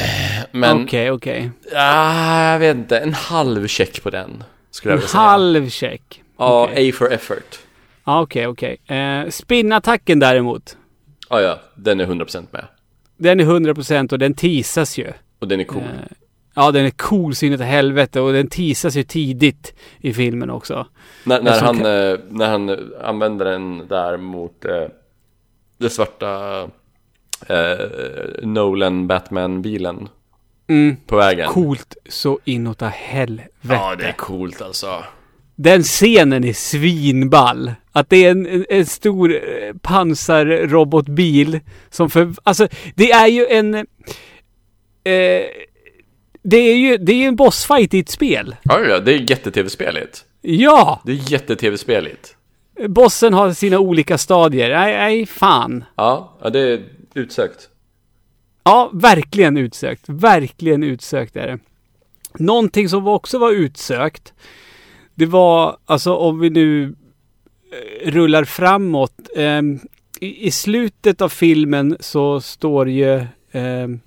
Men, 0.52 0.84
Okej, 0.84 1.12
okej. 1.12 1.52
ah, 1.76 2.52
jag 2.52 2.60
vet 2.60 2.78
inte, 2.78 2.98
en 3.00 3.14
halv 3.14 3.68
check 3.68 4.04
på 4.04 4.10
den, 4.10 4.44
skulle 4.72 4.92
jag 4.92 4.96
En 4.96 5.00
vilja 5.00 5.08
säga. 5.10 5.22
halv 5.22 5.70
check. 5.70 6.22
Ja, 6.38 6.64
Okej. 6.72 6.90
A 6.90 6.94
for 6.98 7.12
effort. 7.14 7.60
Ja, 8.06 8.22
okej, 8.22 8.48
okej. 8.48 8.78
Eh, 8.98 9.30
spinnattacken 9.30 10.20
däremot. 10.20 10.78
Ja, 11.30 11.42
ja, 11.42 11.60
den 11.76 12.00
är 12.00 12.06
100% 12.06 12.48
med. 12.52 12.66
Den 13.18 13.40
är 13.40 13.44
100% 13.46 14.12
och 14.14 14.20
den 14.20 14.34
teasas 14.34 14.98
ju. 14.98 15.08
Och 15.40 15.48
den 15.48 15.60
är 15.60 15.64
cool. 15.64 15.82
Eh, 15.82 15.88
ja, 16.56 16.72
den 16.72 16.86
är 16.86 16.90
cool 16.90 17.36
så 17.36 17.46
in 17.46 17.54
i 17.54 17.58
helvete 17.64 18.22
och 18.22 18.34
den 18.34 18.48
teasas 18.48 18.96
ju 18.96 19.04
tidigt 19.04 19.74
i 20.00 20.14
filmen 20.14 20.50
också. 20.50 20.88
När, 21.24 21.42
när, 21.42 21.62
han, 21.62 21.86
ka- 21.86 22.14
eh, 22.14 22.20
när 22.30 22.48
han 22.50 22.94
använder 23.04 23.46
den 23.46 23.88
där 23.88 24.18
mot 24.18 24.66
eh, 24.66 24.86
det 25.78 25.90
svarta 25.90 26.68
eh, 27.48 27.78
Nolan 28.42 29.08
Batman-bilen 29.08 30.10
Mm. 30.68 30.96
på 31.08 31.16
vägen. 31.16 31.50
Coolt 31.50 31.96
så 32.10 32.40
inåt 32.46 32.82
helvete. 32.82 33.50
Ja, 33.62 33.96
det 33.96 34.06
är 34.06 34.12
coolt 34.12 34.62
alltså. 34.62 35.04
Den 35.56 35.84
scenen 35.84 36.44
är 36.44 36.54
svinball. 36.54 37.72
Att 37.92 38.10
det 38.10 38.26
är 38.26 38.32
en, 38.32 38.66
en, 38.70 38.86
stor 38.86 39.34
eh, 39.34 39.74
pansarrobotbil 39.82 41.60
som 41.90 42.10
för... 42.10 42.34
Alltså, 42.44 42.68
det 42.96 43.12
är 43.12 43.28
ju 43.28 43.48
en... 43.48 43.76
Eh, 43.76 43.84
det 46.46 46.58
är 46.58 46.76
ju 46.76 46.98
det 46.98 47.14
är 47.14 47.28
en 47.28 47.36
bossfight 47.36 47.94
i 47.94 48.00
ett 48.00 48.10
spel. 48.10 48.56
Ja, 48.64 49.00
det 49.00 49.14
är 49.14 49.32
jätte-tv-speligt. 49.32 50.26
Ja! 50.42 51.02
Det 51.06 51.12
är 51.12 51.32
jätte-tv-speligt. 51.32 52.36
Bossen 52.88 53.34
har 53.34 53.54
sina 53.54 53.80
olika 53.80 54.18
stadier. 54.18 54.70
Nej, 54.70 54.94
nej, 54.94 55.26
fan. 55.26 55.84
Ja, 55.96 56.38
ja, 56.42 56.50
det 56.50 56.82
utsökt. 57.16 57.70
Ja, 58.64 58.90
verkligen 58.94 59.58
utsökt. 59.58 60.04
Verkligen 60.08 60.84
utsökt 60.84 61.36
är 61.36 61.48
det. 61.48 61.60
Någonting 62.40 62.90
som 62.90 63.08
också 63.08 63.38
var 63.40 63.52
utsökt. 63.52 64.34
Det 65.16 65.26
var, 65.26 65.78
alltså 65.86 66.16
om 66.16 66.40
vi 66.40 66.50
nu 66.50 66.96
eh, 68.04 68.12
rullar 68.12 68.44
framåt. 68.44 69.14
ehm, 69.36 69.80
i, 70.20 70.48
I 70.48 70.52
slutet 70.52 71.22
av 71.22 71.30
filmen 71.30 71.98
så 72.00 72.42
står 72.42 72.90
ju 72.90 73.26
ehm, 73.52 74.00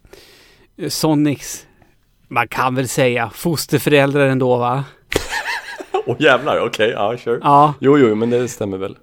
Sonics, 0.89 1.67
man 2.29 2.49
kan 2.49 2.75
väl 2.75 2.89
säga, 2.89 3.31
fosterföräldrar 3.35 4.27
ändå 4.27 4.57
va? 4.57 4.85
Åh 6.07 6.17
jävlar, 6.19 6.61
okej, 6.67 6.91
ja, 6.91 7.17
sure. 7.19 7.39
Ja, 7.43 7.75
Jo, 7.81 7.99
jo, 7.99 8.15
men 8.15 8.31
det 8.31 8.49
stämmer 8.49 8.79
väl. 8.79 8.97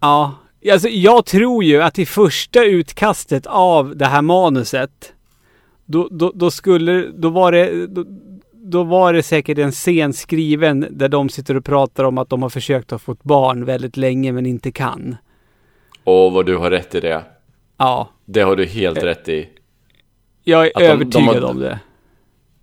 ja. 0.00 0.34
Alltså, 0.72 0.88
jag 0.88 1.26
tror 1.26 1.64
ju 1.64 1.82
att 1.82 1.98
i 1.98 2.06
första 2.06 2.64
utkastet 2.64 3.46
av 3.46 3.96
det 3.96 4.06
här 4.06 4.22
manuset 4.22 5.12
då, 5.84 6.08
då, 6.10 6.32
då 6.34 6.50
skulle, 6.50 7.06
då 7.06 7.28
var 7.28 7.52
det, 7.52 7.86
då, 7.86 8.04
då 8.52 8.82
var 8.84 9.12
det 9.12 9.22
säkert 9.22 9.58
en 9.58 9.72
scen 9.72 10.12
skriven 10.12 10.86
där 10.90 11.08
de 11.08 11.28
sitter 11.28 11.56
och 11.56 11.64
pratar 11.64 12.04
om 12.04 12.18
att 12.18 12.28
de 12.28 12.42
har 12.42 12.48
försökt 12.50 12.92
att 12.92 13.02
få 13.02 13.12
ett 13.12 13.22
barn 13.22 13.64
väldigt 13.64 13.96
länge 13.96 14.32
men 14.32 14.46
inte 14.46 14.72
kan. 14.72 15.16
Åh, 16.04 16.32
vad 16.32 16.46
du 16.46 16.56
har 16.56 16.70
rätt 16.70 16.94
i 16.94 17.00
det. 17.00 17.22
Ja, 17.78 18.08
Det 18.24 18.40
har 18.40 18.56
du 18.56 18.66
helt 18.66 19.02
rätt 19.02 19.28
i. 19.28 19.48
jag 20.44 20.66
är 20.66 20.70
Att 20.70 20.74
de- 20.74 20.80
de 20.84 20.88
övertygad 20.92 21.42
har- 21.42 21.50
om 21.50 21.58
det. 21.60 21.78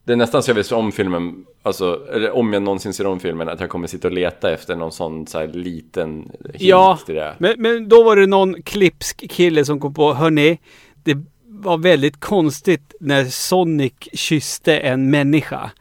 Det 0.05 0.11
är 0.13 0.15
nästan 0.15 0.43
så 0.43 0.51
jag 0.51 0.65
se 0.65 0.75
om 0.75 0.91
filmen, 0.91 1.45
alltså, 1.61 2.07
eller 2.13 2.31
om 2.31 2.53
jag 2.53 2.63
någonsin 2.63 2.93
ser 2.93 3.07
om 3.07 3.19
filmen, 3.19 3.49
att 3.49 3.59
jag 3.59 3.69
kommer 3.69 3.87
sitta 3.87 4.07
och 4.07 4.13
leta 4.13 4.51
efter 4.51 4.75
någon 4.75 4.91
sån 4.91 5.27
så 5.27 5.39
här 5.39 5.47
liten 5.47 6.31
hint 6.43 6.55
Ja, 6.59 6.99
till 7.05 7.15
det. 7.15 7.35
men, 7.37 7.55
men 7.57 7.89
då 7.89 8.03
var 8.03 8.15
det 8.15 8.25
någon 8.27 8.63
klipsk 8.63 9.29
kille 9.31 9.65
som 9.65 9.79
kom 9.79 9.93
på, 9.93 10.13
hörni, 10.13 10.59
det 11.03 11.17
var 11.45 11.77
väldigt 11.77 12.19
konstigt 12.19 12.95
när 12.99 13.25
Sonic 13.25 13.93
kysste 14.13 14.77
en 14.77 15.09
människa. 15.09 15.71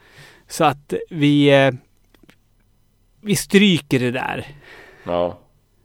Så 0.49 0.65
att 0.65 0.95
vi, 1.11 1.49
eh, 1.65 1.71
vi 3.21 3.37
stryker 3.37 3.99
det 3.99 4.11
där. 4.11 4.47
Ja, 5.05 5.13
ja. 5.13 5.39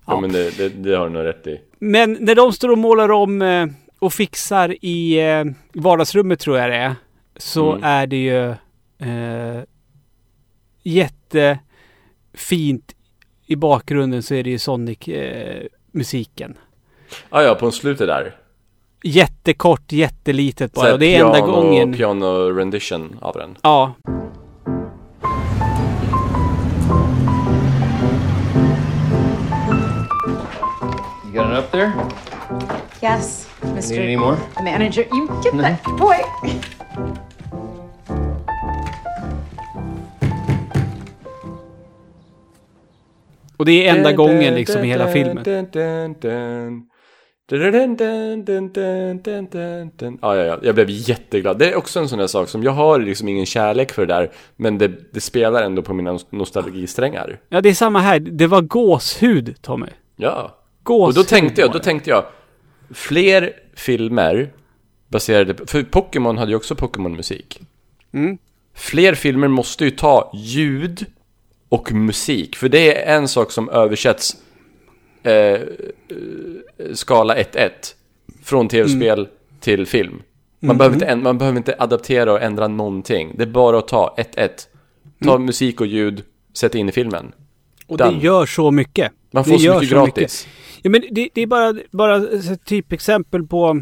Ja. 0.07 0.19
men 0.19 0.31
det, 0.31 0.57
det, 0.57 0.69
det 0.69 0.97
har 0.97 1.05
du 1.07 1.13
nog 1.13 1.23
rätt 1.25 1.47
i. 1.47 1.59
Men 1.79 2.17
när 2.19 2.35
de 2.35 2.53
står 2.53 2.69
och 2.71 2.77
målar 2.77 3.11
om 3.11 3.41
eh, 3.41 3.65
och 3.99 4.13
fixar 4.13 4.75
i 4.81 5.19
eh, 5.29 5.43
vardagsrummet 5.73 6.39
tror 6.39 6.57
jag 6.57 6.69
det 6.69 6.75
är. 6.75 6.95
Så 7.38 7.71
Mm. 7.71 7.83
är 7.83 8.07
det 8.07 8.23
ju 8.23 8.49
eh, 8.99 9.63
jättefint. 10.83 12.93
I 13.45 13.55
bakgrunden 13.55 14.23
så 14.23 14.33
är 14.35 14.43
det 14.43 14.49
ju 14.49 14.59
Sonic-musiken. 14.59 16.57
Ah, 17.29 17.41
ja, 17.41 17.55
på 17.55 17.71
slutet 17.71 18.07
där. 18.07 18.35
Jättekort, 19.03 19.91
jättelitet 19.91 20.71
Så 20.75 20.81
bara. 20.81 20.93
Och 20.93 20.99
det 20.99 21.15
är 21.15 21.25
enda 21.25 21.33
piano, 21.38 21.51
gången. 21.51 21.93
Piano 21.93 22.49
rendition 22.49 23.17
av 23.21 23.35
den. 23.38 23.57
Ja. 23.63 23.93
You 31.25 31.33
got 31.33 31.51
it 31.51 31.57
up 31.57 31.71
there? 31.71 31.93
Yes, 33.01 33.47
Need 33.61 33.99
any 33.99 34.13
Mr. 34.13 34.19
more? 34.19 34.38
Manager. 34.63 35.05
You 35.13 35.27
get 35.43 35.53
that 35.61 35.83
boy. 35.97 36.17
Och 43.58 43.66
det 43.66 43.88
är 43.88 43.95
enda 43.95 44.12
gången 44.12 44.55
liksom 44.55 44.84
i 44.84 44.88
hela 44.88 45.08
filmen. 45.08 45.43
Ja, 50.22 50.36
ja, 50.36 50.45
ja. 50.45 50.60
Jag 50.62 50.76
blev 50.76 50.89
jätteglad. 50.89 51.60
Det 51.60 51.72
är 51.72 51.76
också 51.76 51.99
en 51.99 52.10
sån 52.10 52.20
där 52.20 52.28
sak 52.28 52.49
som 52.49 52.64
jag 52.64 52.72
har 52.72 52.99
liksom 52.99 53.28
ingen 53.28 53.45
kärlek 53.45 53.91
för 53.91 54.05
det 54.05 54.14
där. 54.14 54.32
Men 54.55 54.78
det, 54.78 55.14
det 55.14 55.22
spelar 55.22 55.64
ändå 55.64 55.82
på 55.82 55.93
mina 55.93 56.20
nostalgisträngar. 56.30 57.39
Ja, 57.49 57.62
det 57.62 57.70
är 57.70 57.74
samma 57.74 57.99
här. 57.99 58.20
Det 58.20 58.47
var 58.47 58.62
gåshud, 58.62 59.62
Tommy. 59.62 59.88
Ja. 60.16 60.58
Och 60.84 61.14
då 61.14 61.24
tänkte 61.24 61.62
jag, 61.62 61.72
då 61.72 61.80
tänkte 61.80 62.10
jag, 62.10 62.26
fler 62.93 63.51
filmer 63.76 64.53
baserade 65.08 65.53
på, 65.53 65.66
för 65.68 65.84
Pokémon 65.84 66.38
hade 66.38 66.51
ju 66.51 66.55
också 66.55 66.76
Pokémon-musik. 66.76 67.62
Mm. 68.14 68.38
Fler 68.76 69.14
filmer 69.14 69.47
måste 69.47 69.86
ju 69.86 69.91
ta 69.91 70.32
ljud 70.34 71.05
och 71.70 71.91
musik, 71.91 72.55
för 72.55 72.70
det 72.70 73.03
är 73.03 73.18
en 73.18 73.28
sak 73.28 73.51
som 73.51 73.70
översätts 73.70 74.38
eh, 75.24 75.59
skala 76.93 77.36
1-1 77.36 77.70
från 78.43 78.68
tv-spel 78.68 79.28
till 79.59 79.86
film. 79.86 80.22
Man, 80.59 80.78
behöver 80.78 80.95
inte, 80.95 81.15
man 81.15 81.38
behöver 81.38 81.57
inte 81.57 81.76
adaptera 81.80 82.32
och 82.32 82.41
ändra 82.41 82.68
någonting. 82.68 83.34
Det 83.38 83.43
är 83.43 83.47
bara 83.47 83.78
att 83.78 83.88
ta 83.88 84.15
1-1. 84.18 84.49
Ta 85.24 85.38
musik 85.38 85.82
och 85.82 85.88
ljud, 85.88 86.24
sätt 86.53 86.76
in 86.76 86.89
i 86.89 86.91
filmen. 86.91 87.32
Och 87.88 87.97
Done. 87.97 88.11
det 88.11 88.26
gör 88.26 88.45
så 88.45 88.72
mycket. 88.72 89.11
Man 89.32 89.43
Det 89.43 89.49
får 89.49 89.57
så 89.57 89.63
gör 89.63 89.80
mycket 89.80 89.89
gratis. 89.89 90.47
Ja, 90.82 90.89
men 90.89 91.03
det, 91.11 91.30
det 91.34 91.41
är 91.41 91.47
bara, 91.47 91.76
bara 91.91 92.18
ett 92.18 92.65
typexempel 92.65 93.43
på 93.43 93.82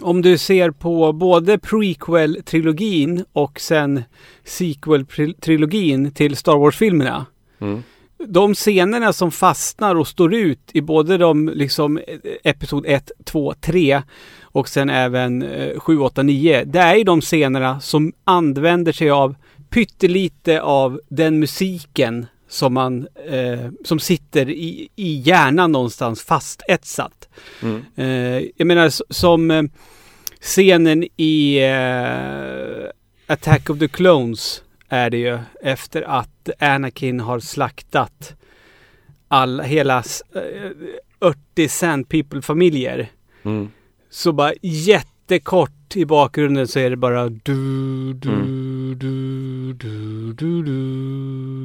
om 0.00 0.22
du 0.22 0.38
ser 0.38 0.70
på 0.70 1.12
både 1.12 1.58
prequel-trilogin 1.58 3.24
och 3.32 3.60
sen 3.60 4.04
sequel-trilogin 4.44 6.10
till 6.10 6.36
Star 6.36 6.56
Wars-filmerna. 6.56 7.26
Mm. 7.60 7.82
De 8.26 8.54
scenerna 8.54 9.12
som 9.12 9.30
fastnar 9.30 9.94
och 9.94 10.08
står 10.08 10.34
ut 10.34 10.70
i 10.72 10.80
både 10.80 11.18
de 11.18 11.48
liksom 11.48 12.00
Episod 12.44 12.84
1, 12.86 13.10
2, 13.24 13.54
3 13.60 14.02
och 14.42 14.68
sen 14.68 14.90
även 14.90 15.42
eh, 15.42 15.78
7, 15.78 15.98
8, 15.98 16.22
9. 16.22 16.64
Det 16.64 16.78
är 16.78 16.94
ju 16.96 17.04
de 17.04 17.20
scenerna 17.20 17.80
som 17.80 18.12
använder 18.24 18.92
sig 18.92 19.10
av 19.10 19.34
pyttelite 19.70 20.62
av 20.62 21.00
den 21.08 21.38
musiken 21.38 22.26
som 22.52 22.74
man 22.74 23.06
eh, 23.28 23.68
som 23.84 23.98
sitter 23.98 24.48
i, 24.50 24.88
i 24.96 25.12
hjärnan 25.14 25.72
någonstans 25.72 26.22
fastetsat. 26.22 27.28
Mm. 27.62 27.82
Eh, 27.96 28.48
jag 28.56 28.66
menar 28.66 29.12
som 29.12 29.50
eh, 29.50 29.62
scenen 30.40 31.04
i 31.16 31.58
eh, 31.58 32.90
Attack 33.26 33.70
of 33.70 33.78
the 33.78 33.88
Clones 33.88 34.62
är 34.88 35.10
det 35.10 35.16
ju 35.18 35.38
efter 35.62 36.02
att 36.02 36.50
Anakin 36.58 37.20
har 37.20 37.40
slaktat 37.40 38.34
alla, 39.28 39.62
hela 39.62 40.00
s- 40.00 40.22
eh, 40.34 41.28
80 41.54 41.68
Sand 41.68 42.08
People-familjer. 42.08 43.08
Mm. 43.42 43.70
Så 44.10 44.32
bara 44.32 44.52
jättekort 44.62 45.96
i 45.96 46.04
bakgrunden 46.04 46.68
så 46.68 46.78
är 46.78 46.90
det 46.90 46.96
bara 46.96 47.28
du, 47.28 48.12
du, 48.14 48.28
Mm. 48.28 48.94
du, 48.98 49.08
du, 49.08 49.72
du, 49.72 50.32
du, 50.32 50.62
du, 50.62 50.62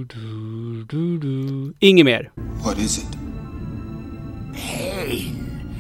du, 0.06 1.18
du. 1.18 1.74
Inget 1.82 2.06
mer. 2.06 2.32
What 2.64 2.78
is 2.78 2.98
it? 2.98 3.08
Pain, 4.54 5.76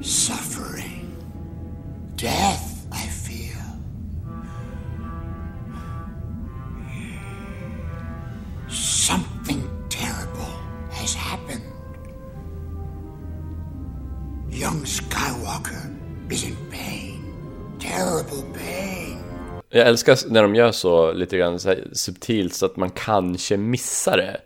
suffering, 0.00 1.16
death, 2.16 2.86
I 2.92 3.06
feel. 3.06 3.60
Something 8.68 9.62
terrible 9.88 10.54
has 10.90 11.14
happened. 11.14 11.62
Young 14.50 14.84
Skywalker 14.84 15.90
is 16.30 16.44
in 16.44 16.56
pain. 16.70 17.34
Terrible 17.78 18.42
pain. 18.54 19.03
Jag 19.74 19.88
älskar 19.88 20.18
när 20.32 20.42
de 20.42 20.54
gör 20.54 20.72
så 20.72 21.12
lite 21.12 21.36
grann 21.38 21.58
så 21.58 21.74
subtilt 21.92 22.54
så 22.54 22.66
att 22.66 22.76
man 22.76 22.90
kanske 22.90 23.56
missar 23.56 24.16
det. 24.16 24.40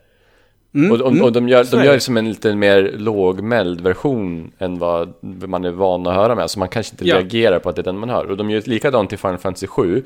och, 0.90 1.00
och, 1.00 1.20
och 1.22 1.32
de 1.32 1.48
gör, 1.48 1.64
de 1.64 1.76
gör 1.76 1.84
det. 1.84 1.92
det 1.92 2.00
som 2.00 2.16
en 2.16 2.28
lite 2.28 2.54
mer 2.54 2.92
lågmäld 2.96 3.80
version 3.80 4.52
än 4.58 4.78
vad 4.78 5.14
man 5.22 5.64
är 5.64 5.70
van 5.70 6.06
att 6.06 6.14
höra 6.14 6.34
med. 6.34 6.50
Så 6.50 6.58
man 6.58 6.68
kanske 6.68 6.92
inte 6.92 7.04
Ja. 7.08 7.16
reagerar 7.16 7.58
på 7.58 7.68
att 7.68 7.76
det 7.76 7.82
är 7.82 7.84
den 7.84 7.98
man 7.98 8.08
hör. 8.08 8.30
Och 8.30 8.36
de 8.36 8.50
gör 8.50 8.62
likadant 8.66 9.12
i 9.12 9.16
Final 9.16 9.38
Fantasy 9.38 9.66
7 9.66 10.04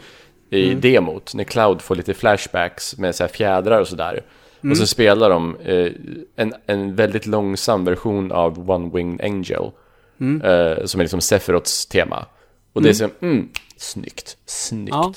i 0.50 0.66
Mm. 0.68 0.80
demot. 0.80 1.34
När 1.34 1.44
Cloud 1.44 1.82
får 1.82 1.94
lite 1.96 2.14
flashbacks 2.14 2.98
med 2.98 3.14
så 3.14 3.28
fjädrar 3.28 3.80
och 3.80 3.88
sådär. 3.88 4.20
Mm. 4.62 4.70
Och 4.70 4.76
så 4.76 4.86
spelar 4.86 5.30
de 5.30 5.56
eh, 5.64 5.92
en, 6.36 6.54
en 6.66 6.94
väldigt 6.94 7.26
långsam 7.26 7.84
version 7.84 8.32
av 8.32 8.70
One 8.70 8.90
Winged 8.94 9.20
Angel. 9.26 9.70
Mm. 10.20 10.42
Eh, 10.42 10.84
som 10.84 11.00
är 11.00 11.04
liksom 11.04 11.20
Sephiroths 11.20 11.86
tema. 11.86 12.26
Och 12.72 12.82
det 12.82 12.88
är 12.88 12.92
så, 12.92 13.08
mm, 13.20 13.48
snyggt, 13.82 14.38
snyggt. 14.46 14.94
Ja. 14.94 15.10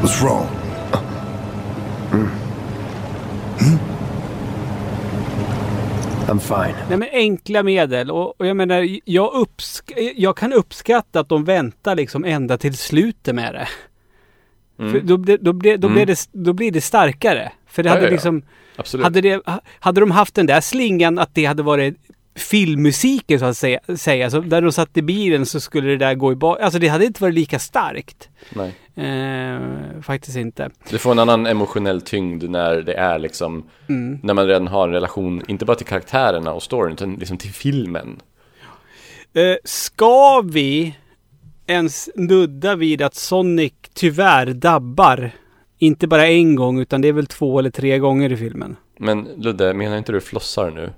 What's 0.00 0.20
wrong? 0.20 0.61
I'm 6.32 6.38
fine. 6.40 6.74
Nej 6.88 6.98
men 6.98 7.08
enkla 7.12 7.62
medel 7.62 8.10
och, 8.10 8.40
och 8.40 8.46
jag 8.46 8.56
menar 8.56 8.88
jag, 9.04 9.32
uppsk- 9.32 10.12
jag 10.16 10.36
kan 10.36 10.52
uppskatta 10.52 11.20
att 11.20 11.28
de 11.28 11.44
väntar 11.44 11.94
liksom 11.96 12.24
ända 12.24 12.58
till 12.58 12.76
slutet 12.76 13.34
med 13.34 13.54
det. 13.54 13.68
För 14.90 15.00
då, 15.00 15.16
blir- 15.16 15.38
då, 15.38 15.52
blir- 15.52 15.76
då, 15.78 15.88
blir 15.88 16.06
det, 16.06 16.28
då 16.32 16.52
blir 16.52 16.70
det 16.72 16.80
starkare. 16.80 17.52
För 17.66 17.82
det 17.82 17.88
Ja, 17.88 17.92
hade 17.94 18.02
ja, 18.04 18.08
ja. 18.08 18.12
liksom 18.12 18.42
Absolut. 18.76 19.04
hade, 19.04 19.20
det, 19.20 19.40
hade 19.80 20.00
de 20.00 20.10
haft 20.10 20.34
den 20.34 20.46
där 20.46 20.60
slingan 20.60 21.18
att 21.18 21.34
det 21.34 21.44
hade 21.44 21.62
varit 21.62 21.94
filmmusiken 22.34 23.38
så 23.38 23.44
att 23.44 23.56
säga, 23.56 23.80
säga 23.96 24.30
så 24.30 24.40
där 24.40 24.62
de 24.62 24.72
satt 24.72 24.96
i 24.96 25.02
bilen 25.02 25.46
så 25.46 25.60
skulle 25.60 25.88
det 25.88 25.96
där 25.96 26.14
gå 26.14 26.32
i 26.32 26.36
bak. 26.36 26.60
Alltså 26.60 26.78
det 26.78 26.88
hade 26.88 27.06
inte 27.06 27.22
varit 27.22 27.34
lika 27.34 27.58
starkt. 27.58 28.28
Nej. 28.54 28.74
Eh, 28.96 29.60
faktiskt 30.02 30.36
inte. 30.36 30.70
Det 30.90 30.98
får 30.98 31.12
en 31.12 31.18
annan 31.18 31.46
emotionell 31.46 32.00
tyngd 32.00 32.50
när 32.50 32.82
det 32.82 32.94
är 32.94 33.18
liksom, 33.18 33.64
när 34.22 34.34
man 34.34 34.46
redan 34.46 34.66
har 34.66 34.88
en 34.88 34.94
relation, 34.94 35.42
inte 35.48 35.64
bara 35.64 35.76
till 35.76 35.86
karaktärerna 35.86 36.52
och 36.52 36.62
storyn, 36.62 36.92
utan 36.92 37.14
liksom 37.14 37.38
till 37.38 37.52
filmen. 37.52 38.20
Eh, 39.34 39.56
ska 39.64 40.40
vi 40.40 40.94
ens 41.66 42.10
nudda 42.14 42.76
vid 42.76 43.02
att 43.02 43.14
Sonic 43.14 43.72
tyvärr 43.94 44.46
dabbar? 44.46 45.30
Inte 45.78 46.06
bara 46.06 46.26
en 46.26 46.54
gång 46.54 46.80
utan 46.80 47.00
det 47.00 47.08
är 47.08 47.12
väl 47.12 47.26
två 47.26 47.58
eller 47.58 47.70
tre 47.70 47.98
gånger 47.98 48.32
i 48.32 48.36
filmen. 48.36 48.76
Men 48.98 49.28
Ludde, 49.36 49.74
menar 49.74 49.98
inte 49.98 50.12
du 50.12 50.20
flossar 50.20 50.70
nu? 50.70 50.90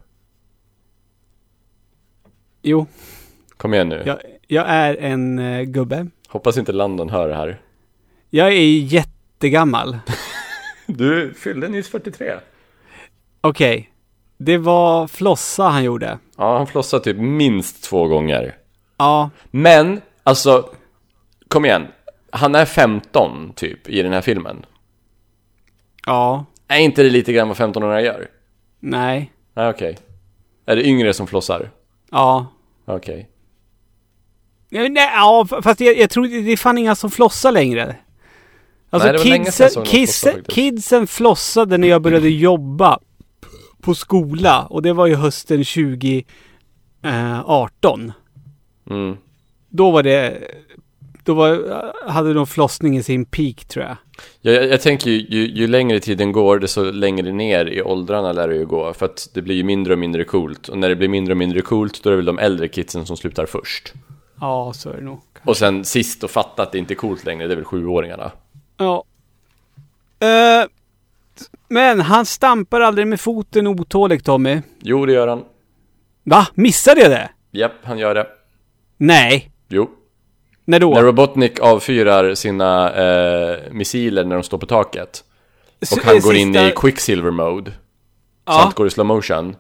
Jo, 2.67 2.87
Kom 3.57 3.75
igen 3.75 3.89
nu. 3.89 4.03
jag, 4.07 4.19
jag 4.47 4.65
är 4.69 4.97
en 4.97 5.39
eh, 5.39 5.63
gubbe. 5.63 6.07
Hoppas 6.29 6.57
inte 6.59 6.73
Landon 6.73 7.11
hör 7.11 7.29
det 7.29 7.35
här. 7.35 7.61
Jag 8.31 8.49
är 8.49 8.79
jättegammal. 8.79 9.99
Du 10.87 11.35
fyllde 11.35 11.69
nyss 11.69 11.89
43. 11.89 12.33
Okej. 13.41 13.91
Det 14.39 14.59
var 14.59 15.07
flossa 15.07 15.65
han 15.65 15.85
gjorde. 15.85 16.19
Ja, 16.37 16.57
han 16.59 16.67
flossar 16.67 16.99
typ 16.99 17.17
minst 17.17 17.85
två 17.85 18.09
gånger. 18.09 18.57
Ja, 18.97 19.31
Men, 19.51 20.01
alltså, 20.23 20.71
kom 21.49 21.65
igen. 21.65 21.87
Han 22.31 22.55
är 22.55 22.65
15 22.65 23.53
typ 23.57 23.89
i 23.89 24.03
den 24.03 24.13
här 24.13 24.21
filmen. 24.21 24.67
ja, 26.07 26.45
Är 26.69 26.79
inte 26.79 27.03
det 27.03 27.11
lite 27.11 27.33
grann 27.33 27.49
vad 27.49 27.57
15-åringar 27.57 28.01
gör? 28.01 28.29
nej, 28.81 29.33
Nej, 29.55 29.69
okej. 29.69 29.99
Är 30.67 30.77
det 30.77 30.87
yngre 30.87 31.13
som 31.15 31.27
flossar? 31.27 31.71
ja. 32.11 32.47
Okej. 32.85 33.31
Nej, 34.71 34.89
nej, 34.89 35.11
ja, 35.15 35.47
fast 35.63 35.81
jag, 35.81 35.99
jag 35.99 36.11
tror 36.11 36.27
det 36.27 36.53
är 36.53 36.57
fan 36.57 36.79
inga 36.79 36.95
som 36.95 37.11
flossar 37.11 37.53
längre. 37.53 37.97
Alltså 38.91 39.13
Nej, 39.13 39.19
kidsen, 39.19 39.85
kidsen, 39.85 40.45
kidsen 40.49 41.07
flossade 41.07 41.79
när 41.79 41.89
jag 41.89 42.03
började 42.03 42.29
jobba 42.29 42.99
på 43.81 43.95
skola. 43.95 44.67
Och 44.67 44.83
det 44.83 44.93
var 44.93 45.07
ju 45.07 45.15
hösten 45.15 45.65
2018. 45.65 48.13
Mm. 48.91 49.17
Då 49.69 49.91
var 49.91 50.03
det... 50.03 50.43
Då 51.25 51.35
var, 51.35 51.93
hade 52.11 52.35
de 52.35 52.47
flossning 52.47 52.97
i 52.97 53.03
sin 53.03 53.25
peak 53.25 53.65
tror 53.65 53.85
jag. 53.85 53.97
Jag, 54.41 54.55
jag, 54.55 54.73
jag 54.73 54.81
tänker 54.81 55.11
ju, 55.11 55.27
ju, 55.29 55.47
ju 55.47 55.67
längre 55.67 56.01
tiden 56.01 56.33
går, 56.33 56.59
desto 56.59 56.91
längre 56.91 57.33
ner 57.33 57.67
i 57.67 57.83
åldrarna 57.83 58.33
lär 58.33 58.49
det 58.49 58.55
ju 58.55 58.67
gå. 58.67 58.93
För 58.93 59.07
att 59.07 59.29
det 59.35 59.43
blir 59.43 59.55
ju 59.55 59.65
mindre 59.65 59.93
och 59.93 59.99
mindre 59.99 60.25
coolt. 60.25 60.69
Och 60.69 60.79
när 60.79 60.89
det 60.89 60.97
blir 60.97 61.09
mindre 61.09 61.33
och 61.33 61.37
mindre 61.39 61.61
coolt, 61.61 62.03
då 62.03 62.09
är 62.09 62.11
det 62.11 62.17
väl 62.17 62.25
de 62.25 62.39
äldre 62.39 62.69
kidsen 62.69 63.07
som 63.07 63.17
slutar 63.17 63.47
först. 63.47 63.93
Ja, 64.41 64.73
så 64.75 64.91
är 64.91 64.97
det 64.97 65.03
nog. 65.03 65.21
Och 65.45 65.57
sen 65.57 65.85
sist 65.85 66.25
och 66.25 66.31
fatta 66.31 66.63
att 66.63 66.73
det 66.73 66.79
inte 66.79 66.95
är 66.95 66.97
coolt 66.97 67.25
längre, 67.25 67.47
det 67.47 67.55
är 67.55 67.57
väl 67.57 67.65
sjuåringarna. 67.65 68.33
Ja. 68.77 69.05
Eh, 70.19 70.67
men 71.69 72.01
han 72.01 72.27
stampar 72.27 72.81
aldrig 72.81 73.07
med 73.07 73.21
foten 73.21 73.67
otålig 73.67 74.25
Tommy. 74.25 74.63
Jo, 74.81 75.07
det 75.07 75.13
gör 75.13 75.29
han. 75.29 75.45
Va? 76.23 76.47
Missade 76.55 77.01
jag 77.01 77.11
det? 77.11 77.31
Japp, 77.51 77.73
han 77.83 77.99
gör 77.99 78.15
det. 78.15 78.27
Nej. 78.97 79.51
Jo. 79.69 79.91
När 80.65 80.81
då? 80.81 80.91
När 80.95 81.03
Robotnik 81.03 81.61
avfyrar 81.61 82.35
sina 82.35 82.93
eh, 82.93 83.59
missiler 83.73 84.25
när 84.25 84.37
de 84.37 84.43
står 84.43 84.59
på 84.59 84.67
taket. 84.67 85.25
Och 85.93 85.99
han 86.05 86.21
går 86.21 86.35
in 86.35 86.57
i 86.57 86.73
Quicksilver 86.77 87.31
mode. 87.31 87.71
Så 87.71 87.77
Ja. 88.47 88.53
allt 88.63 88.75
går 88.75 88.87
i 88.87 88.91
slow 88.91 89.07
motion. 89.07 89.57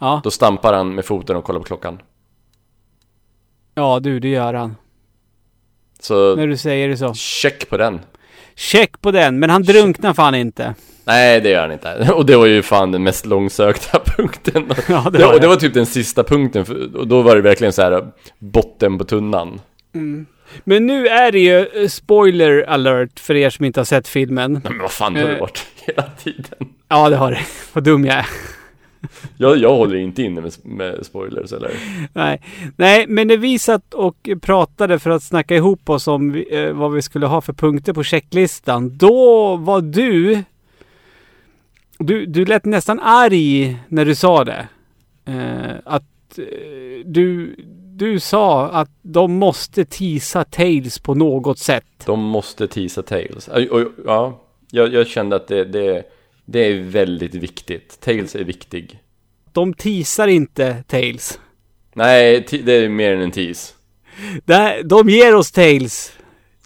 Ja. 0.00 0.20
Då 0.24 0.30
stampar 0.30 0.72
han 0.72 0.94
med 0.94 1.04
foten 1.04 1.36
och 1.36 1.44
kollar 1.44 1.60
på 1.60 1.64
klockan. 1.66 1.98
Ja 3.74 4.00
du, 4.00 4.20
det 4.20 4.28
gör 4.28 4.54
han. 4.54 4.76
Så 6.00 6.36
När 6.36 6.46
du 6.46 6.56
säger 6.56 6.88
det 6.88 6.96
så. 6.96 7.14
check 7.14 7.68
på 7.70 7.76
den. 7.76 8.00
Check 8.54 9.00
på 9.00 9.10
den, 9.10 9.38
men 9.38 9.50
han 9.50 9.62
drunknar 9.62 10.14
fan 10.14 10.34
inte. 10.34 10.74
Nej, 11.04 11.40
det 11.40 11.50
gör 11.50 11.60
han 11.62 11.72
inte. 11.72 12.12
Och 12.14 12.26
det 12.26 12.36
var 12.36 12.46
ju 12.46 12.62
fan 12.62 12.92
den 12.92 13.02
mest 13.02 13.26
långsökta 13.26 14.00
punkten. 14.16 14.72
Ja, 14.88 15.10
det 15.12 15.18
det, 15.18 15.24
var 15.24 15.26
och 15.28 15.34
det 15.34 15.40
det. 15.40 15.46
var 15.48 15.56
typ 15.56 15.74
den 15.74 15.86
sista 15.86 16.24
punkten, 16.24 16.90
och 16.96 17.06
då 17.08 17.22
var 17.22 17.36
det 17.36 17.42
verkligen 17.42 17.72
så 17.72 17.82
här 17.82 18.10
botten 18.38 18.98
på 18.98 19.04
tunnan. 19.04 19.60
Men 20.64 20.86
nu 20.86 21.06
är 21.06 21.32
det 21.32 21.38
ju 21.40 21.66
eh, 21.82 21.88
spoiler 21.88 22.62
alert 22.68 23.20
för 23.20 23.34
er 23.34 23.50
som 23.50 23.64
inte 23.64 23.80
har 23.80 23.84
sett 23.84 24.08
filmen. 24.08 24.52
Nej, 24.52 24.62
men 24.72 24.78
vad 24.78 24.92
fan, 24.92 25.16
har 25.16 25.22
det 25.22 25.34
Eh. 25.34 25.40
varit 25.40 25.66
hela 25.86 26.02
tiden. 26.02 26.68
Ja, 26.88 27.08
det 27.08 27.16
har 27.16 27.30
det. 27.30 27.40
Vad 27.72 27.84
dum 27.84 28.04
jag 28.04 28.16
är. 28.16 28.26
Jag, 29.36 29.56
jag 29.56 29.74
håller 29.76 29.96
inte 29.96 30.22
inne 30.22 30.40
med, 30.40 30.52
med 30.64 31.06
spoilers 31.06 31.52
eller? 31.52 31.70
Nej. 32.12 32.42
Nej, 32.76 33.06
men 33.08 33.28
när 33.28 33.36
vi 33.36 33.58
satt 33.58 33.94
och 33.94 34.28
pratade 34.42 34.98
för 34.98 35.10
att 35.10 35.22
snacka 35.22 35.56
ihop 35.56 35.90
oss 35.90 36.08
om 36.08 36.34
eh, 36.50 36.72
vad 36.72 36.92
vi 36.92 37.02
skulle 37.02 37.26
ha 37.26 37.40
för 37.40 37.52
punkter 37.52 37.92
på 37.92 38.02
checklistan. 38.04 38.96
Då 38.98 39.56
var 39.56 39.80
du... 39.80 40.42
Du, 41.98 42.26
du 42.26 42.44
lät 42.44 42.64
nästan 42.64 43.00
arg 43.00 43.76
när 43.88 44.04
du 44.04 44.14
sa 44.14 44.44
det. 44.44 44.68
Eh, 45.26 45.76
att 45.84 46.38
du, 47.04 47.54
du 47.98 48.20
sa 48.20 48.68
att 48.68 48.90
de 49.02 49.32
måste 49.34 49.84
tisa 49.84 50.44
Tails 50.44 50.98
på 50.98 51.14
något 51.14 51.58
sätt. 51.58 51.84
De 52.06 52.20
måste 52.20 52.68
teasa 52.68 53.02
Tails. 53.02 53.48
Ja, 54.06 54.40
jag, 54.70 54.92
jag 54.94 55.06
kände 55.06 55.36
att 55.36 55.48
det, 55.48 55.64
det, 55.64 56.02
det 56.44 56.58
är 56.58 56.80
väldigt 56.82 57.34
viktigt. 57.34 58.00
Tails 58.00 58.34
är 58.34 58.44
viktig. 58.44 58.98
De 59.52 59.74
tisar 59.74 60.28
inte 60.28 60.84
Tails. 60.86 61.38
Nej, 61.94 62.46
det 62.64 62.72
är 62.72 62.88
mer 62.88 63.12
än 63.14 63.22
en. 63.22 63.32
Det- 64.44 64.82
De 64.84 65.08
ger 65.08 65.34
oss 65.34 65.52
Tails. 65.52 66.12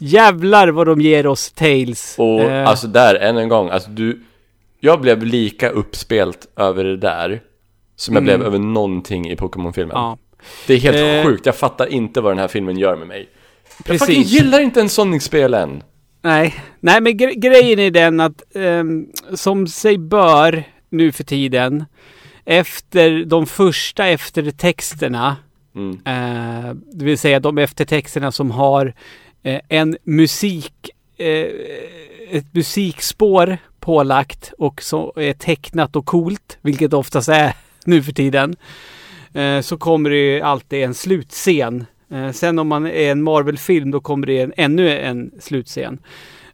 Jävlar 0.01 0.69
vad 0.69 0.87
de 0.87 1.01
ger 1.01 1.27
oss 1.27 1.53
Tails. 1.53 2.15
Och 2.19 2.41
Eh, 2.41 2.69
alltså 2.69 2.87
där, 2.87 3.15
än 3.15 3.37
en 3.37 3.49
gång, 3.49 3.69
alltså 3.69 3.91
du 3.91 4.23
Jag 4.81 5.01
blev 5.01 5.23
lika 5.23 5.69
uppspelt 5.71 6.49
över 6.57 6.85
det 6.85 6.97
där 6.97 7.43
Som 7.97 8.15
jag 8.15 8.23
Mm. 8.23 8.39
blev 8.39 8.47
över 8.47 8.59
någonting 8.59 9.31
i 9.31 9.37
Pokémon-filmen 9.37 9.95
Ja. 9.97 10.19
Det 10.67 10.75
är 10.75 10.79
helt 10.79 10.97
Eh. 10.97 11.25
sjukt, 11.31 11.47
jag 11.47 11.57
fattar 11.57 11.87
inte 11.87 12.21
vad 12.21 12.33
den 12.33 12.39
här 12.39 12.49
filmen 12.49 12.79
gör 12.79 12.97
med 12.97 13.09
mig 13.09 13.29
Jag 13.79 13.87
Precis. 13.87 14.07
fucking 14.07 14.23
gillar 14.23 14.61
inte 14.61 14.81
en 14.81 14.89
Sonic-spel 14.89 15.55
än 15.55 15.83
Nej, 16.23 16.55
nej 16.81 17.01
men 17.01 17.13
gre- 17.13 17.35
grejen 17.41 17.79
är 17.79 17.91
den 17.91 18.21
att 18.21 18.43
ehm, 18.57 19.07
som 19.35 19.67
sig 19.67 19.99
bör 19.99 20.65
nu 20.91 21.13
för 21.13 21.25
tiden 21.25 21.85
efter 22.45 23.25
de 23.25 23.47
första 23.47 24.07
eftertexterna 24.07 25.37
mm. 25.75 25.93
eh, 26.07 26.75
det 26.93 27.05
vill 27.05 27.19
säga 27.19 27.41
de 27.41 27.59
eftertexterna 27.59 28.33
som 28.33 28.51
har 28.51 28.95
eh, 29.43 29.61
en 29.69 29.97
musik 30.05 30.91
eh, 31.17 31.47
ett 32.31 32.55
musikspår 32.55 33.59
pålagt 33.81 34.53
och 34.59 34.83
så 34.83 35.13
är 35.17 35.33
tecknat 35.33 35.97
och 35.97 36.07
coolt, 36.07 36.59
vilket 36.63 36.93
oftast 36.93 37.29
är 37.29 37.53
nu 37.87 38.03
för 38.03 38.13
tiden. 38.13 38.57
Eh, 39.35 39.61
så 39.61 39.77
kommer 39.77 40.11
det 40.11 40.41
alltid 40.43 40.85
en 40.85 40.95
slutscen. 40.95 41.85
Eh, 42.11 42.31
sen 42.31 42.59
om 42.59 42.69
man 42.69 42.87
är 42.87 43.11
en 43.11 43.23
Marvel-film 43.23 43.91
då 43.91 44.01
kommer 44.01 44.27
det 44.27 44.41
en, 44.41 44.53
ännu 44.57 44.99
en 44.99 45.31
slutscen. 45.41 45.99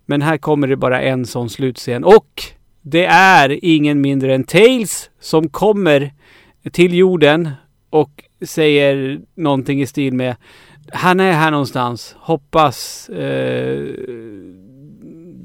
Men 0.06 0.22
här 0.22 0.38
kommer 0.38 0.68
det 0.68 0.76
bara 0.76 1.00
en 1.00 1.26
sån 1.26 1.50
slutscen. 1.50 2.04
Och 2.04 2.42
det 2.82 3.04
är 3.06 3.58
ingen 3.62 4.00
mindre 4.00 4.34
än 4.34 4.44
Tails 4.44 5.10
som 5.20 5.48
kommer 5.48 6.12
till 6.72 6.94
jorden 6.94 7.50
och 7.90 8.24
säger 8.46 9.20
någonting 9.34 9.82
i 9.82 9.86
stil 9.86 10.14
med 10.14 10.36
Han 10.92 11.20
är 11.20 11.32
här 11.32 11.50
någonstans. 11.50 12.16
Hoppas 12.18 13.08
eh, 13.08 13.84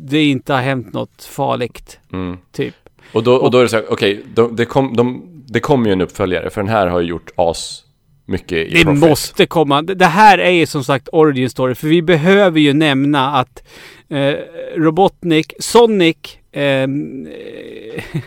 det 0.06 0.24
inte 0.24 0.54
har 0.54 0.62
hänt 0.62 0.94
något 0.94 1.24
farligt. 1.24 2.00
Mm. 2.14 2.38
Typ. 2.52 2.76
Och 3.14 3.24
då, 3.24 3.36
och 3.36 3.52
då 3.52 3.58
är 3.58 3.64
det 3.64 3.70
så 3.70 3.76
här, 3.76 3.86
okej, 3.90 4.24
de, 4.34 4.56
det, 4.56 4.66
kom, 4.66 4.96
de, 4.96 5.33
det 5.54 5.60
kommer 5.60 5.88
ju 5.88 5.94
en 5.94 6.02
uppföljare 6.02 6.50
För 6.50 6.62
den 6.62 6.70
här 6.70 6.88
har 6.88 7.00
ju 7.00 7.08
gjort 7.08 7.32
as 7.36 7.84
mycket 8.26 8.58
i 8.58 8.74
Det 8.74 8.84
profit. 8.84 9.10
måste 9.10 9.46
komma. 9.46 9.82
Det 9.82 10.06
här 10.06 10.38
är 10.38 10.52
ju 10.52 10.66
som 10.66 10.84
sagt 10.84 11.10
origin 11.12 11.50
story. 11.50 11.76
För 11.76 11.88
vi 11.88 12.02
behöver 12.02 12.60
ju 12.60 12.74
nämna 12.74 13.36
att 13.36 13.64
eh, 14.10 14.36
Robotnik, 14.76 15.54
Sonic 15.60 16.18
eh, 16.52 16.88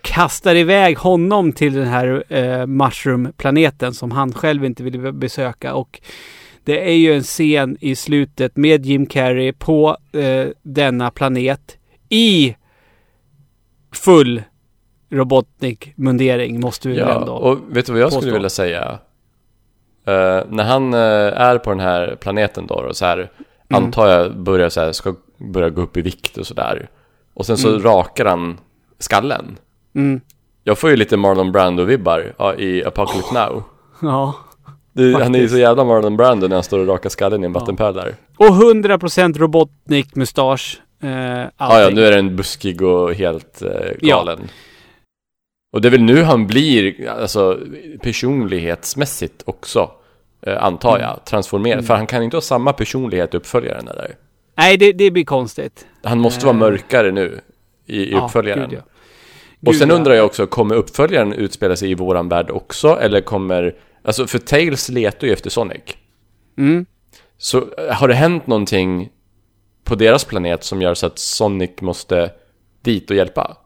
kastar 0.00 0.54
iväg 0.54 0.98
honom 0.98 1.52
till 1.52 1.74
den 1.74 1.86
här 1.86 2.24
eh, 2.28 2.66
Mushroom-planeten 2.66 3.94
som 3.94 4.10
han 4.10 4.32
själv 4.32 4.64
inte 4.64 4.82
ville 4.82 5.12
besöka. 5.12 5.74
Och 5.74 6.00
det 6.64 6.88
är 6.88 6.94
ju 6.94 7.14
en 7.14 7.22
scen 7.22 7.76
i 7.80 7.96
slutet 7.96 8.56
med 8.56 8.86
Jim 8.86 9.06
Carrey 9.06 9.52
på 9.52 9.96
eh, 10.12 10.46
denna 10.62 11.10
planet 11.10 11.76
i 12.08 12.56
full 13.92 14.42
Robotnik-mundering 15.10 16.60
måste 16.60 16.88
vi 16.88 16.94
väl 16.94 17.08
Ja, 17.08 17.20
ändå 17.20 17.32
och 17.32 17.58
vet 17.68 17.86
du 17.86 17.92
vad 17.92 18.00
jag 18.00 18.12
skulle 18.12 18.22
påstå. 18.22 18.34
vilja 18.34 18.48
säga? 18.50 18.98
Eh, 20.06 20.40
när 20.48 20.64
han 20.64 20.94
eh, 20.94 21.00
är 21.40 21.58
på 21.58 21.70
den 21.70 21.80
här 21.80 22.16
planeten 22.20 22.66
då 22.66 22.74
och 22.74 22.96
så 22.96 23.04
här, 23.04 23.30
Mm. 23.68 23.84
antar 23.84 24.08
jag 24.08 24.36
börjar 24.36 24.68
så 24.68 24.80
här, 24.80 24.92
ska 24.92 25.14
börja 25.38 25.70
gå 25.70 25.82
upp 25.82 25.96
i 25.96 26.02
vikt 26.02 26.36
och 26.38 26.46
sådär. 26.46 26.88
Och 27.34 27.46
sen 27.46 27.56
så 27.56 27.68
Mm. 27.68 27.82
rakar 27.82 28.24
han 28.24 28.58
skallen. 28.98 29.58
Mm. 29.94 30.20
Jag 30.64 30.78
får 30.78 30.90
ju 30.90 30.96
lite 30.96 31.16
Marlon 31.16 31.52
Brando-vibbar 31.52 32.32
ja, 32.38 32.54
i 32.54 32.84
Apocalypse 32.84 33.34
Now. 33.34 33.62
Ja. 34.02 34.34
Det, 34.92 35.12
han 35.22 35.34
är 35.34 35.38
ju 35.38 35.48
så 35.48 35.58
jävla 35.58 35.84
Marlon 35.84 36.16
Brando 36.16 36.48
när 36.48 36.56
han 36.56 36.62
står 36.62 36.78
och 36.78 36.86
rakar 36.86 37.10
skallen 37.10 37.42
i 37.42 37.46
en 37.46 37.52
vattenpöl 37.52 37.94
där. 37.94 38.14
Och 38.38 38.46
100% 38.46 39.38
Robotnik-mustasch. 39.38 40.80
Eh, 41.02 41.08
Ja, 41.10 41.36
ja, 41.44 41.50
allting. 41.56 41.94
nu 41.96 42.06
är 42.06 42.12
den 42.12 42.36
buskig 42.36 42.82
och 42.82 43.14
helt 43.14 43.62
eh, 43.62 43.70
Ja. 44.00 44.36
Och 45.76 45.82
det 45.82 45.88
är 45.88 45.90
väl 45.90 46.02
nu 46.02 46.22
han 46.22 46.46
blir, 46.46 47.08
alltså 47.08 47.60
personlighetsmässigt 48.02 49.42
också, 49.46 49.90
eh, 50.42 50.64
antar 50.64 50.98
jag, 50.98 51.24
transformerad. 51.24 51.78
Mm. 51.78 51.86
För 51.86 51.94
han 51.94 52.06
kan 52.06 52.22
inte 52.22 52.36
ha 52.36 52.42
samma 52.42 52.72
personlighet 52.72 53.34
i 53.34 53.36
uppföljaren 53.36 53.84
där. 53.84 54.16
Nej, 54.56 54.76
det, 54.76 54.92
det 54.92 55.10
blir 55.10 55.24
konstigt. 55.24 55.86
Han 56.02 56.18
måste 56.18 56.40
Eh. 56.40 56.44
vara 56.46 56.56
mörkare 56.56 57.10
nu 57.12 57.40
i, 57.86 57.96
i 58.02 58.12
Ja, 58.12 58.24
uppföljaren. 58.24 58.70
gud, 58.70 58.78
ja. 58.78 58.82
Och 59.60 59.72
Gud, 59.72 59.76
sen 59.76 59.88
ja. 59.88 59.94
undrar 59.94 60.14
jag 60.14 60.26
också, 60.26 60.46
kommer 60.46 60.74
uppföljaren 60.74 61.32
utspela 61.32 61.76
sig 61.76 61.90
i 61.90 61.94
våran 61.94 62.28
värld 62.28 62.50
också? 62.50 62.88
Eller 63.00 63.20
kommer, 63.20 63.74
alltså 64.02 64.26
för 64.26 64.38
Tails 64.38 64.88
letar 64.88 65.26
ju 65.26 65.32
efter 65.32 65.50
Sonic. 65.50 65.82
Mm. 66.58 66.86
Så 67.38 67.58
eh, 67.58 67.94
har 67.94 68.08
det 68.08 68.14
hänt 68.14 68.46
någonting 68.46 69.08
på 69.84 69.94
deras 69.94 70.24
planet 70.24 70.64
som 70.64 70.82
gör 70.82 70.94
så 70.94 71.06
att 71.06 71.18
Sonic 71.18 71.70
måste 71.80 72.30
dit 72.82 73.10
och 73.10 73.16
hjälpa? 73.16 73.56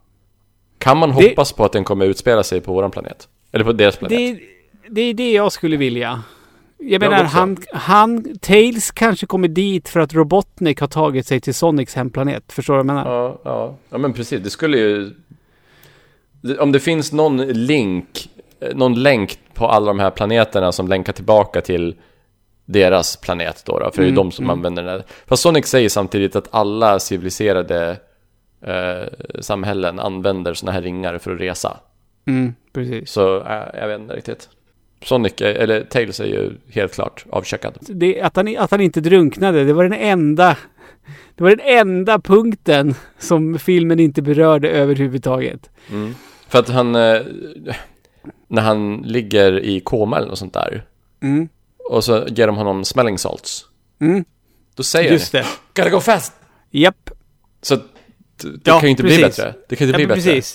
Kan 0.81 0.99
man 0.99 1.09
Det- 1.09 1.15
hoppas 1.29 1.53
på 1.53 1.65
att 1.65 1.73
den 1.73 1.85
kommer 1.85 2.07
utspela 2.07 2.43
sig 2.43 2.61
på 2.61 2.73
våran 2.73 2.91
planet? 2.91 3.29
Eller 3.53 3.65
på 3.65 3.73
deras 3.73 3.97
planet? 3.97 4.19
Det, 4.19 4.41
det 4.89 5.01
är 5.01 5.15
det 5.15 5.33
jag 5.33 5.53
skulle 5.53 5.77
vilja. 5.77 6.23
Jag 6.79 7.01
menar, 7.01 7.25
han, 7.25 7.57
han, 7.73 8.39
Tails 8.41 8.91
kanske 8.91 9.27
kommer 9.27 9.49
dit 9.49 9.89
för 9.89 10.01
att 10.01 10.15
Robotnik 10.15 10.81
har 10.81 10.87
tagit 10.87 11.27
sig 11.27 11.41
till 11.41 11.55
Sonics 11.55 11.95
hemplanet. 11.95 12.53
Förstår 12.53 12.75
du 12.75 12.77
vad 12.77 12.97
jag 12.97 13.05
menar? 13.05 13.17
Ja, 13.17 13.41
ja. 13.45 13.77
ja, 13.91 13.99
men 13.99 14.13
precis. 14.13 14.41
Det 14.43 14.51
skulle 14.51 14.79
ju... 14.79 15.11
Om 16.59 16.73
det 16.73 16.81
finns 16.81 17.13
någon 17.13 17.37
link, 17.47 18.31
eh, 18.61 18.75
någon 18.77 19.03
länk 19.03 19.39
på 19.55 19.67
alla 19.67 19.87
de 19.87 19.99
här 19.99 20.11
planeterna 20.11 20.73
som 20.73 20.89
länkar 20.89 21.13
tillbaka 21.13 21.61
till 21.61 21.95
deras 22.65 23.17
planet 23.17 23.63
då, 23.67 23.79
då 23.79 23.91
för 23.91 23.97
det 23.97 24.03
är 24.03 24.07
ju 24.07 24.13
Mm, 24.13 24.15
de 24.15 24.31
som 24.33 24.45
mm. 24.45 24.57
använder 24.59 24.83
den. 24.83 25.03
Fast 25.27 25.43
Sonic 25.43 25.67
säger 25.67 25.89
samtidigt 25.89 26.37
att 26.37 26.49
alla 26.51 26.99
civiliserade 26.99 27.97
eh, 28.63 29.09
samhällen 29.41 29.99
använder 30.01 30.55
såna 30.55 30.73
här 30.73 30.83
ringar 30.83 31.19
för 31.19 31.35
att 31.35 31.41
resa. 31.41 31.77
Mm, 32.27 32.55
precis. 32.73 33.11
Så 33.11 33.37
äh, 33.45 33.65
jag 33.75 33.89
vet 33.89 34.01
inte 34.01 34.15
riktigt. 34.17 34.49
Sonic, 35.03 35.33
eller 35.41 35.85
Tails 35.85 36.21
är 36.21 36.25
ju 36.25 36.53
helt 36.71 36.95
klart 36.95 37.25
avcheckad. 37.31 37.79
Det, 37.81 38.21
att, 38.21 38.37
han, 38.37 38.57
att 38.59 38.71
han 38.71 38.81
inte 38.81 39.01
drunknade, 39.01 39.65
det 39.65 39.73
var 39.73 39.83
den 39.85 39.93
enda... 40.01 40.57
Det 41.35 41.43
var 41.45 41.51
den 41.51 41.61
enda 41.61 42.19
punkten 42.19 42.95
som 43.19 43.59
filmen 43.59 44.01
inte 44.01 44.23
berörde 44.23 44.69
överhuvudtaget. 44.71 45.71
Mm. 45.91 46.15
För 46.49 46.59
att 46.59 46.69
han, 46.69 46.95
eh, 46.95 47.21
när 48.49 48.63
han 48.63 48.97
ligger 48.97 49.61
i 49.61 49.81
koma 49.81 50.17
eller 50.17 50.29
något 50.29 50.39
sånt 50.39 50.55
där, 50.55 50.85
Mm. 51.23 51.49
och 51.91 52.05
så 52.05 52.25
ger 52.29 52.47
de 52.47 52.57
honom 52.57 52.85
smelling 52.85 53.19
salts, 53.19 53.65
Mm. 54.01 54.25
då 54.75 54.83
säger 54.83 55.13
Just 55.13 55.33
han 55.33 55.43
det. 55.43 55.83
Gotta 55.83 55.91
go 55.91 56.01
fast! 56.01 56.33
Japp. 56.71 57.11
Så 57.63 57.75
att 57.75 57.83
det 58.43 58.57
det 58.65 58.71
kan 58.71 58.83
ju 58.83 58.89
inte 58.89 59.03
bli 59.03 59.19
bättre. 59.19 59.55
Det 59.69 59.77
kan 59.77 59.89
inte 59.89 60.01
ja, 60.01 60.07
bli 60.07 60.15
bättre. 60.17 60.33
Precis. 60.33 60.55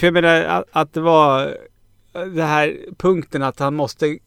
För 0.00 0.06
jag 0.06 0.14
menar 0.14 0.42
att, 0.44 0.64
att 0.72 0.92
det 0.92 1.00
var 1.00 1.56
det 2.34 2.42
här 2.42 2.76
punkten 2.98 3.42
att 3.42 3.58
han 3.58 3.74
måste 3.74 4.18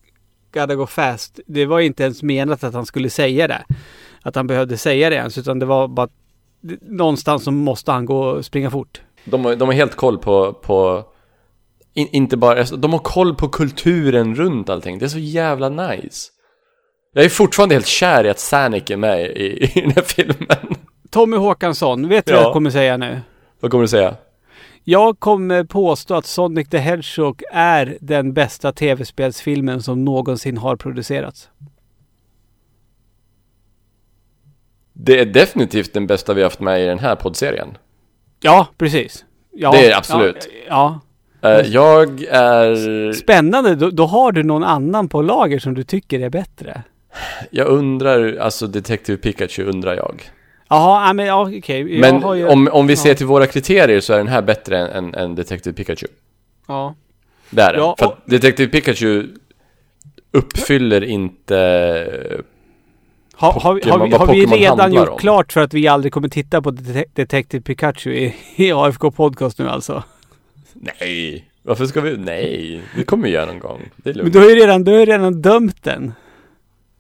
gotta 0.54 0.76
go 0.76 0.86
fast. 0.86 1.40
Det 1.46 1.66
var 1.66 1.80
inte 1.80 2.04
ens 2.04 2.24
menat 2.24 2.64
att 2.64 2.74
han 2.74 2.86
skulle 2.86 3.10
säga 3.10 3.48
det. 3.48 3.64
Att 4.22 4.36
han 4.36 4.48
behövde 4.48 4.78
säga 4.78 5.10
det 5.10 5.16
ens. 5.16 5.38
Utan 5.38 5.60
det 5.60 5.66
var 5.66 5.88
bara 5.88 6.10
någonstans 6.82 7.44
så 7.44 7.52
måste 7.52 7.92
han 7.92 8.06
gå 8.06 8.20
och 8.20 8.46
springa 8.46 8.72
fort. 8.72 9.02
De, 9.26 9.44
de 9.44 9.62
har 9.62 9.74
helt 9.74 9.96
koll 9.96 10.18
på, 10.18 10.54
på 10.54 11.06
In, 11.94 12.08
inte 12.12 12.38
bara, 12.38 12.60
alltså, 12.60 12.76
de 12.76 12.92
har 12.92 13.00
koll 13.00 13.36
på 13.36 13.50
kulturen 13.50 14.36
runt 14.36 14.70
allting. 14.70 15.00
Det 15.00 15.06
är 15.06 15.10
så 15.10 15.20
jävla 15.20 15.70
nice. 15.70 16.28
Jag 17.14 17.26
är 17.26 17.30
fortfarande 17.30 17.76
helt 17.76 17.88
kär 17.88 18.24
i 18.24 18.30
att 18.30 18.40
Sanic 18.40 18.84
är 18.92 18.98
med 18.98 19.26
i, 19.26 19.72
i 19.76 19.82
den 19.82 19.92
här 19.92 20.04
filmen. 20.04 20.76
Tommy 21.12 21.38
Håkansson, 21.38 22.10
vet 22.10 22.26
du 22.26 22.32
Ja. 22.32 22.38
vad 22.38 22.46
jag 22.46 22.54
kommer 22.54 22.70
säga 22.70 22.98
nu? 22.98 23.22
Vad 23.60 23.72
kommer 23.72 23.82
du 23.82 23.88
säga? 23.88 24.16
Jag 24.84 25.20
kommer 25.20 25.64
påstå 25.64 26.16
att 26.16 26.26
Sonic 26.26 26.70
the 26.70 26.78
Hedgehog 26.78 27.44
är 27.52 27.98
den 28.02 28.34
bästa 28.34 28.72
tv-spelsfilmen 28.72 29.82
som 29.82 30.06
någonsin 30.06 30.58
har 30.58 30.76
producerats. 30.76 31.50
Det 34.94 35.20
är 35.20 35.26
definitivt 35.26 35.94
den 35.94 36.08
bästa 36.08 36.34
vi 36.34 36.44
haft 36.44 36.60
med 36.60 36.82
i 36.82 36.86
den 36.86 37.00
här 37.00 37.16
poddserien. 37.16 37.78
Ja, 38.42 38.68
precis. 38.78 39.26
Ja, 39.52 39.72
Det 39.72 39.92
är 39.92 39.98
absolut. 39.98 40.50
Ja. 40.70 41.00
Eh, 41.42 41.50
jag 41.50 42.24
är... 42.24 42.90
ja. 43.08 43.14
Spännande, 43.14 43.76
då, 43.76 43.90
då 43.90 44.06
har 44.06 44.32
du 44.32 44.44
någon 44.44 44.64
annan 44.64 45.10
på 45.10 45.22
lager 45.22 45.60
som 45.60 45.74
du 45.74 45.84
tycker 45.84 46.20
är 46.20 46.30
bättre. 46.30 46.84
Jag 47.52 47.68
undrar, 47.68 48.38
alltså 48.38 48.68
Detective 48.68 49.18
Pikachu 49.18 49.64
undrar 49.64 49.96
jag. 49.96 50.32
Jaha, 50.72 51.08
ja, 51.08 51.14
men 51.14 51.26
ja, 51.26 51.42
okej. 51.58 51.80
Jag 52.00 52.00
Men 52.22 52.38
ju- 52.38 52.48
om, 52.48 52.70
om 52.72 52.88
vi 52.88 52.96
ser 52.96 53.10
ja. 53.10 53.16
till 53.16 53.26
våra 53.26 53.48
kriterier 53.48 54.00
så 54.00 54.14
är 54.14 54.18
den 54.18 54.28
här 54.28 54.42
bättre 54.42 54.78
än, 54.88 54.90
än, 55.06 55.16
än 55.16 55.36
Detective 55.36 55.76
Pikachu. 55.76 56.08
Ja. 56.68 56.96
Det 57.50 57.62
är 57.62 57.74
den. 57.74 57.82
Ja, 57.82 57.96
För 58.00 58.06
och- 58.06 58.14
att 58.14 58.20
Detective 58.26 58.70
Pikachu 58.72 59.28
uppfyller 60.32 61.04
inte... 61.04 61.56
Har, 63.34 63.52
har, 63.52 63.74
vi- 63.74 63.90
har, 63.90 64.08
vi, 64.08 64.14
har 64.16 64.28
vi 64.28 64.46
redan 64.46 64.94
gjort 64.94 65.10
om. 65.10 65.18
klart 65.18 65.54
för 65.54 65.62
att 65.62 65.74
vi 65.74 65.88
aldrig 65.88 66.14
kommer 66.14 66.28
titta 66.30 66.62
på 66.62 66.72
Det- 66.72 67.06
Detective 67.14 67.64
Pikachu 67.64 68.12
i, 68.14 68.36
i 68.56 68.72
AFK 68.72 69.12
Podcast 69.12 69.60
nu 69.60 69.70
alltså? 69.70 70.04
Nej! 70.74 71.46
Varför 71.64 71.86
ska 71.86 72.02
vi... 72.02 72.18
Nej! 72.18 72.82
Det 72.98 73.04
kommer 73.04 73.24
vi 73.24 73.30
göra 73.30 73.46
någon 73.46 73.60
gång. 73.60 73.82
Det 73.98 74.10
är 74.10 74.14
Men 74.14 74.18
lugnt. 74.18 74.34
du 74.34 74.40
har 74.40 74.50
ju 74.50 74.56
redan, 74.56 74.84
du 74.84 74.92
har 74.92 75.00
ju 75.00 75.06
redan 75.06 75.42
dömt 75.42 75.84
den. 75.84 76.14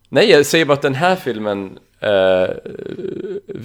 Nej, 0.09 0.29
jag 0.31 0.45
säger 0.45 0.65
bara 0.65 0.73
att 0.73 0.81
den 0.81 0.95
här 0.95 1.15
filmen 1.15 1.77
eh, 2.01 2.49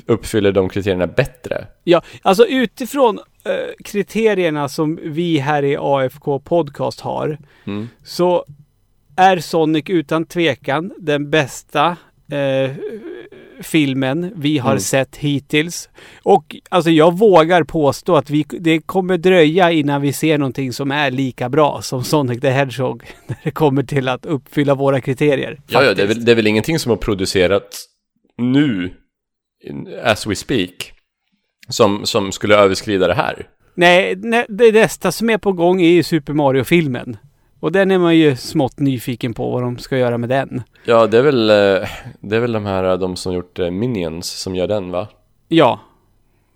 uppfyller 0.07 0.53
de 0.53 0.69
kriterierna 0.69 1.07
bättre. 1.07 1.67
Ja, 1.85 2.03
alltså 2.23 2.47
utifrån 2.47 3.19
eh, 3.45 3.53
kriterierna 3.85 4.69
som 4.69 4.99
vi 5.03 5.39
här 5.39 5.63
i 5.63 5.77
AFK 5.81 6.39
Podcast 6.39 7.01
har 7.01 7.39
Mm. 7.65 7.89
så 8.05 8.45
är 9.17 9.39
Sonic 9.39 9.85
utan 9.89 10.25
tvekan 10.27 10.93
den 10.99 11.31
bästa 11.31 11.97
eh, 12.33 12.71
filmen 13.63 14.33
vi 14.37 14.59
har 14.59 14.71
Mm. 14.71 14.81
sett 14.81 15.17
hittills. 15.17 15.89
Och 16.23 16.57
alltså 16.69 16.91
jag 16.91 17.19
vågar 17.19 17.65
påstå 17.65 18.17
att 18.17 18.31
vi, 18.31 18.45
det 18.49 18.79
kommer 18.81 19.19
dröja 19.19 19.71
innan 19.73 20.03
vi 20.03 20.13
ser 20.13 20.39
någonting 20.39 20.73
som 20.73 20.91
är 20.91 21.11
lika 21.11 21.49
bra 21.49 21.83
som 21.83 22.05
Sonic 22.05 22.41
the 22.41 22.51
Hedgehog 22.51 23.03
när 23.27 23.37
det 23.45 23.51
kommer 23.51 23.83
till 23.83 24.09
att 24.09 24.27
uppfylla 24.27 24.75
våra 24.75 25.01
kriterier. 25.01 25.61
Ja, 25.69 25.83
ja 25.85 25.95
det, 25.95 26.03
är 26.03 26.07
väl, 26.07 26.25
det 26.25 26.33
är 26.33 26.37
väl 26.37 26.47
ingenting 26.47 26.79
som 26.79 26.91
har 26.91 26.97
producerats 26.97 27.87
nu, 28.39 28.95
as 30.03 30.27
we 30.27 30.35
speak, 30.35 30.93
som, 31.69 32.07
som 32.07 32.33
skulle 32.33 32.57
överskrida 32.57 33.07
det 33.07 33.15
här. 33.15 33.49
Nej, 33.75 34.17
nej, 34.17 34.47
det 34.49 34.73
nästa 34.73 35.13
som 35.13 35.31
är 35.31 35.39
på 35.39 35.53
gång 35.53 35.83
är 35.83 35.91
ju 35.91 36.03
Super 36.03 36.33
Mario-filmen. 36.33 37.17
Och 37.61 37.73
den 37.73 37.91
är 37.91 37.99
man 37.99 38.17
ju 38.17 38.37
smått 38.37 38.79
nyfiken 38.79 39.35
på 39.35 39.51
vad 39.51 39.63
de 39.63 39.79
ska 39.79 39.99
göra 39.99 40.19
med 40.19 40.29
den. 40.29 40.63
Ja, 40.85 41.07
det 41.07 41.19
är 41.19 41.23
väl, 41.23 41.51
eh, 41.51 41.89
det 42.21 42.37
är 42.37 42.41
väl 42.41 42.53
de 42.53 42.67
här, 42.67 42.97
de 42.97 43.17
som 43.17 43.35
gjort 43.35 43.59
eh, 43.59 43.71
Minions 43.71 44.27
som 44.27 44.55
gör 44.55 44.67
den 44.67 44.91
va? 44.91 45.09
Ja. 45.49 45.81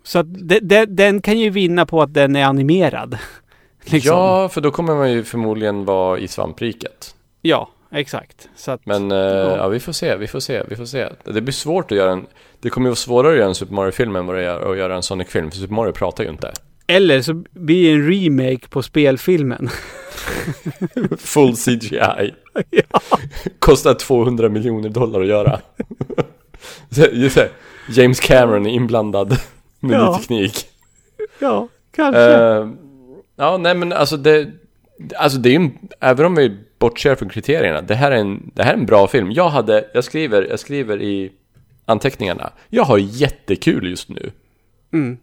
Så 0.03 0.19
att 0.19 0.33
de, 0.33 0.59
de, 0.59 0.85
den 0.85 1.21
kan 1.21 1.39
ju 1.39 1.49
vinna 1.49 1.85
på 1.85 2.01
att 2.01 2.13
den 2.13 2.35
är 2.35 2.45
animerad. 2.45 3.17
liksom. 3.85 4.17
Ja, 4.17 4.49
för 4.49 4.61
då 4.61 4.71
kommer 4.71 4.95
man 4.95 5.11
ju 5.11 5.23
förmodligen 5.23 5.85
vara 5.85 6.19
i 6.19 6.27
svampriket. 6.27 7.15
Ja, 7.41 7.69
exakt. 7.91 8.49
Så 8.55 8.71
att, 8.71 8.85
Men 8.85 9.11
eh, 9.11 9.17
ja. 9.17 9.67
vi 9.67 9.79
får 9.79 9.91
se, 9.93 10.15
vi 10.15 10.27
får 10.27 10.39
se, 10.39 10.63
vi 10.69 10.75
får 10.75 10.85
se. 10.85 11.07
Det 11.23 11.41
blir 11.41 11.53
svårt 11.53 11.91
att 11.91 11.97
göra 11.97 12.11
en, 12.11 12.25
det 12.61 12.69
kommer 12.69 12.85
ju 12.87 12.89
vara 12.89 12.95
svårare 12.95 13.31
att 13.31 13.37
göra 13.37 13.47
en 13.47 13.55
Super 13.55 13.73
Mario-film 13.73 14.15
än 14.15 14.25
vad 14.25 14.35
det 14.35 14.45
är 14.45 14.71
att 14.71 14.77
göra 14.77 14.95
en 14.95 15.03
Sonic-film, 15.03 15.51
för 15.51 15.57
Super 15.57 15.73
Mario 15.75 15.91
pratar 15.91 16.23
ju 16.23 16.29
inte. 16.29 16.51
Eller 16.87 17.21
så 17.21 17.33
blir 17.51 17.83
det 17.87 17.93
en 17.93 18.11
remake 18.11 18.67
på 18.69 18.83
spelfilmen. 18.83 19.69
Full 21.17 21.55
CGI. 21.55 22.33
Kostar 23.59 23.93
200 23.93 24.49
miljoner 24.49 24.89
dollar 24.89 25.21
att 25.21 25.27
göra. 25.27 25.59
Just 27.11 27.35
det, 27.35 27.49
James 27.89 28.19
Cameron 28.19 28.65
är 28.65 28.71
inblandad 28.71 29.37
med 29.79 29.95
Ja. 29.99 30.11
ny 30.11 30.17
teknik. 30.19 30.65
ja, 31.39 31.67
kanske. 31.95 32.21
Eh, 32.21 32.67
ja, 33.35 33.57
nej 33.57 33.75
men 33.75 33.93
alltså 33.93 34.17
det, 34.17 34.47
alltså 35.17 35.37
det 35.37 35.49
är 35.49 35.51
ju, 35.51 35.55
en- 35.55 35.77
även 35.99 36.25
om 36.25 36.35
vi 36.35 36.57
bortser 36.81 37.15
från 37.15 37.29
kriterierna, 37.29 37.81
det 37.81 37.95
här 37.95 38.11
är 38.11 38.15
en, 38.15 38.51
det 38.53 38.63
här 38.63 38.73
är 38.73 38.77
en 38.77 38.85
bra 38.85 39.07
film. 39.07 39.31
Jag 39.31 39.49
hade, 39.49 39.87
jag 39.93 40.03
skriver, 40.03 40.47
jag 40.49 40.59
skriver 40.59 41.01
i 41.01 41.31
anteckningarna, 41.85 42.53
jag 42.69 42.83
har 42.83 42.97
jättekul 42.97 43.89
just 43.89 44.09
nu. 44.09 44.31
Mm. 44.93 45.17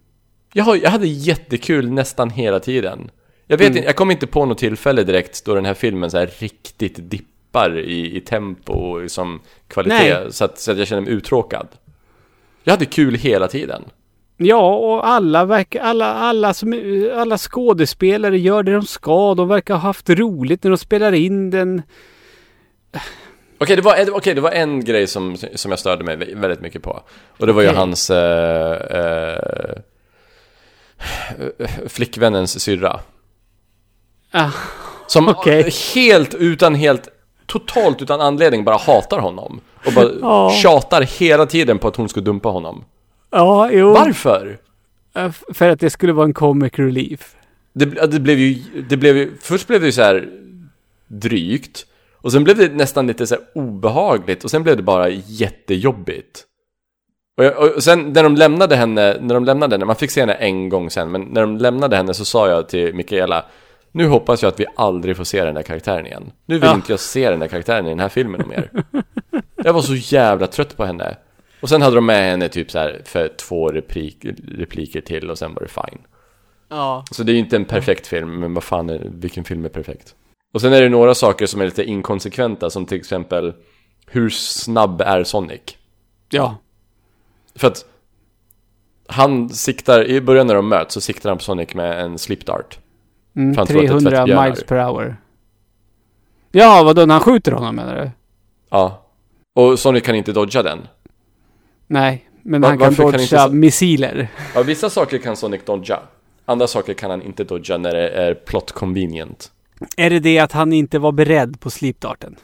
Jag, 0.53 0.65
har, 0.65 0.77
jag 0.77 0.91
hade 0.91 1.07
jättekul 1.07 1.91
nästan 1.91 2.31
hela 2.31 2.61
tiden. 2.61 3.11
Jag 3.47 3.59
vet 3.59 3.67
inte, 3.67 3.79
jag 3.79 3.97
kom 3.97 4.11
inte 4.11 4.27
på 4.27 4.47
något 4.47 4.59
tillfälle 4.59 5.03
direkt 5.03 5.45
då 5.45 5.55
den 5.55 5.65
här 5.65 5.75
filmen 5.75 6.11
så 6.11 6.19
här 6.19 6.31
riktigt 6.39 7.11
dippar 7.11 7.79
i, 7.79 8.17
i 8.17 8.21
tempo 8.21 8.73
och 8.73 9.03
liksom 9.03 9.41
kvalitet 9.69 10.31
så 10.31 10.45
att, 10.45 10.59
så 10.59 10.73
att 10.73 10.79
jag 10.79 10.89
känner 10.89 11.03
mig 11.03 11.13
uttråkad. 11.13 11.69
Jag 12.65 12.73
hade 12.73 12.87
kul 12.87 13.15
hela 13.15 13.49
tiden. 13.49 13.85
Ja, 14.41 14.75
och 14.77 15.07
alla 15.09 15.45
verkar, 15.45 15.81
alla, 15.81 16.15
alla, 16.15 16.55
som, 16.55 16.73
alla 17.17 17.39
skådespelare 17.39 18.39
gör 18.39 18.63
det 18.63 18.73
de 18.73 18.83
ska. 18.83 19.35
De 19.35 19.49
verkar 19.49 19.75
ha 19.75 19.81
haft 19.81 20.11
roligt 20.11 20.63
när 20.65 20.71
de 20.71 20.77
spelar 20.79 21.13
in 21.13 21.51
den. 21.51 21.83
Okej, 23.59 23.77
det, 23.77 23.83
var, 23.83 23.95
en- 23.97 24.13
okej, 24.13 24.35
det 24.35 24.41
var 24.41 24.51
en 24.51 24.85
grej 24.85 25.07
som, 25.07 25.37
som 25.55 25.71
jag 25.73 25.79
störde 25.79 26.05
mig 26.05 26.17
vä- 26.17 26.41
väldigt 26.41 26.61
mycket 26.61 26.83
på. 26.83 27.03
Och 27.39 27.47
det 27.47 27.53
var 27.53 27.63
ju 27.63 27.69
Okej. 27.69 27.79
hans 27.79 28.11
eh, 28.11 28.73
eh, 29.01 29.79
flickvännens 31.89 32.61
syrra. 32.61 33.01
Ah, 34.31 34.51
Som 35.07 35.29
Okej. 35.29 35.71
helt 35.95 36.35
utan, 36.35 36.75
helt, 36.75 37.09
totalt 37.47 38.03
utan 38.03 38.21
anledning 38.21 38.65
bara 38.65 38.77
hatar 38.77 39.19
honom. 39.19 39.61
Och 39.87 39.93
bara 39.93 40.09
Ja. 40.21 40.51
tjatar 40.51 41.03
hela 41.03 41.47
tiden 41.47 41.79
på 41.79 41.89
att 41.89 41.97
hon 41.97 42.09
ska 42.09 42.21
dumpa 42.21 42.49
honom. 42.49 42.85
Ja, 43.31 43.71
jo. 43.73 43.93
Varför? 43.93 44.59
För 45.55 45.69
att 45.69 45.81
det 45.81 45.91
skulle 45.91 46.13
vara 46.13 46.25
en 46.25 46.35
comic 46.35 46.73
relief. 46.77 47.35
Det, 47.73 47.85
det 47.85 48.21
blev 48.21 48.39
ju, 48.39 48.55
det 48.89 48.97
blev 48.97 49.17
ju, 49.17 49.37
först 49.41 49.67
blev 49.67 49.81
det 49.81 49.87
ju 49.87 49.93
så 49.93 50.03
här 50.03 50.29
drygt. 51.07 51.87
Och 52.17 52.33
sen 52.33 52.45
blev 52.45 52.57
det 52.57 52.73
nästan 52.73 53.07
lite 53.07 53.27
så 53.27 53.35
här 53.35 53.45
obehagligt. 53.55 54.45
Och 54.45 54.51
sen 54.51 54.63
blev 54.63 54.77
det 54.77 54.83
bara 54.83 55.09
jättejobbigt. 55.09 56.45
Och, 57.37 57.45
jag, 57.45 57.75
och 57.77 57.83
sen 57.83 58.13
när 58.13 58.23
de 58.23 58.37
lämnade 58.37 58.77
henne, 58.77 59.17
när 59.21 59.35
de 59.35 59.45
lämnade 59.45 59.75
henne, 59.75 59.85
man 59.85 59.97
fick 59.97 60.11
se 60.11 60.21
henne 60.21 60.35
en 60.35 60.69
gång 60.69 60.91
sen. 60.91 61.11
Men 61.11 61.23
när 61.23 61.41
de 61.41 61.57
lämnade 61.57 61.97
henne 61.97 62.15
så 62.15 62.25
sa 62.25 62.49
jag 62.49 62.69
till 62.69 62.95
Mikaela. 62.95 63.45
Nu 63.93 64.07
hoppas 64.07 64.43
jag 64.43 64.49
att 64.49 64.61
vi 64.61 64.67
aldrig 64.77 65.17
får 65.17 65.25
se 65.25 65.45
den 65.45 65.55
där 65.55 65.63
karaktären 65.63 66.07
igen. 66.07 66.33
Nu 66.47 66.55
vill 66.55 66.69
Ja. 66.69 66.75
inte 66.75 66.93
jag 66.93 67.01
se 67.01 67.31
den 67.31 67.41
där 67.41 67.49
karaktären 67.49 67.87
i 67.87 67.89
den 67.89 68.01
här 68.01 68.09
filmen 68.09 68.49
mer. 68.49 68.71
jag 69.57 69.73
var 69.73 69.83
så 69.83 69.95
jävla 69.95 70.47
trött 70.47 70.77
på 70.77 70.85
henne. 70.85 71.17
Och 71.61 71.69
sen 71.69 71.83
hade 71.83 71.95
de 71.97 72.07
med 72.07 72.31
henne 72.31 72.49
typ 72.49 72.71
så 72.71 72.79
här 72.79 73.03
för 73.05 73.29
två 73.29 73.69
replik, 73.69 74.17
repliker 74.49 75.01
till 75.01 75.31
och 75.31 75.39
sen 75.39 75.55
var 75.55 75.63
det 75.63 75.69
fine. 75.69 75.99
Ja. 76.69 77.05
Så 77.11 77.23
det 77.23 77.33
är 77.33 77.35
ju 77.35 77.39
inte 77.41 77.57
en 77.57 77.65
perfekt 77.65 78.07
film, 78.07 78.41
men 78.41 78.55
vad 78.55 78.65
fan 78.65 78.91
är, 78.91 79.11
vilken 79.15 79.45
film 79.45 79.65
är 79.65 79.69
perfekt? 79.69 80.15
Och 80.55 80.61
sen 80.61 80.73
är 80.73 80.83
det 80.83 80.89
några 80.89 81.15
saker 81.15 81.47
som 81.47 81.61
är 81.61 81.65
lite 81.65 81.85
inkonsekventa, 81.85 82.71
som 82.71 82.87
till 82.87 82.99
exempel 82.99 83.55
hur 84.07 84.31
snabb 84.31 85.01
är 85.01 85.25
Sonic? 85.25 85.61
Ja. 86.31 86.57
För 87.55 87.67
att 87.69 87.85
han 89.07 89.49
siktar, 89.49 90.05
i 90.05 90.21
början 90.21 90.47
när 90.47 90.55
de 90.55 90.69
möts 90.69 90.95
så 90.95 91.01
siktar 91.01 91.29
han 91.31 91.39
på 91.39 91.45
Sonic 91.45 91.75
med 91.75 92.01
en 92.05 92.19
slip 92.19 92.47
dart. 92.47 92.79
Mm, 93.37 93.55
För 93.55 93.61
han 93.61 93.67
tror 93.67 93.79
att 93.79 93.83
det 93.83 93.87
är 93.87 93.89
300 93.89 94.11
tvättbjörnar. 94.11 94.45
miles 94.45 94.65
per 94.65 94.85
hour. 94.85 95.17
Ja, 96.53 96.83
vadå? 96.85 97.07
När 97.07 97.15
han 97.15 97.23
skjuter 97.23 97.53
honom 97.53 97.77
menar 97.77 97.97
du? 97.97 98.11
Ja. 98.71 99.05
Och 99.55 99.79
Sonic 99.79 100.05
kan 100.05 100.15
inte 100.15 100.33
dodga 100.33 100.63
den. 100.63 100.87
Nej, 101.89 102.29
men 102.43 102.61
Va- 102.61 102.69
han 102.69 102.79
kan 102.79 102.95
kan 102.95 103.05
dodga 103.11 103.19
så- 103.19 103.49
missiler. 103.53 104.29
Ja, 104.55 104.63
vissa 104.63 104.91
saker 104.91 105.19
kan 105.19 105.37
Sonic 105.37 105.61
dodga. 105.65 106.01
Andra 106.45 106.67
saker 106.67 106.95
kan 106.95 107.11
han 107.11 107.23
inte 107.23 107.45
dodga 107.45 107.79
när 107.79 107.95
det 107.95 108.09
är 108.09 108.35
plot 108.35 108.73
convenient. 108.73 109.53
Är 109.97 110.11
det 110.11 110.19
det 110.21 110.39
att 110.39 110.53
han 110.53 110.73
inte 110.73 110.99
var 110.99 111.13
beredd 111.13 111.61
på 111.61 111.71
slipdarten? 111.71 112.37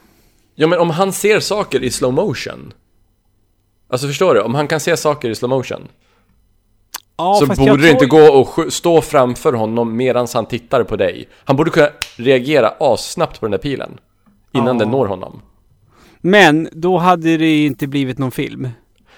Ja, 0.55 0.67
men 0.67 0.79
om 0.79 0.89
han 0.89 1.11
ser 1.13 1.39
saker 1.39 1.83
i 1.83 1.89
slow 1.91 2.13
motion. 2.13 2.73
Alltså 3.87 4.07
förstår 4.07 4.33
du? 4.35 4.41
Om 4.41 4.55
han 4.55 4.67
kan 4.67 4.79
se 4.79 4.97
saker 4.97 5.29
i 5.29 5.35
slow 5.35 5.49
motion. 5.49 5.87
Ja, 7.17 7.35
så 7.39 7.45
borde 7.65 7.81
det 7.83 7.89
inte 7.91 8.05
gå 8.05 8.33
och 8.33 8.73
stå 8.73 9.01
framför 9.01 9.53
honom 9.53 9.97
medan 9.97 10.27
han 10.33 10.45
tittar 10.45 10.83
på 10.83 10.95
dig. 10.95 11.27
Han 11.45 11.55
borde 11.55 11.71
kunna 11.71 11.89
reagera 12.17 12.69
assnabbt 12.79 13.39
på 13.39 13.45
den 13.45 13.51
där 13.51 13.57
pilen. 13.57 13.97
Innan 14.53 14.67
Ja. 14.67 14.73
den 14.73 14.89
når 14.91 15.05
honom. 15.07 15.41
Men 16.21 16.69
då 16.71 16.97
hade 16.97 17.37
det 17.37 17.65
inte 17.65 17.87
blivit 17.87 18.17
någon 18.17 18.31
film. 18.31 18.69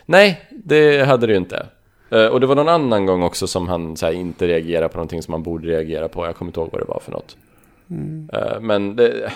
Nej, 0.09 0.41
det 0.51 1.05
hade 1.07 1.27
det 1.27 1.33
ju 1.33 1.37
inte. 1.39 1.65
Eh, 2.11 2.25
och 2.25 2.39
det 2.39 2.47
var 2.47 2.55
någon 2.55 2.69
annan 2.69 3.05
gång 3.05 3.23
också 3.23 3.47
som 3.47 3.67
han 3.67 3.95
här, 4.01 4.11
inte 4.11 4.47
reagerade 4.47 4.89
på 4.89 4.97
någonting 4.97 5.21
som 5.21 5.33
han 5.33 5.43
borde 5.43 5.67
reagera 5.67 6.07
på. 6.07 6.25
Jag 6.25 6.35
kommer 6.35 6.49
inte 6.49 6.59
ihåg 6.59 6.69
vad 6.71 6.81
det 6.81 6.85
var 6.85 6.99
för 6.99 7.11
något. 7.11 7.37
Mm. 7.89 8.29
Eh, 8.33 8.59
men 8.61 8.95
det, 8.95 9.31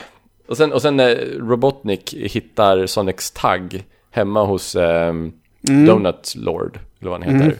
och, 0.47 0.57
sen, 0.57 0.73
och 0.73 0.81
sen 0.81 0.97
när 0.97 1.15
Robotnik 1.39 2.13
hittar 2.13 2.85
Sonics 2.85 3.31
tagg 3.31 3.83
hemma 4.11 4.45
hos 4.45 4.75
ehm, 4.75 5.33
Mm. 5.69 5.85
Donut 5.85 6.33
Lord, 6.37 6.79
eller 6.99 7.11
vad 7.11 7.23
han 7.23 7.33
heter. 7.33 7.45
Mm. 7.45 7.57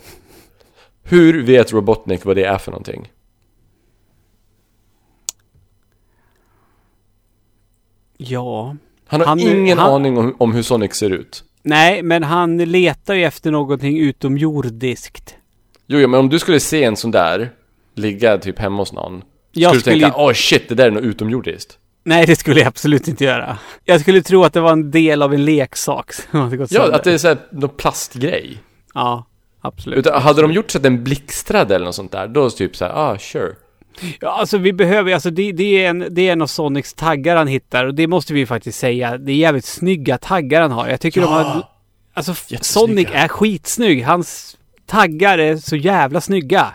Hur 1.04 1.44
vet 1.46 1.74
Robotnik 1.74 2.26
vad 2.26 2.36
det 2.36 2.44
är 2.44 2.58
för 2.58 2.72
någonting? 2.72 3.12
Ja. 8.18 8.76
Han 9.06 9.20
har 9.20 9.28
Han- 9.28 9.40
ingen 9.40 9.78
han- 9.78 9.94
aning 9.94 10.18
om, 10.18 10.36
om 10.40 10.54
hur 10.54 10.62
Sonic 10.64 10.96
ser 10.96 11.10
ut. 11.10 11.44
Nej, 11.64 12.04
men 12.04 12.24
han 12.24 12.58
letar 12.58 13.14
ju 13.14 13.24
efter 13.24 13.52
någonting 13.52 14.00
utomjordiskt. 14.00 15.36
Jo, 15.88 16.00
jo, 16.00 16.08
men 16.08 16.20
om 16.20 16.30
du 16.30 16.40
skulle 16.40 16.60
se 16.60 16.84
en 16.84 16.96
sån 16.96 17.12
där 17.12 17.52
ligga 17.96 18.38
typ 18.38 18.60
hemma 18.60 18.78
hos 18.82 18.94
någon. 18.94 19.24
Jag 19.52 19.70
skulle 19.70 19.78
du 19.78 19.82
skulle 19.82 20.06
tänka, 20.06 20.18
åh 20.18 20.34
shit, 20.34 20.70
det 20.70 20.76
där 20.76 20.88
är 20.88 20.92
något 20.92 21.04
utomjordiskt. 21.04 21.78
Nej, 22.04 22.26
det 22.26 22.36
skulle 22.36 22.60
jag 22.60 22.68
absolut 22.68 23.08
inte 23.08 23.24
göra. 23.24 23.58
Jag 23.86 24.02
skulle 24.02 24.22
tro 24.22 24.44
att 24.44 24.54
det 24.54 24.60
var 24.60 24.72
en 24.72 24.92
del 24.92 25.22
av 25.22 25.34
en 25.34 25.46
leksak 25.46 26.14
som 26.32 26.40
hade 26.40 26.58
gått 26.58 26.72
Ja, 26.72 26.82
sönder. 26.82 26.96
att 26.98 27.04
det 27.04 27.12
är 27.12 27.18
såhär, 27.18 27.38
någon 27.52 27.70
plastgrej. 27.70 28.58
Ja, 28.94 29.26
absolut. 29.62 30.00
Utan, 30.00 30.22
hade 30.22 30.42
de 30.42 30.52
gjort 30.52 30.72
så 30.72 30.78
att 30.78 30.84
den 30.84 31.04
blixtrade 31.04 31.76
eller 31.76 31.86
något 31.86 31.96
sånt 31.96 32.12
där, 32.12 32.28
då 32.28 32.50
typ 32.50 32.76
såhär, 32.76 32.92
ah, 32.96 33.18
sure. 33.18 33.56
Ja, 34.20 34.30
alltså 34.40 34.58
vi 34.58 34.74
behöver, 34.74 35.14
alltså 35.14 35.30
det, 35.30 35.52
det, 35.52 35.86
är 35.86 35.90
en, 35.90 36.08
det 36.10 36.22
är 36.28 36.32
en 36.34 36.42
av 36.42 36.48
Sonics 36.48 36.94
taggar 36.94 37.36
han 37.36 37.48
hittar 37.48 37.86
och 37.86 37.96
det 37.96 38.08
måste 38.08 38.34
vi 38.34 38.46
faktiskt 38.46 38.80
säga. 38.80 39.18
Det 39.18 39.32
är 39.32 39.36
jävligt 39.36 39.66
snygga 39.66 40.18
taggar 40.18 40.62
han 40.62 40.72
har. 40.72 40.88
Jag 40.88 41.00
tycker 41.02 41.22
Ja. 41.22 41.28
de 41.28 41.34
har... 41.34 41.64
Alltså. 42.14 42.34
Sonic 42.62 43.08
är 43.14 43.28
skitsnygg. 43.28 44.04
Hans 44.06 44.58
taggar 44.86 45.38
är 45.38 45.56
så 45.56 45.76
jävla 45.76 46.22
snygga. 46.22 46.68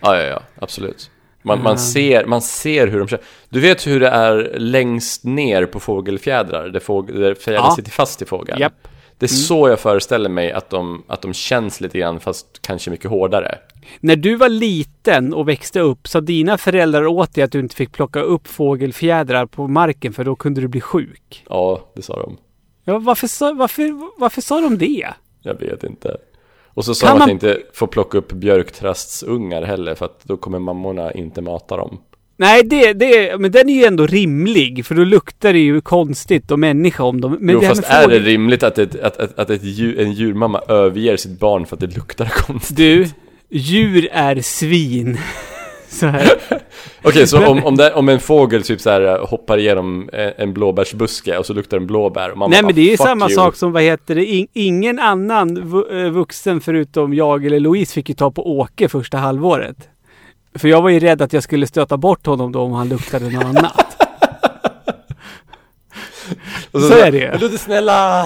Ja, 0.00 0.16
ja, 0.16 0.22
ja, 0.22 0.42
absolut. 0.60 1.10
Man, 1.42 1.58
man, 1.58 1.66
Mm. 1.66 1.78
ser, 1.78 2.24
man 2.26 2.42
ser 2.42 2.86
hur 2.86 2.98
de 2.98 3.08
kör. 3.08 3.20
Du 3.48 3.60
vet 3.60 3.86
hur 3.86 4.00
det 4.00 4.08
är 4.08 4.54
längst 4.58 5.24
ner 5.24 5.66
på 5.66 5.80
fågelfjädrar, 5.80 6.62
där, 6.68 7.12
där 7.20 7.34
fjädern 7.34 7.62
Ja. 7.64 7.76
sitter 7.76 7.90
fast 7.90 8.22
i 8.22 8.24
fågeln. 8.24 8.60
Japp. 8.60 8.88
Det 9.20 9.26
är 9.26 9.28
så 9.28 9.68
jag 9.68 9.80
föreställer 9.80 10.28
mig 10.28 10.52
att 10.52 10.70
de, 10.70 11.02
att 11.06 11.22
de 11.22 11.32
känns 11.34 11.80
lite 11.80 11.98
grann, 11.98 12.20
fast 12.20 12.46
kanske 12.62 12.90
mycket 12.90 13.10
hårdare. 13.10 13.58
När 14.00 14.16
du 14.16 14.36
var 14.36 14.48
liten 14.48 15.34
och 15.34 15.48
växte 15.48 15.80
upp 15.80 16.08
sa 16.08 16.20
dina 16.20 16.58
föräldrar 16.58 17.06
åt 17.06 17.34
dig 17.34 17.44
att 17.44 17.52
du 17.52 17.58
inte 17.60 17.76
fick 17.76 17.92
plocka 17.92 18.20
upp 18.20 18.46
fågelfjädrar 18.48 19.46
på 19.46 19.68
marken 19.68 20.12
för 20.12 20.24
då 20.24 20.36
kunde 20.36 20.60
du 20.60 20.68
bli 20.68 20.80
sjuk. 20.80 21.44
Ja, 21.48 21.80
det 21.94 22.02
sa 22.02 22.22
de. 22.22 22.36
Ja, 22.84 22.98
varför 22.98 23.26
sa, 23.26 23.52
varför, 23.52 24.20
varför 24.20 24.40
sa 24.40 24.60
de 24.60 24.78
det? 24.78 25.06
Jag 25.42 25.54
vet 25.60 25.84
inte. 25.84 26.16
Och 26.74 26.84
så 26.84 26.94
sa 26.94 27.06
Kan 27.06 27.16
de 27.16 27.22
att 27.22 27.26
man- 27.26 27.30
inte 27.30 27.58
får 27.74 27.86
plocka 27.86 28.18
upp 28.18 28.32
björktrastsungar 28.32 29.62
heller, 29.62 29.94
för 29.94 30.04
att 30.04 30.24
då 30.24 30.36
kommer 30.36 30.58
mammorna 30.58 31.12
inte 31.12 31.40
mata 31.40 31.76
dem. 31.76 31.98
Nej, 32.40 32.62
det, 32.64 32.92
det, 32.92 33.40
men 33.40 33.50
den 33.50 33.68
är 33.68 33.74
ju 33.74 33.84
ändå 33.84 34.06
rimlig 34.06 34.86
för 34.86 34.94
då 34.94 35.04
luktar 35.04 35.52
det 35.52 35.58
ju 35.58 35.80
konstigt 35.80 36.50
och 36.50 36.58
människa 36.58 37.02
om 37.02 37.20
dem. 37.20 37.36
Men 37.40 37.54
jo, 37.54 37.60
det 37.60 37.66
fast 37.66 37.84
är 37.84 38.08
det 38.08 38.18
rimligt 38.18 38.62
att, 38.62 38.78
ett, 38.78 39.00
att, 39.00 39.16
att, 39.16 39.38
att 39.38 39.50
ett 39.50 39.64
djur, 39.64 40.00
en 40.00 40.12
djurmamma 40.12 40.60
överger 40.68 41.16
sitt 41.16 41.40
barn 41.40 41.66
för 41.66 41.76
att 41.76 41.80
det 41.80 41.94
luktar 41.96 42.26
konstigt? 42.46 42.76
Du, 42.76 43.08
djur 43.50 44.08
är 44.12 44.40
svin. 44.40 45.18
Så 45.88 46.06
här. 46.06 46.30
Okej, 47.02 47.26
så 47.26 47.46
om, 47.46 47.64
om, 47.64 47.76
det, 47.76 47.94
om 47.94 48.08
en 48.08 48.20
fågel 48.20 48.62
typ 48.62 48.80
så 48.80 48.90
här 48.90 49.18
hoppar 49.18 49.58
igenom 49.58 50.10
en, 50.12 50.32
en 50.36 50.52
blåbärsbuske 50.52 51.38
och 51.38 51.46
så 51.46 51.52
luktar 51.52 51.78
den 51.78 51.86
blåbär 51.86 52.30
och 52.30 52.38
mamma 52.38 52.50
Nej 52.50 52.62
bara, 52.62 52.66
men 52.66 52.74
det 52.74 52.80
är 52.80 52.90
ju 52.90 52.96
"Fuck 52.96 53.06
samma 53.06 53.28
you." 53.28 53.34
sak 53.34 53.56
som, 53.56 53.72
vad 53.72 53.82
heter 53.82 54.14
det, 54.14 54.24
In, 54.24 54.46
ingen 54.52 54.98
annan 54.98 55.56
eh, 55.92 56.10
vuxen 56.10 56.60
förutom 56.60 57.14
jag 57.14 57.46
eller 57.46 57.60
Louise 57.60 57.94
fick 57.94 58.08
ju 58.08 58.14
ta 58.14 58.30
på 58.30 58.58
Åke 58.58 58.88
första 58.88 59.18
halvåret. 59.18 59.76
För 60.54 60.68
jag 60.68 60.82
var 60.82 60.90
ju 60.90 60.98
rädd 61.00 61.22
att 61.22 61.32
jag 61.32 61.42
skulle 61.42 61.66
stöta 61.66 61.96
bort 61.96 62.26
honom 62.26 62.52
då 62.52 62.60
om 62.60 62.72
han 62.72 62.88
luktade 62.88 63.30
något 63.30 63.44
annat. 63.44 63.86
Och 66.70 66.80
så 66.80 66.94
är 66.94 67.12
det 67.12 67.18
ju. 67.18 67.30
"Men 67.30 67.38
Du 67.40 67.58
snälla! 67.58 68.24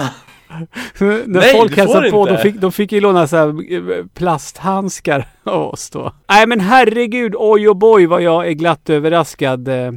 När 0.98 1.24
Nej, 1.26 1.54
folk 1.54 1.76
hälsade 1.76 2.10
på, 2.10 2.26
de 2.26 2.38
fick, 2.38 2.54
de 2.54 2.72
fick 2.72 2.92
ju 2.92 3.00
låna 3.00 3.26
så 3.26 3.36
här 3.36 3.72
eh, 3.72 4.06
plasthandskar 4.14 5.26
av 5.44 5.62
oss 5.62 5.90
då. 5.90 6.12
Nej 6.28 6.46
men 6.46 6.60
herregud, 6.60 7.34
oj 7.38 7.68
och 7.68 7.76
boy 7.76 8.06
vad 8.06 8.22
jag 8.22 8.46
är 8.48 8.52
glatt 8.52 8.90
överraskad 8.90 9.68
eh, 9.68 9.92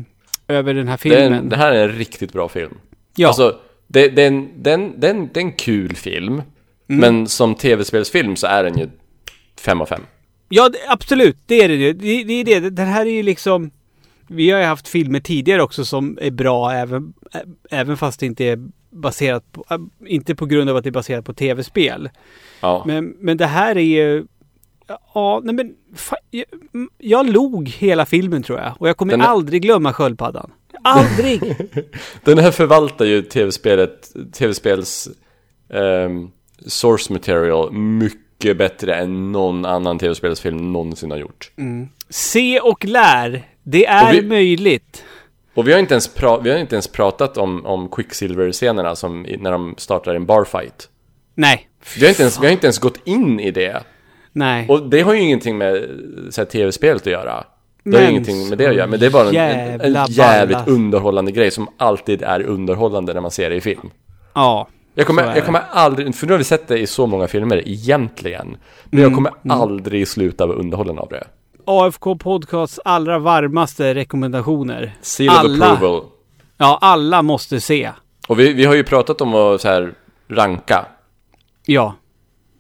över 0.48 0.74
den 0.74 0.88
här 0.88 0.98
filmen. 0.98 1.34
en, 1.34 1.50
det 1.50 1.56
här 1.58 1.72
är 1.72 1.90
en 1.90 1.96
riktigt 1.96 2.34
bra 2.34 2.50
film. 2.50 2.78
Ja. 3.16 3.28
Alltså, 3.28 3.56
det, 3.88 4.08
det, 4.10 4.24
är 4.24 4.28
en, 4.28 4.50
den, 4.64 5.00
den, 5.00 5.30
det 5.34 5.40
är 5.40 5.44
en 5.44 5.52
kul 5.52 5.96
film. 5.96 6.34
Mm. 6.34 6.44
Men 6.88 7.28
som 7.28 7.56
tv-spelsfilm 7.56 8.36
så 8.36 8.48
är 8.48 8.64
den 8.64 8.78
ju 8.78 8.90
fem 9.62 9.82
av 9.82 9.86
fem. 9.86 10.02
Ja, 10.50 10.70
absolut. 10.88 11.38
Det 11.46 11.62
är 11.64 11.68
det 11.68 11.76
ju. 11.76 11.94
Det, 11.94 12.24
det 12.24 12.34
är 12.34 12.62
det. 12.62 12.70
Det 12.70 12.82
här 12.82 13.06
är 13.06 13.10
ju 13.12 13.24
liksom... 13.24 13.72
Vi 14.28 14.52
har 14.52 14.60
ju 14.60 14.66
haft 14.66 14.88
filmer 14.88 15.20
tidigare 15.20 15.62
också 15.62 15.86
som 15.86 16.18
är 16.22 16.32
bra 16.32 16.72
även, 16.72 17.14
även 17.72 17.98
fast 17.98 18.20
det 18.20 18.26
inte 18.26 18.46
är 18.46 18.60
baserat 18.90 19.52
på... 19.52 19.66
Inte 20.08 20.36
på 20.36 20.46
grund 20.46 20.70
av 20.70 20.76
att 20.78 20.84
det 20.84 20.90
är 20.90 20.92
baserat 20.92 21.26
på 21.26 21.34
tv-spel. 21.34 22.10
Ja. 22.62 22.84
Men, 22.88 23.16
men 23.20 23.38
det 23.38 23.46
här 23.46 23.76
är 23.76 23.82
ju... 23.82 24.26
Ja, 25.14 25.42
nej 25.44 25.56
men... 25.56 25.74
Jag, 26.32 26.46
jag 26.98 27.30
log 27.30 27.70
hela 27.70 28.06
filmen 28.06 28.44
tror 28.44 28.60
jag. 28.60 28.74
Och 28.80 28.90
jag 28.90 28.98
kommer 28.98 29.14
Den 29.14 29.22
är- 29.22 29.26
aldrig 29.26 29.62
glömma 29.62 29.94
sköldpaddan. 29.94 30.52
Aldrig! 30.84 31.42
Den 32.24 32.38
här 32.38 32.52
förvaltar 32.52 33.06
ju 33.06 33.22
tv-spelet, 33.22 34.12
tv-spels 34.34 35.10
ehm, 35.70 36.30
source 36.66 37.14
material 37.14 37.72
mycket 37.74 38.22
bättre 38.40 38.96
än 38.96 39.32
någon 39.32 39.66
annan 39.66 40.00
tv-spelsfilm 40.00 40.72
någonsin 40.74 41.12
har 41.12 41.18
gjort. 41.18 41.52
Se 42.10 42.60
och 42.60 42.86
lär. 42.86 43.48
Det 43.64 43.86
är 43.86 44.08
Och 44.10 44.14
vi- 44.14 44.22
möjligt. 44.28 45.04
Och 45.54 45.68
vi 45.68 45.72
har 45.74 45.80
inte 45.80 45.94
ens, 45.94 46.16
pra- 46.16 46.42
vi 46.44 46.50
har 46.52 46.58
inte 46.58 46.76
ens 46.76 46.88
pratat 46.88 47.38
om, 47.38 47.66
om 47.66 47.90
Quicksilver-scenerna 47.90 48.96
som 48.96 49.26
när 49.40 49.52
de 49.52 49.76
startar 49.78 50.16
en 50.16 50.26
barfight. 50.26 50.90
Nej. 51.36 51.70
Vi 51.98 52.02
har, 52.02 52.10
inte 52.10 52.22
ens, 52.22 52.42
vi 52.42 52.46
har 52.46 52.52
inte 52.54 52.68
ens 52.68 52.80
gått 52.80 53.00
in 53.08 53.40
i 53.40 53.52
det. 53.52 53.84
Nej. 54.34 54.66
Och 54.70 54.90
det 54.90 55.02
har 55.02 55.14
ju 55.14 55.20
ingenting 55.22 55.58
med 55.58 55.88
tv-spelet 56.52 57.02
att 57.02 57.12
göra. 57.14 57.44
Det 57.84 57.90
har 57.92 57.98
Men 57.98 58.04
ju 58.04 58.10
ingenting 58.12 58.50
med 58.50 58.58
det 58.58 58.68
att 58.68 58.76
göra, 58.76 58.88
men 58.88 59.00
det 59.00 59.06
är 59.06 59.10
bara 59.10 59.30
en, 59.30 59.82
en, 59.82 59.96
en 59.96 60.06
jävligt 60.10 60.58
balla. 60.58 60.72
underhållande 60.72 61.32
grej 61.32 61.52
som 61.52 61.68
alltid 61.78 62.22
är 62.22 62.42
underhållande 62.44 63.14
när 63.14 63.22
man 63.22 63.32
ser 63.32 63.50
det 63.50 63.56
i 63.56 63.62
film. 63.62 63.90
Ja. 64.34 64.68
Jag 64.98 65.08
kommer, 65.08 65.36
jag 65.36 65.46
kommer 65.46 65.62
aldrig, 65.72 66.16
för 66.16 66.28
nu 66.28 66.34
har 66.34 66.38
vi 66.38 66.44
sett 66.44 66.68
det 66.68 66.78
i 66.80 66.88
så 66.88 67.08
många 67.08 67.28
filmer 67.28 67.68
egentligen. 67.68 68.58
Men 68.86 69.00
jag 69.02 69.08
Mm, 69.08 69.16
kommer 69.16 69.32
mm. 69.46 69.62
aldrig 69.62 70.08
sluta 70.08 70.46
vara 70.46 70.58
underhållen 70.58 71.00
av 71.00 71.08
det. 71.10 71.24
AFK 71.66 72.16
Podcasts 72.18 72.80
allra 72.86 73.20
varmaste 73.20 73.96
rekommendationer. 73.96 74.94
Seal 75.02 75.30
of 75.34 75.40
alla, 75.40 75.66
approval. 75.72 76.04
Ja, 76.58 76.78
alla 76.82 77.22
måste 77.22 77.60
se. 77.62 77.92
Och 78.28 78.40
vi, 78.40 78.54
vi 78.54 78.66
har 78.66 78.76
ju 78.76 78.84
pratat 78.84 79.22
om 79.22 79.36
att 79.36 79.62
så 79.62 79.68
här 79.68 79.94
ranka. 80.28 80.86
Ja. 81.66 81.96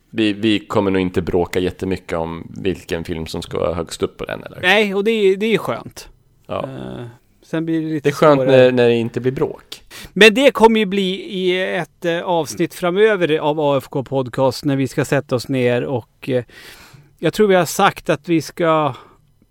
Vi, 0.10 0.34
vi 0.34 0.60
kommer 0.60 0.92
nog 0.92 1.02
inte 1.02 1.22
bråka 1.22 1.60
jättemycket 1.60 2.18
om 2.18 2.48
vilken 2.62 3.04
film 3.04 3.26
som 3.28 3.42
ska 3.42 3.74
högst 3.74 4.04
upp 4.04 4.18
på 4.18 4.26
den 4.26 4.44
eller? 4.44 4.60
Nej, 4.62 4.96
och 4.96 5.04
det, 5.04 5.12
är- 5.12 5.38
det 5.38 5.54
är 5.54 5.58
skönt. 5.58 6.10
Ja. 6.48 6.64
Eh, 6.64 7.06
sen 7.48 7.66
blir 7.66 7.82
det 7.82 7.88
lite 7.88 8.10
Det 8.10 8.14
är 8.14 8.14
skönt 8.14 8.42
svårare. 8.42 8.58
när, 8.58 8.72
när 8.72 8.88
det 8.88 8.96
inte 8.96 9.20
blir 9.22 9.32
bråk. 9.32 9.84
Men 10.14 10.34
det 10.34 10.52
kommer 10.52 10.80
ju 10.80 10.86
bli 10.86 11.14
i 11.34 11.76
ett 11.78 12.06
eh, 12.06 12.22
avsnitt 12.22 12.74
framöver 12.74 13.38
av 13.38 13.60
AFK 13.60 14.04
Podcast 14.04 14.66
när 14.66 14.76
vi 14.76 14.88
ska 14.88 15.06
sätta 15.06 15.36
oss 15.36 15.48
ner 15.48 15.84
och 15.84 16.30
eh, 16.30 16.44
jag 17.20 17.34
tror 17.34 17.48
vi 17.48 17.56
har 17.56 17.66
sagt 17.66 18.10
att 18.10 18.30
vi 18.30 18.42
ska 18.42 18.94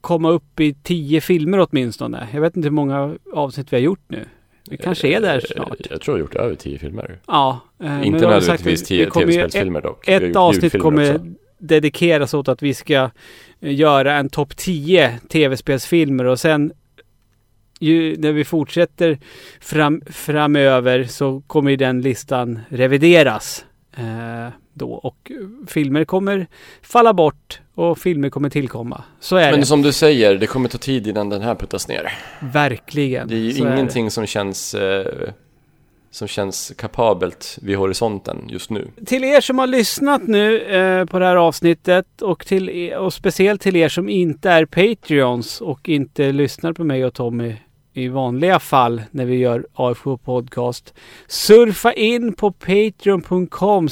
komma 0.01 0.31
upp 0.31 0.61
i 0.61 0.75
tio 0.83 1.21
filmer 1.21 1.67
åtminstone. 1.71 2.29
Jag 2.35 2.41
vet 2.41 2.57
inte 2.57 2.67
hur 2.67 2.73
många 2.75 3.15
avsnitt 3.33 3.73
vi 3.73 3.77
har 3.77 3.83
gjort 3.83 4.05
nu. 4.09 4.25
Vi 4.71 4.77
kanske 4.77 5.09
är 5.09 5.21
där 5.21 5.41
snart. 5.41 5.69
Eh, 5.81 5.87
Jag 5.91 6.01
tror 6.01 6.19
jag 6.19 6.25
har 6.25 6.29
gjort 6.29 6.35
över 6.35 6.55
tio 6.55 6.79
filmer. 6.79 7.19
Ja. 7.27 7.61
eh, 7.83 8.07
Inte 8.07 8.29
nödvändigtvis 8.29 8.83
tio 8.85 9.11
tv-spelsfilmer 9.11 9.81
dock. 9.81 10.09
Ett 10.09 10.37
avsnitt 10.37 10.79
kommer 10.81 11.15
också. 11.15 11.27
dedikeras 11.59 12.35
åt 12.35 12.49
att 12.49 12.63
vi 12.63 12.75
ska 12.75 13.11
göra 13.61 14.15
en 14.15 14.29
topp 14.29 14.57
10 14.57 15.19
tv-spelsfilmer 15.29 16.25
och 16.25 16.41
sen 16.41 16.73
ju, 17.81 18.17
när 18.17 18.33
vi 18.33 18.45
fortsätter 18.45 19.19
fram, 19.61 20.03
framöver 20.11 21.05
så 21.05 21.43
kommer 21.47 21.77
den 21.77 22.01
listan 22.01 22.61
revideras. 22.69 23.65
Eh, 23.97 24.49
då 24.73 24.93
och 24.93 25.33
filmer 25.67 26.05
kommer 26.05 26.47
falla 26.83 27.15
bort 27.15 27.61
och 27.75 27.99
filmer 27.99 28.31
kommer 28.31 28.51
tillkomma. 28.51 29.05
Så 29.21 29.37
är 29.37 29.51
Men 29.51 29.61
det. 29.61 29.67
som 29.67 29.83
du 29.83 29.93
säger, 29.93 30.35
det 30.35 30.47
kommer 30.47 30.69
ta 30.69 30.79
tid 30.79 31.07
innan 31.07 31.29
den 31.29 31.43
här 31.43 31.55
puttas 31.55 31.89
ner. 31.89 32.13
Verkligen. 32.41 33.29
Det 33.29 33.35
är 33.35 33.39
ju 33.39 33.53
Så 33.53 33.65
är 33.65 33.73
ingenting 33.73 34.11
som 34.11 34.27
känns 34.27 34.75
eh, 34.75 35.31
som 36.11 36.29
känns 36.29 36.73
kapabelt 36.77 37.59
vid 37.63 37.77
horisonten 37.77 38.45
just 38.49 38.71
nu. 38.71 38.89
Till 39.07 39.25
er 39.25 39.41
som 39.41 39.59
har 39.59 39.67
lyssnat 39.67 40.23
nu 40.27 40.61
eh, 40.61 41.05
på 41.05 41.19
det 41.19 41.25
här 41.27 41.37
avsnittet 41.37 42.23
och, 42.23 42.47
till 42.47 42.93
och 42.95 43.13
speciellt 43.15 43.61
till 43.61 43.77
er 43.77 43.89
som 43.89 44.09
inte 44.09 44.51
är 44.51 44.65
Patreons 44.65 45.61
och 45.61 45.89
inte 45.89 46.33
lyssnar 46.33 46.73
på 46.73 46.85
mig 46.85 47.05
och 47.05 47.15
Tommy 47.15 47.55
i 47.97 48.09
vanliga 48.09 48.59
fall 48.59 49.03
när 49.11 49.25
vi 49.25 49.37
gör 49.37 49.67
AFK 49.75 50.17
Podcast. 50.17 50.95
Surfa 51.27 51.93
in 51.93 52.33
på 52.33 52.53
patreon.com 52.53 53.89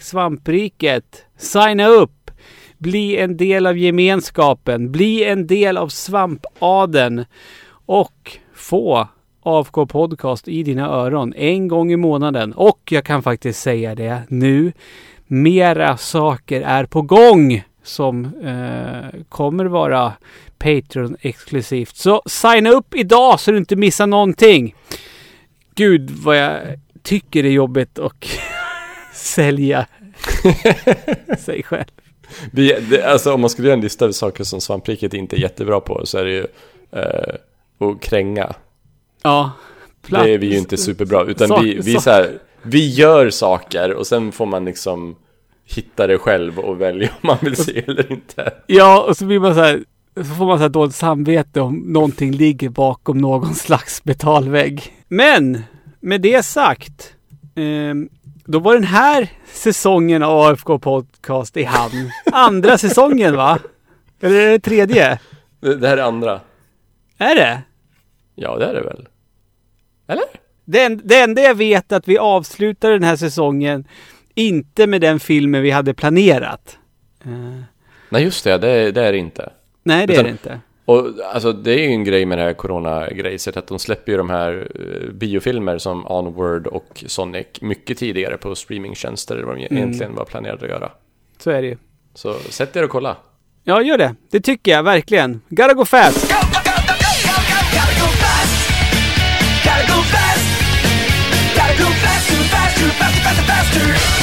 svampriket. 0.00 1.24
Signa 1.36 1.86
upp. 1.86 2.30
Bli 2.78 3.16
en 3.16 3.36
del 3.36 3.66
av 3.66 3.78
gemenskapen. 3.78 4.92
Bli 4.92 5.24
en 5.24 5.46
del 5.46 5.76
av 5.76 5.88
svampaden. 5.88 7.24
och 7.86 8.38
få 8.54 9.08
AFK 9.42 9.86
Podcast 9.86 10.48
i 10.48 10.62
dina 10.62 10.88
öron 10.88 11.34
en 11.36 11.68
gång 11.68 11.92
i 11.92 11.96
månaden. 11.96 12.52
Och 12.52 12.80
jag 12.90 13.04
kan 13.04 13.22
faktiskt 13.22 13.60
säga 13.60 13.94
det 13.94 14.22
nu. 14.28 14.72
Mera 15.26 15.96
saker 15.96 16.62
är 16.62 16.86
på 16.86 17.02
gång 17.02 17.64
som 17.84 18.24
eh, 18.24 19.20
kommer 19.28 19.64
vara 19.64 20.12
Patreon 20.58 21.16
exklusivt. 21.20 21.96
Så 21.96 22.22
signa 22.26 22.70
upp 22.70 22.94
idag 22.94 23.40
så 23.40 23.50
du 23.50 23.58
inte 23.58 23.76
missar 23.76 24.06
någonting. 24.06 24.74
Gud 25.74 26.10
vad 26.10 26.36
jag 26.38 26.60
tycker 27.02 27.42
det 27.42 27.48
är 27.48 27.52
jobbigt 27.52 27.98
att 27.98 28.24
sälja 29.14 29.86
sig 31.38 31.62
själv. 31.62 31.84
Vi, 32.52 32.72
det, 32.90 33.02
alltså 33.04 33.32
om 33.34 33.40
man 33.40 33.50
skulle 33.50 33.68
göra 33.68 33.76
en 33.76 33.80
lista 33.82 34.04
över 34.04 34.12
saker 34.12 34.44
som 34.44 34.60
svampriket 34.60 35.14
inte 35.14 35.36
är 35.36 35.40
jättebra 35.40 35.80
på 35.80 36.06
så 36.06 36.18
är 36.18 36.24
det 36.24 36.30
ju 36.32 36.46
eh, 36.92 37.34
att 37.88 38.00
kränga. 38.00 38.54
Ja. 39.22 39.52
Det 40.08 40.34
är 40.34 40.38
vi 40.38 40.46
ju 40.46 40.58
inte 40.58 40.76
superbra. 40.76 41.24
Utan 41.24 41.48
Sak- 41.48 41.62
vi, 41.64 41.74
vi, 41.82 41.92
sak- 41.94 42.02
så 42.02 42.10
här, 42.10 42.38
vi 42.62 42.88
gör 42.94 43.30
saker 43.30 43.92
och 43.94 44.06
sen 44.06 44.32
får 44.32 44.46
man 44.46 44.64
liksom 44.64 45.16
hitta 45.64 46.06
det 46.06 46.18
själv 46.18 46.58
och 46.58 46.80
välja 46.80 47.08
om 47.08 47.26
man 47.26 47.38
vill 47.40 47.56
se 47.56 47.84
eller 47.86 48.12
inte. 48.12 48.52
Ja, 48.66 49.04
och 49.08 49.16
så 49.16 49.24
blir 49.24 49.40
man 49.40 49.54
så 49.54 49.60
här, 49.60 49.84
så 50.16 50.24
får 50.24 50.46
man 50.46 50.58
så 50.58 50.62
här 50.62 50.68
dåligt 50.68 50.94
samvete 50.94 51.60
om 51.60 51.76
någonting 51.76 52.32
ligger 52.32 52.68
bakom 52.68 53.18
någon 53.18 53.54
slags 53.54 54.04
betalvägg. 54.04 54.92
Men 55.08 55.62
med 56.00 56.20
det 56.20 56.42
sagt, 56.42 57.14
ehm, 57.54 58.08
då 58.44 58.58
var 58.58 58.74
den 58.74 58.84
här 58.84 59.28
säsongen 59.52 60.22
av 60.22 60.40
AFK 60.40 60.78
Podcast 60.78 61.56
i 61.56 61.64
hamn. 61.64 62.10
Andra 62.32 62.78
säsongen 62.78 63.36
va? 63.36 63.58
Eller 64.20 64.40
är 64.40 64.50
det 64.50 64.58
tredje? 64.58 65.18
Det, 65.60 65.76
det 65.76 65.88
här 65.88 65.96
är 65.96 66.02
andra. 66.02 66.40
Är 67.18 67.34
det? 67.34 67.62
Ja, 68.34 68.56
det 68.56 68.64
är 68.66 68.74
det 68.74 68.82
väl? 68.82 69.08
Eller? 70.06 70.24
Det, 70.64 70.88
det 70.88 71.20
enda 71.20 71.42
jag 71.42 71.54
vet 71.54 71.92
är 71.92 71.96
att 71.96 72.08
vi 72.08 72.18
avslutar 72.18 72.90
den 72.90 73.02
här 73.02 73.16
säsongen 73.16 73.84
inte 74.34 74.86
med 74.86 75.00
den 75.00 75.20
filmen 75.20 75.62
vi 75.62 75.70
hade 75.70 75.94
planerat. 75.94 76.78
Eh, 77.24 77.30
Nej, 78.08 78.22
just 78.24 78.44
det. 78.44 78.58
Det, 78.58 78.92
det 78.92 79.02
är 79.06 79.12
det 79.12 79.18
inte. 79.18 79.52
nej, 79.82 80.06
det 80.06 80.12
Utan- 80.12 80.24
är 80.24 80.28
det 80.28 80.32
inte. 80.32 80.60
Och 80.86 81.06
alltså 81.34 81.52
det 81.52 81.70
är 81.72 81.78
ju 81.78 81.84
en 81.88 82.04
grej 82.04 82.26
med 82.26 82.38
det 82.38 82.42
här 82.42 82.52
corona-grejset 82.52 83.56
att 83.56 83.66
de 83.66 83.78
släpper 83.78 84.12
ju 84.12 84.18
de 84.18 84.30
här 84.30 84.68
eh, 84.74 85.12
biofilmer 85.12 85.78
som 85.78 86.06
Onward 86.06 86.66
och 86.66 87.04
Sonic 87.06 87.46
mycket 87.60 87.98
tidigare 87.98 88.36
på 88.36 88.54
streamingtjänster 88.54 89.36
än 89.36 89.46
vad 89.46 89.56
de 89.56 89.60
Mm. 89.66 89.76
egentligen 89.76 90.14
var 90.14 90.24
planerade 90.24 90.64
att 90.64 90.70
göra. 90.70 90.90
Så 91.38 91.50
är 91.50 91.62
det 91.62 91.68
ju. 91.68 91.76
Så 92.14 92.34
sätt 92.34 92.76
er 92.76 92.84
och 92.84 92.90
kolla. 92.90 93.16
Ja, 93.64 93.82
gör 93.82 93.98
det. 93.98 94.14
Det 94.30 94.40
tycker 94.40 94.72
jag 94.72 94.82
verkligen. 94.82 95.40
Gotta 95.48 95.74
go 95.74 95.84
fast! 95.84 96.22
Gotta 96.22 96.36
go 96.36 98.06
fast. 98.22 98.70
Gotta 99.64 99.86
go 99.94 100.02
fast. 100.02 100.48
Gotta 101.54 101.84
go 101.84 101.90
faster, 101.90 102.36
faster, 102.36 102.88
faster, 102.88 103.22
faster, 103.22 103.44
faster. 103.44 104.13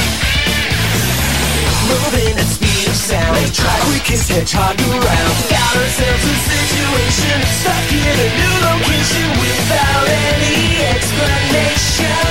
Moving 1.88 2.38
at 2.38 2.46
speed 2.46 2.88
of 2.88 2.96
sound. 2.96 3.36
Let's 3.36 3.56
try 3.56 3.74
quickest 3.88 4.28
hedgehog 4.30 4.78
around. 4.78 5.34
Got 5.50 5.74
ourselves 5.76 6.24
a 6.24 6.36
situation. 6.50 7.36
Stuck 7.60 7.90
in 7.90 8.16
a 8.16 8.28
new 8.38 8.54
location 8.66 9.28
without 9.42 10.06
any 10.36 10.86
explanation. 10.94 12.22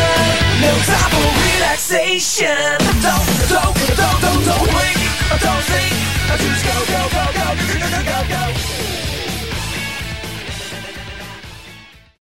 No 0.64 0.72
time 0.88 1.12
for 1.12 1.30
relaxation. 1.52 2.78
Don't, 3.04 3.28
don't, 3.52 3.76
don't, 4.00 4.18
don't, 4.24 4.42
don't 4.46 4.68
blink. 4.72 5.00
Don't 5.42 5.64
think. 5.68 5.94
Just 6.32 6.64
go, 6.64 6.76
go, 6.88 7.02
go, 7.12 7.24
go, 7.36 7.48
go, 7.60 7.76
go, 7.80 8.02
go, 8.08 8.20
go. 8.30 8.91